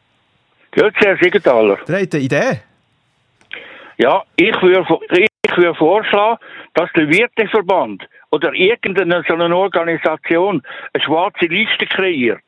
Grüezi, 0.72 1.00
Herr 1.02 1.18
Siegenthaler. 1.18 1.78
Der 1.88 2.02
hat 2.02 2.14
eine 2.14 2.24
Idee? 2.24 2.62
Ja, 3.98 4.24
ich 4.36 4.62
würde, 4.62 4.86
ich 5.10 5.58
würde 5.58 5.76
vorschlagen, 5.76 6.40
dass 6.74 6.92
der 6.94 7.10
Wirteverband 7.10 8.08
oder 8.32 8.54
irgendeine 8.54 9.24
so 9.28 9.34
eine 9.36 9.56
Organisation 9.56 10.62
eine 10.94 11.04
schwarze 11.04 11.46
Liste 11.46 11.86
kreiert. 11.86 12.44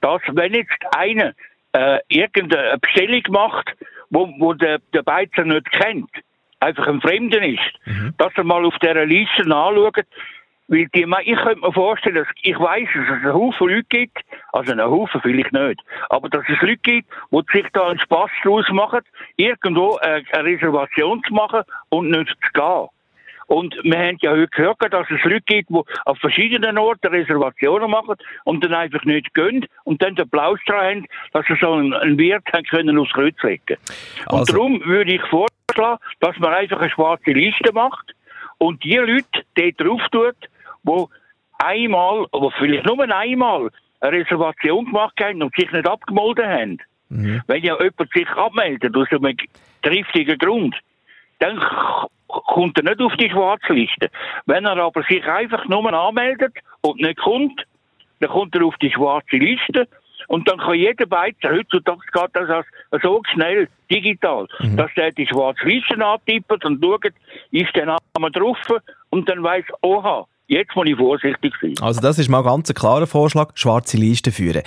Dass, 0.00 0.22
wenn 0.32 0.54
jetzt 0.54 0.72
einer 0.96 1.32
äh, 1.72 1.98
irgendeine 2.08 2.78
Bestellung 2.78 3.22
macht, 3.30 3.74
wo, 4.10 4.28
wo 4.38 4.54
der, 4.54 4.78
der 4.92 5.02
Beizer 5.02 5.44
nicht 5.44 5.70
kennt, 5.72 6.10
einfach 6.60 6.86
ein 6.86 7.00
Fremder 7.00 7.42
ist, 7.44 7.60
dass 8.18 8.32
er 8.36 8.44
mal 8.44 8.64
auf 8.64 8.74
dieser 8.80 9.04
Liste 9.04 9.48
nachschaut, 9.48 10.04
weil 10.68 10.86
die, 10.94 11.06
ich 11.24 11.36
könnte 11.36 11.60
mir 11.60 11.72
vorstellen, 11.72 12.16
dass 12.16 12.26
ich 12.42 12.58
weiß, 12.58 12.88
dass 12.94 13.04
es 13.04 13.24
einen 13.24 13.34
Haufen 13.34 13.68
Leute 13.68 13.84
gibt, 13.88 14.18
also 14.52 14.72
einen 14.72 14.90
Haufen 14.90 15.20
vielleicht 15.20 15.52
nicht, 15.52 15.80
aber 16.08 16.28
dass 16.28 16.44
es 16.48 16.60
Leute 16.60 16.76
gibt, 16.78 17.08
die 17.30 17.42
sich 17.52 17.66
da 17.72 17.88
einen 17.88 17.98
Spass 17.98 18.30
draus 18.42 18.68
machen, 18.70 19.00
irgendwo 19.36 19.98
äh, 19.98 20.22
eine 20.32 20.44
Reservation 20.44 21.22
zu 21.24 21.34
machen 21.34 21.62
und 21.90 22.10
nicht 22.10 22.28
zu 22.28 22.52
gehen. 22.52 22.88
Und 23.46 23.74
wir 23.82 23.98
haben 23.98 24.16
ja 24.22 24.30
heute 24.30 24.48
gehört, 24.48 24.78
dass 24.90 25.06
es 25.10 25.22
Leute 25.24 25.42
gibt, 25.42 25.68
die 25.68 25.82
auf 26.06 26.18
verschiedenen 26.18 26.78
Orten 26.78 27.08
Reservationen 27.08 27.90
machen 27.90 28.16
und 28.44 28.64
dann 28.64 28.72
einfach 28.72 29.04
nicht 29.04 29.34
gehen 29.34 29.66
und 29.84 30.02
dann 30.02 30.14
den 30.14 30.24
Applaus 30.24 30.58
daran 30.66 30.84
haben, 31.02 31.06
dass 31.32 31.46
sie 31.46 31.56
so 31.60 31.72
einen, 31.72 32.18
Wirt 32.18 32.44
haben 32.54 32.64
können 32.64 32.98
aufs 32.98 33.12
Kreuz 33.12 33.36
legen. 33.42 33.76
Und 34.30 34.38
Also- 34.38 34.52
darum 34.54 34.82
würde 34.86 35.12
ich 35.12 35.22
vorschlagen, 35.22 35.98
dass 36.20 36.38
man 36.38 36.54
einfach 36.54 36.80
eine 36.80 36.90
schwarze 36.90 37.32
Liste 37.32 37.72
macht 37.74 38.14
und 38.58 38.82
die 38.82 38.96
Leute 38.96 39.44
dort 39.56 39.80
drauf 39.80 40.00
tut, 40.10 40.36
die 40.84 41.04
einmal, 41.58 42.26
oder 42.32 42.50
vielleicht 42.58 42.86
nur 42.86 43.00
einmal, 43.00 43.70
eine 44.00 44.18
Reservation 44.18 44.84
gemacht 44.86 45.14
haben 45.20 45.42
und 45.42 45.54
sich 45.54 45.70
nicht 45.72 45.88
abgemeldet 45.88 46.46
haben. 46.46 46.78
Wenn 47.46 47.62
ja 47.62 47.76
jemand 47.80 48.12
sich 48.12 48.28
abmeldet 48.30 48.96
aus 48.96 49.08
einem 49.10 49.36
triftigen 49.82 50.38
Grund, 50.38 50.76
dann 51.38 51.60
kommt 52.28 52.78
er 52.78 52.84
nicht 52.84 53.00
auf 53.00 53.14
die 53.16 53.30
Schwarzliste. 53.30 54.10
Wenn 54.46 54.64
er 54.64 54.78
aber 54.78 55.02
sich 55.04 55.24
einfach 55.24 55.66
nur 55.66 55.92
anmeldet 55.92 56.54
und 56.80 57.00
nicht 57.00 57.18
kommt, 57.18 57.64
dann 58.20 58.30
kommt 58.30 58.54
er 58.54 58.64
auf 58.64 58.76
die 58.78 58.90
schwarze 58.90 59.36
Liste 59.36 59.86
und 60.28 60.48
dann 60.48 60.58
kann 60.58 60.74
jeder 60.74 61.06
Beizer, 61.06 61.50
heutzutage 61.50 62.00
geht 62.12 62.30
das 62.32 62.66
so 63.02 63.22
schnell 63.32 63.68
digital, 63.90 64.46
dass 64.76 64.90
der 64.96 65.10
die 65.10 65.26
schwarze 65.26 65.64
Liste 65.66 66.04
antippt 66.04 66.64
und 66.64 66.82
schaut, 66.82 67.12
ist 67.50 67.76
der 67.76 67.86
Name 67.86 68.30
drauf 68.32 68.58
und 69.10 69.28
dann 69.28 69.42
weiß, 69.42 69.64
oha, 69.82 70.26
jetzt 70.46 70.74
muss 70.74 70.86
ich 70.86 70.96
vorsichtig 70.96 71.54
sein. 71.60 71.74
Also 71.80 72.00
das 72.00 72.18
ist 72.18 72.28
mal 72.28 72.42
ganz 72.42 72.70
ein 72.70 72.74
klarer 72.74 73.06
Vorschlag, 73.06 73.52
schwarze 73.54 73.96
Liste 73.96 74.32
führen. 74.32 74.62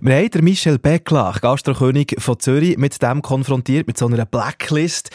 Wir 0.00 0.16
haben 0.16 0.30
den 0.30 0.44
Michel 0.44 0.78
Becklach, 0.78 1.40
Gastrokönig 1.40 2.16
von 2.18 2.38
Zürich, 2.38 2.76
mit 2.76 3.00
dem 3.02 3.22
konfrontiert, 3.22 3.86
mit 3.86 3.98
so 3.98 4.06
einer 4.06 4.26
Blacklist. 4.26 5.10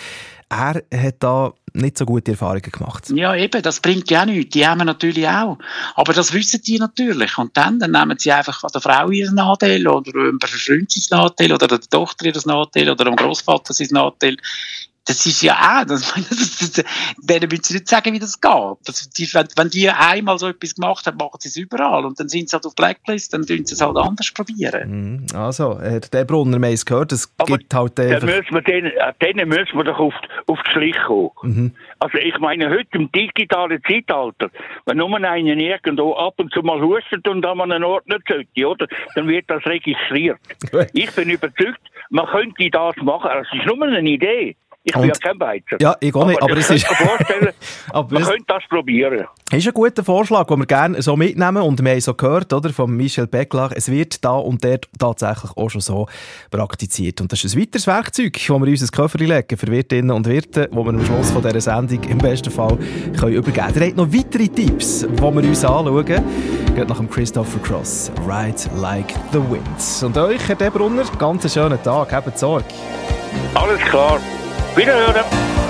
Er 0.49 0.82
hat 0.93 1.15
da 1.20 1.53
nicht 1.74 1.97
so 1.97 2.05
gute 2.05 2.32
Erfahrungen 2.32 2.72
gemacht. 2.72 3.09
Ja, 3.13 3.36
eben, 3.36 3.61
das 3.61 3.82
bringt 3.82 4.09
ja 4.09 4.22
auch 4.22 4.26
nichts. 4.26 4.53
Die 4.53 4.65
haben 4.65 4.80
wir 4.80 4.86
natürlich 4.86 5.28
auch. 5.28 5.57
Aber 5.95 6.13
das 6.13 6.34
wissen 6.34 6.61
die 6.65 6.80
natürlich. 6.80 7.38
Und 7.38 7.55
dann, 7.57 7.80
dann 7.80 7.91
nehmen 7.91 8.18
sie 8.18 8.32
einfach 8.32 8.63
an 8.63 8.70
der 8.74 8.82
Frau 8.82 9.09
ihren 9.09 9.36
Nachteil 9.36 9.86
oder 9.88 10.11
dem 10.11 10.39
Freund 10.39 10.91
sein 10.91 11.20
Nachteil 11.20 11.51
oder 11.51 11.68
der 11.68 11.82
Tochter 11.82 12.26
ihren 12.26 12.41
Nachteil 12.45 12.89
oder 12.89 13.05
dem 13.05 13.15
Großvater 13.18 13.74
sein 13.74 13.89
Nachteil. 13.91 14.38
Das 15.08 15.26
ist 15.26 15.41
ja 15.41 15.53
auch, 15.53 15.86
das, 15.86 16.14
das, 16.30 16.74
das, 16.74 16.86
denen 17.22 17.49
müssen 17.49 17.64
sie 17.64 17.74
nicht 17.76 17.88
sagen, 17.88 18.14
wie 18.14 18.20
das 18.20 18.39
geht. 18.39 18.51
Das, 18.86 19.10
die, 19.10 19.34
wenn, 19.34 19.47
wenn 19.55 19.70
die 19.70 19.89
einmal 19.89 20.38
so 20.38 20.47
etwas 20.47 20.76
gemacht 20.76 21.08
haben, 21.08 21.18
machen 21.18 21.38
sie 21.39 21.49
es 21.49 21.55
überall. 21.55 22.05
Und 22.05 22.20
dann 22.20 22.28
sind 22.28 22.49
sie 22.49 22.55
halt 22.55 22.66
auf 22.66 22.76
Blacklist, 22.76 23.34
dann 23.34 23.45
tun 23.45 23.66
sie 23.66 23.74
es 23.74 23.82
halt 23.82 23.95
anders 23.95 24.32
probieren. 24.32 24.89
Mhm. 24.89 25.26
Also, 25.34 25.80
Herr 25.80 26.01
Debrunner, 26.01 26.60
wir 26.60 26.68
haben 26.68 26.74
es 26.74 26.86
gehört, 26.86 27.12
es 27.12 27.36
gibt 27.38 27.74
halt 27.74 27.97
Dann 27.97 28.12
einfach... 28.12 28.28
müssen 28.28 28.53
wir 28.53 28.62
denen, 28.62 28.91
äh, 28.91 29.14
denen 29.22 29.47
müssen 29.47 29.78
wir 29.78 29.84
doch 29.86 29.99
auf, 29.99 30.14
auf 30.47 30.60
die 30.68 30.72
Schliche 30.72 30.99
kommen. 31.05 31.30
Mhm. 31.43 31.72
Also 31.99 32.18
ich 32.18 32.38
meine, 32.39 32.70
heute 32.70 32.89
im 32.91 33.12
digitalen 33.12 33.82
Zeitalter, 33.88 34.49
wenn 34.86 34.97
nur 34.97 35.16
einer 35.16 35.36
irgendwo 35.36 36.14
ab 36.16 36.36
und 36.38 36.53
zu 36.53 36.62
mal 36.62 36.82
hustet 36.82 37.28
und 37.28 37.45
an 37.45 37.60
einem 37.60 37.84
Ort 37.84 38.08
nicht 38.08 38.28
sollte, 38.28 38.68
oder, 38.68 38.88
dann 39.16 39.28
wird 39.28 39.45
das 39.49 39.66
registriert. 39.66 40.39
ich 40.93 41.12
bin 41.12 41.30
überzeugt, 41.30 41.80
man 42.10 42.26
könnte 42.28 42.70
das 42.70 42.95
machen. 42.97 43.32
Es 43.41 43.47
ist 43.60 43.66
nur 43.66 43.86
eine 43.86 44.08
Idee. 44.08 44.55
Ich 44.89 44.93
bin 44.93 45.01
Und- 45.01 45.07
ja 45.09 45.13
kein 45.21 45.38
Beizer. 45.38 45.75
Ja, 45.81 45.97
ich 45.99 46.15
auch 46.15 46.25
nicht, 46.25 46.41
aber 46.41 46.53
ich 46.53 46.59
es 46.59 46.69
ist- 46.69 46.88
Aber 47.91 48.13
man 48.13 48.21
es- 48.21 48.29
könnte 48.29 48.45
das 48.47 48.63
probieren. 48.69 49.25
ist 49.51 49.67
ein 49.67 49.73
guter 49.73 50.01
Vorschlag, 50.01 50.47
den 50.47 50.59
wir 50.59 50.65
gerne 50.65 51.01
so 51.01 51.17
mitnehmen. 51.17 51.61
Und 51.61 51.83
wir 51.83 51.91
haben 51.91 51.99
so 51.99 52.13
gehört, 52.13 52.53
oder, 52.53 52.69
von 52.71 52.95
Michel 52.95 53.27
Becklach, 53.27 53.73
es 53.75 53.91
wird 53.91 54.23
da 54.23 54.31
und 54.38 54.63
dort 54.63 54.88
tatsächlich 54.97 55.51
auch 55.57 55.67
schon 55.69 55.81
so 55.81 56.07
praktiziert. 56.51 57.19
Und 57.19 57.33
das 57.33 57.43
ist 57.43 57.53
ein 57.55 57.61
weiteres 57.61 57.85
Werkzeug, 57.85 58.31
das 58.33 58.47
wir 58.47 58.55
in 58.55 58.61
unser 58.69 58.88
Köfferli 58.88 59.25
legen 59.25 59.57
für 59.57 59.67
Wirtinnen 59.67 60.11
und 60.11 60.25
Wirte, 60.25 60.69
wo 60.71 60.85
wir 60.85 60.91
am 60.93 61.03
Schluss 61.05 61.31
von 61.31 61.41
dieser 61.41 61.59
Sendung 61.59 62.01
im 62.05 62.17
besten 62.19 62.49
Fall 62.49 62.77
können 63.19 63.33
übergeben 63.33 63.73
können. 63.73 63.81
Ihr 63.81 63.88
habt 63.88 63.97
noch 63.97 64.13
weitere 64.13 64.47
Tipps, 64.47 65.01
die 65.01 65.21
wir 65.21 65.27
uns 65.43 65.65
anschauen. 65.65 66.05
Geht 66.05 66.88
nach 66.88 66.97
dem 66.97 67.09
Christopher 67.09 67.59
Cross. 67.59 68.09
Ride 68.25 68.55
like 68.79 69.13
the 69.33 69.39
wind. 69.39 69.65
Und 70.03 70.17
euch, 70.17 70.47
Herr 70.47 70.55
Debrunner, 70.55 71.03
ganz 71.19 71.43
einen 71.43 71.51
schönen 71.51 71.83
Tag. 71.83 72.13
Habt 72.13 72.38
Sorge. 72.39 72.63
Alles 73.53 73.79
klar. 73.81 74.19
Wiederhören. 74.78 75.66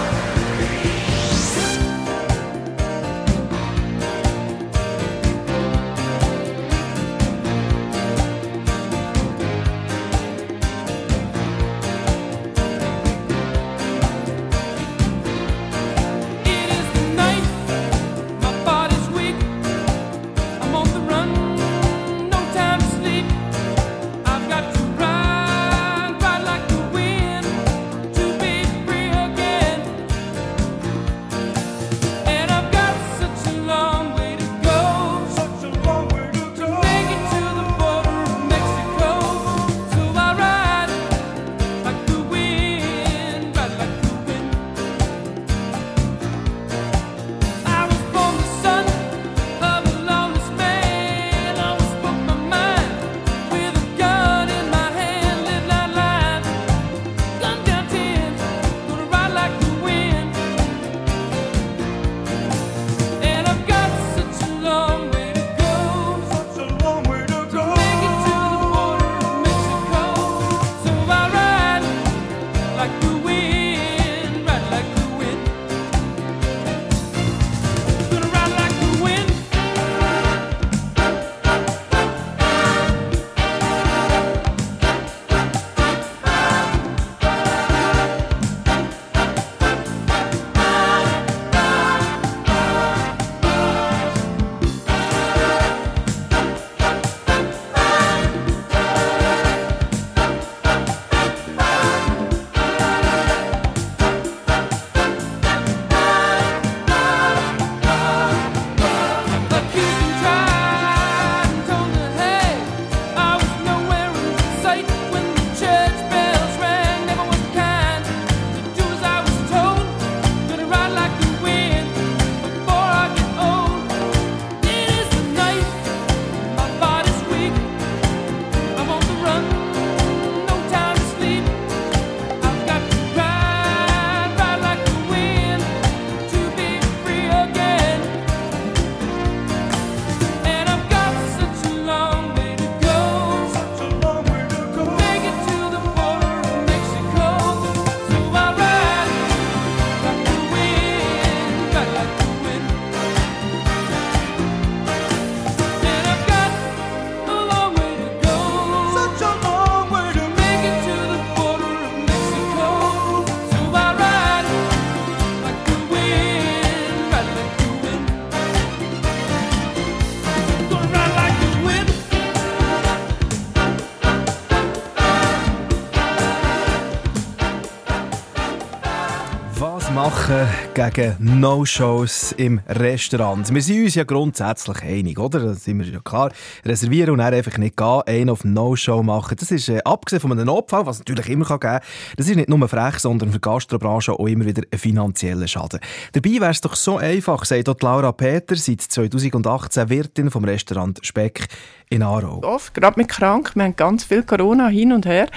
Machen 180.28 180.48
gegen 180.74 181.16
No-Shows 181.20 182.34
im 182.34 182.60
Restaurant. 182.68 183.54
Wir 183.54 183.62
sind 183.62 183.86
uns 183.86 183.96
ja 183.96 184.04
grundsätzlich 184.04 184.82
einig, 184.84 185.20
oder? 185.20 185.40
Da 185.40 185.54
sind 185.54 185.80
wir 185.80 185.86
ja 185.86 186.00
klar. 186.00 186.32
Reservieren 186.66 187.12
und 187.12 187.20
dann 187.20 187.34
einfach 187.34 187.58
nicht 187.58 187.78
gehen, 187.78 188.02
einen 188.06 188.30
auf 188.30 188.44
No-Show 188.44 189.04
machen. 189.04 189.38
Das 189.40 189.52
ist, 189.52 189.70
äh, 189.70 189.80
abgesehen 189.86 190.20
von 190.20 190.34
einem 190.34 190.48
Notfall, 190.48 190.86
was 190.86 190.98
es 190.98 191.00
natürlich 191.00 191.30
immer 191.30 191.46
kann 191.46 191.60
geben 191.60 191.80
kann, 191.80 192.16
das 192.18 192.28
ist 192.28 192.36
nicht 192.36 192.50
nur 192.50 192.68
frech, 192.68 193.00
sondern 193.00 193.30
für 193.30 193.38
die 193.38 193.42
Gastrobranche 193.42 194.14
auch 194.14 194.28
immer 194.28 194.46
wieder 194.46 194.64
ein 194.70 194.78
finanzieller 194.78 195.48
Schaden. 195.48 195.80
Dabei 196.12 196.30
wäre 196.30 196.52
es 196.52 196.62
doch 196.62 196.76
so 196.76 196.98
einfach, 196.98 197.46
sagt 197.46 197.68
dort 197.68 197.82
Laura 197.84 198.12
Peter, 198.12 198.56
seit 198.56 198.82
2018 198.82 199.90
Wirtin 199.90 200.30
vom 200.30 200.44
Restaurant 200.44 201.00
Speck 201.04 201.48
in 201.90 202.04
Aarau. 202.04 202.42
oft, 202.44 202.74
gerade 202.74 203.00
mit 203.00 203.08
krank, 203.08 203.52
wir 203.56 203.64
haben 203.64 203.76
ganz 203.76 204.04
viel 204.04 204.24
Corona 204.24 204.68
hin 204.68 204.92
und 204.92 205.06
her, 205.06 205.28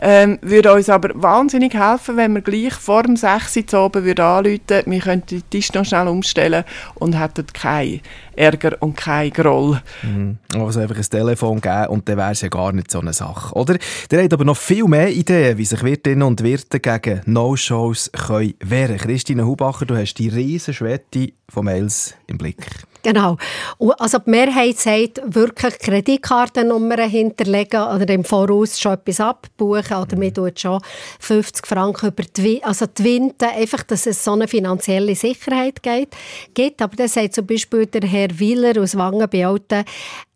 ähm, 0.00 0.38
würde 0.40 0.72
uns 0.72 0.88
aber 0.88 1.10
wahnsinnig 1.14 1.74
helfen, 1.74 2.16
wenn 2.16 2.32
wir 2.34 2.42
gleich 2.42 2.74
vor 2.74 3.02
dem 3.02 3.16
6 3.16 3.56
Uhr 3.56 3.66
zu 3.66 3.78
oben 3.78 4.04
würde 4.04 4.24
anrufen, 4.24 4.82
wir 4.86 5.00
könnten 5.00 5.26
den 5.26 5.50
Tisch 5.50 5.72
noch 5.72 5.84
schnell 5.84 6.06
umstellen 6.06 6.64
und 6.94 7.20
hätten 7.20 7.46
keinen 7.52 8.00
Ärger 8.36 8.76
und 8.80 8.96
keinen 8.96 9.32
Groll. 9.32 9.80
Mhm. 10.02 10.38
Also 10.54 10.80
einfach 10.80 10.96
ein 10.96 11.02
Telefon 11.02 11.60
geben 11.60 11.86
und 11.88 12.08
dann 12.08 12.18
wäre 12.18 12.32
es 12.32 12.40
ja 12.40 12.48
gar 12.48 12.72
nicht 12.72 12.90
so 12.90 13.00
eine 13.00 13.12
Sache, 13.12 13.54
oder? 13.54 13.76
Der 14.10 14.22
hat 14.24 14.32
aber 14.32 14.44
noch 14.44 14.56
viel 14.56 14.84
mehr 14.84 15.10
Ideen, 15.10 15.58
wie 15.58 15.64
sich 15.64 15.82
Wirtinnen 15.82 16.22
und 16.22 16.42
Wirte 16.42 16.78
gegen 16.78 17.22
No-Shows 17.24 18.12
können 18.12 18.54
wehren 18.60 18.98
Christine 18.98 19.46
Hubacher, 19.46 19.86
du 19.86 19.96
hast 19.96 20.14
die 20.14 20.28
riesen 20.28 20.74
Schwette 20.74 21.32
von 21.48 21.64
Mails 21.64 22.14
im 22.26 22.38
Blick. 22.38 22.66
Genau. 23.06 23.36
Und 23.78 23.92
Also 24.00 24.18
die 24.18 24.30
Mehrheit 24.30 24.78
sagt, 24.78 25.20
wirklich 25.26 25.78
Kreditkartennummern 25.78 27.08
hinterlegen 27.08 27.80
oder 27.80 28.08
im 28.12 28.24
Voraus 28.24 28.80
schon 28.80 28.94
etwas 28.94 29.20
abbuchen 29.20 29.96
oder 29.96 30.16
man 30.16 30.34
tut 30.34 30.58
schon 30.58 30.80
50 31.20 31.64
Franken 31.68 32.08
über 32.08 32.24
die, 32.24 32.64
also 32.64 32.86
die 32.86 33.04
Winde, 33.04 33.46
einfach, 33.46 33.84
dass 33.84 34.06
es 34.06 34.24
so 34.24 34.32
eine 34.32 34.48
finanzielle 34.48 35.14
Sicherheit 35.14 35.84
geht, 35.84 36.16
gibt. 36.52 36.82
Aber 36.82 36.96
das 36.96 37.14
sagt 37.14 37.34
zum 37.34 37.46
Beispiel 37.46 37.86
der 37.86 38.08
Herr 38.08 38.36
Wieler 38.40 38.82
aus 38.82 38.96
Wangen 38.96 39.28
bei 39.30 39.46
Alten, 39.46 39.84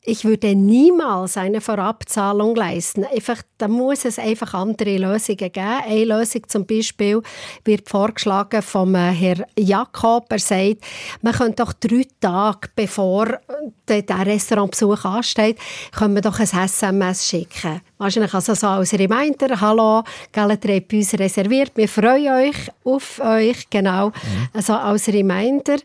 ich 0.03 0.24
würde 0.24 0.55
niemals 0.55 1.36
eine 1.36 1.61
Vorabzahlung 1.61 2.55
leisten. 2.55 3.05
Einfach, 3.05 3.42
da 3.59 3.68
muss 3.68 4.07
es 4.07 4.18
einfach 4.18 4.55
andere 4.55 4.96
Lösungen 4.96 5.36
geben. 5.53 5.80
Eine 5.86 6.05
Lösung 6.05 6.48
zum 6.48 6.64
Beispiel 6.64 7.20
wird 7.64 7.88
vorgeschlagen 7.88 8.62
vom 8.62 8.94
äh, 8.94 9.12
Herrn 9.12 9.44
Jakob. 9.59 10.24
Er 10.30 10.38
sagt, 10.38 10.78
man 11.20 11.34
könnte 11.34 11.62
doch 11.62 11.74
drei 11.74 12.07
Tage 12.18 12.70
bevor 12.74 13.40
der, 13.86 14.03
der 14.03 14.26
Restaurantbesuch 14.26 15.05
ansteht, 15.05 15.59
können 15.92 16.14
wir 16.14 16.22
doch 16.22 16.40
ein 16.40 16.48
SMS 16.48 17.28
schicken. 17.28 17.82
Wahrscheinlich 17.98 18.32
also 18.32 18.55
so 18.55 18.68
als 18.68 18.94
Reminder, 18.94 19.61
hallo, 19.61 20.03
Gallet 20.32 20.66
habt 20.66 20.88
bei 20.88 20.96
uns 20.96 21.12
reserviert, 21.12 21.72
wir 21.74 21.88
freuen 21.88 22.48
euch 22.48 22.57
auf 22.84 23.20
euch, 23.20 23.68
genau, 23.68 24.12
also 24.55 24.72
als 24.72 25.09
Reminder. 25.09 25.76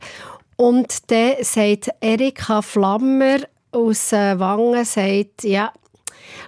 Und 0.56 1.12
dann 1.12 1.34
sagt 1.42 1.90
Erika 2.00 2.62
Flammer 2.62 3.40
aus 3.76 4.14
äh, 4.14 4.40
Wangen, 4.40 4.86
sagt, 4.86 5.44
ja, 5.44 5.72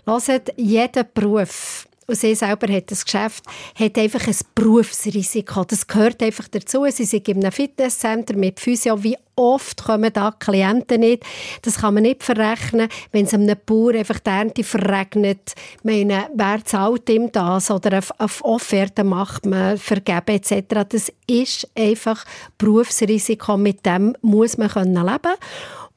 hört, 0.06 0.54
jeder 0.56 1.04
Beruf, 1.04 1.88
und 2.08 2.16
sie 2.16 2.36
selber 2.36 2.72
hat 2.74 2.90
das 2.90 3.04
Geschäft, 3.04 3.44
hat 3.76 3.98
einfach 3.98 4.26
ein 4.26 4.36
Berufsrisiko. 4.56 5.66
Das 5.66 5.86
gehört 5.88 6.24
einfach 6.24 6.48
dazu. 6.48 6.86
Sie 6.90 7.04
sind 7.04 7.28
in 7.28 7.40
einem 7.40 7.52
Fitnesscenter 7.52 8.38
mit 8.38 8.62
Physio. 8.62 9.04
Wie 9.04 9.18
oft 9.36 9.84
kommen 9.84 10.14
da 10.14 10.32
Klienten 10.32 11.02
nicht? 11.02 11.26
Das 11.64 11.80
kann 11.80 11.96
man 11.96 12.04
nicht 12.04 12.24
verrechnen, 12.24 12.88
wenn 13.12 13.26
es 13.26 13.34
einem 13.34 13.58
Bauer 13.66 13.94
einfach 13.94 14.20
die 14.20 14.30
Ernte 14.30 14.64
verregnet. 14.64 15.54
Meine, 15.84 16.30
wer 16.34 16.64
zahlt 16.64 17.10
ihm 17.10 17.30
das? 17.30 17.70
Oder 17.70 17.98
auf, 17.98 18.14
auf 18.20 18.42
Offerten 18.42 19.08
macht 19.08 19.46
man 19.46 19.78
vergeben 19.78 20.38
etc. 20.42 20.86
Das 20.88 21.12
ist 21.28 21.70
einfach 21.78 22.24
Berufsrisiko. 22.58 23.58
Mit 23.58 23.86
dem 23.86 24.16
muss 24.22 24.58
man 24.58 24.70
können 24.70 25.06
leben 25.06 25.36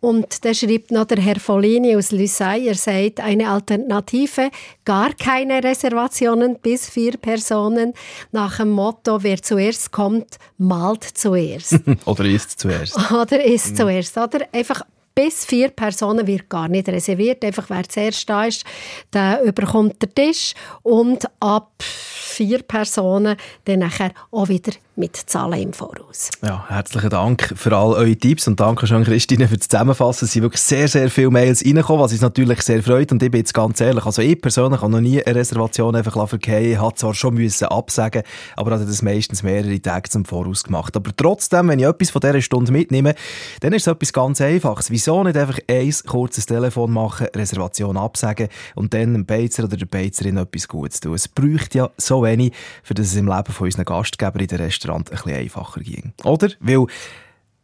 und 0.00 0.44
da 0.44 0.54
schreibt 0.54 0.90
noch 0.90 1.04
der 1.04 1.18
Herr 1.18 1.38
Folini 1.38 1.94
aus 1.94 2.10
Lysay, 2.10 2.66
er 2.66 2.74
sagt, 2.74 3.20
eine 3.20 3.50
Alternative, 3.50 4.50
gar 4.84 5.12
keine 5.12 5.62
Reservationen 5.62 6.58
bis 6.60 6.88
vier 6.88 7.18
Personen 7.18 7.92
nach 8.32 8.58
dem 8.58 8.70
Motto, 8.70 9.22
wer 9.22 9.42
zuerst 9.42 9.92
kommt, 9.92 10.38
malt 10.56 11.04
zuerst. 11.04 11.80
Oder 12.06 12.24
ist 12.24 12.58
zuerst. 12.58 12.96
Oder 13.12 13.44
ist 13.44 13.76
zuerst. 13.76 14.16
Oder 14.16 14.46
einfach 14.52 14.82
bis 15.14 15.44
vier 15.44 15.68
Personen 15.68 16.26
wird 16.26 16.48
gar 16.48 16.68
nicht 16.68 16.88
reserviert. 16.88 17.44
Einfach 17.44 17.68
wer 17.68 17.86
zuerst 17.86 18.28
da 18.28 18.44
ist, 18.44 18.64
der 19.12 19.42
überkommt 19.42 20.00
den 20.02 20.14
Tisch. 20.14 20.54
Und 20.82 21.26
ab 21.40 21.72
vier 21.78 22.62
Personen 22.62 23.36
dann 23.64 23.80
nachher 23.80 24.12
auch 24.30 24.48
wieder 24.48 24.72
mitzahlen 25.00 25.60
im 25.60 25.72
Voraus. 25.72 26.30
Ja, 26.42 26.64
herzlichen 26.68 27.10
Dank 27.10 27.54
für 27.56 27.76
all 27.76 27.94
eure 27.94 28.14
Tipps 28.14 28.46
und 28.46 28.60
danke 28.60 28.86
schon 28.86 29.02
Christine 29.02 29.48
für 29.48 29.56
das 29.56 29.68
Zusammenfassen. 29.68 30.26
Es 30.26 30.32
sind 30.32 30.42
wirklich 30.42 30.62
sehr, 30.62 30.86
sehr 30.86 31.10
viele 31.10 31.30
Mails 31.30 31.64
reingekommen, 31.64 32.02
was 32.02 32.12
uns 32.12 32.20
natürlich 32.20 32.62
sehr 32.62 32.82
freut 32.82 33.10
und 33.10 33.22
ich 33.22 33.30
bin 33.30 33.40
jetzt 33.40 33.54
ganz 33.54 33.80
ehrlich, 33.80 34.04
also 34.06 34.22
ich 34.22 34.40
persönlich 34.40 34.80
habe 34.80 34.92
noch 34.92 35.00
nie 35.00 35.22
eine 35.24 35.34
Reservation 35.34 35.96
einfach 35.96 36.28
vergeben, 36.28 36.80
habe 36.80 36.94
zwar 36.94 37.14
schon 37.14 37.34
müssen 37.34 37.64
absagen, 37.64 38.22
aber 38.56 38.72
habe 38.72 38.84
das 38.84 39.02
meistens 39.02 39.42
mehrere 39.42 39.80
Tage 39.80 40.10
zum 40.10 40.24
Voraus 40.24 40.62
gemacht. 40.62 40.94
Aber 40.96 41.10
trotzdem, 41.16 41.68
wenn 41.68 41.78
ich 41.78 41.86
etwas 41.86 42.10
von 42.10 42.20
dieser 42.20 42.42
Stunde 42.42 42.70
mitnehme, 42.70 43.14
dann 43.60 43.72
ist 43.72 43.86
es 43.86 43.92
etwas 43.92 44.12
ganz 44.12 44.40
Einfaches. 44.40 44.90
Wieso 44.90 45.24
nicht 45.24 45.36
einfach 45.36 45.58
ein 45.68 45.94
kurzes 46.06 46.46
Telefon 46.46 46.92
machen, 46.92 47.28
Reservation 47.34 47.96
absagen 47.96 48.48
und 48.74 48.92
dann 48.92 49.14
dem 49.14 49.26
Beizer 49.26 49.64
oder 49.64 49.76
der 49.76 49.86
Beizerin 49.86 50.36
etwas 50.36 50.68
Gutes 50.68 51.00
tun. 51.00 51.14
Es 51.14 51.28
braucht 51.28 51.74
ja 51.74 51.90
so 51.96 52.22
wenig, 52.22 52.52
für 52.82 52.94
dass 52.94 53.06
es 53.06 53.16
im 53.16 53.28
Leben 53.28 53.52
von 53.52 53.66
unseren 53.66 53.84
Gastgebern 53.84 54.42
in 54.42 54.48
den 54.48 54.58
Restaurant 54.58 54.89
ein 54.94 55.04
einfacher 55.34 55.80
ging. 55.80 56.12
Oder? 56.24 56.48
Weil 56.60 56.86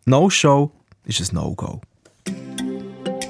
No-Show 0.05 0.71
ist 1.05 1.33
ein 1.33 1.35
No-Go. 1.37 1.81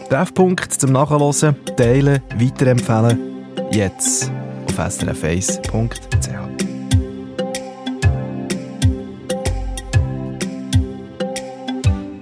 Treffpunkt 0.09 0.73
zum 0.73 0.93
Nachhören, 0.93 1.57
teilen, 1.77 2.23
weiterempfehlen. 2.37 3.47
Jetzt 3.73 4.31
auf 4.69 4.79
srf1.ch. 4.79 6.37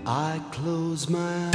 I 0.07 0.41
close 0.51 1.11
my 1.11 1.55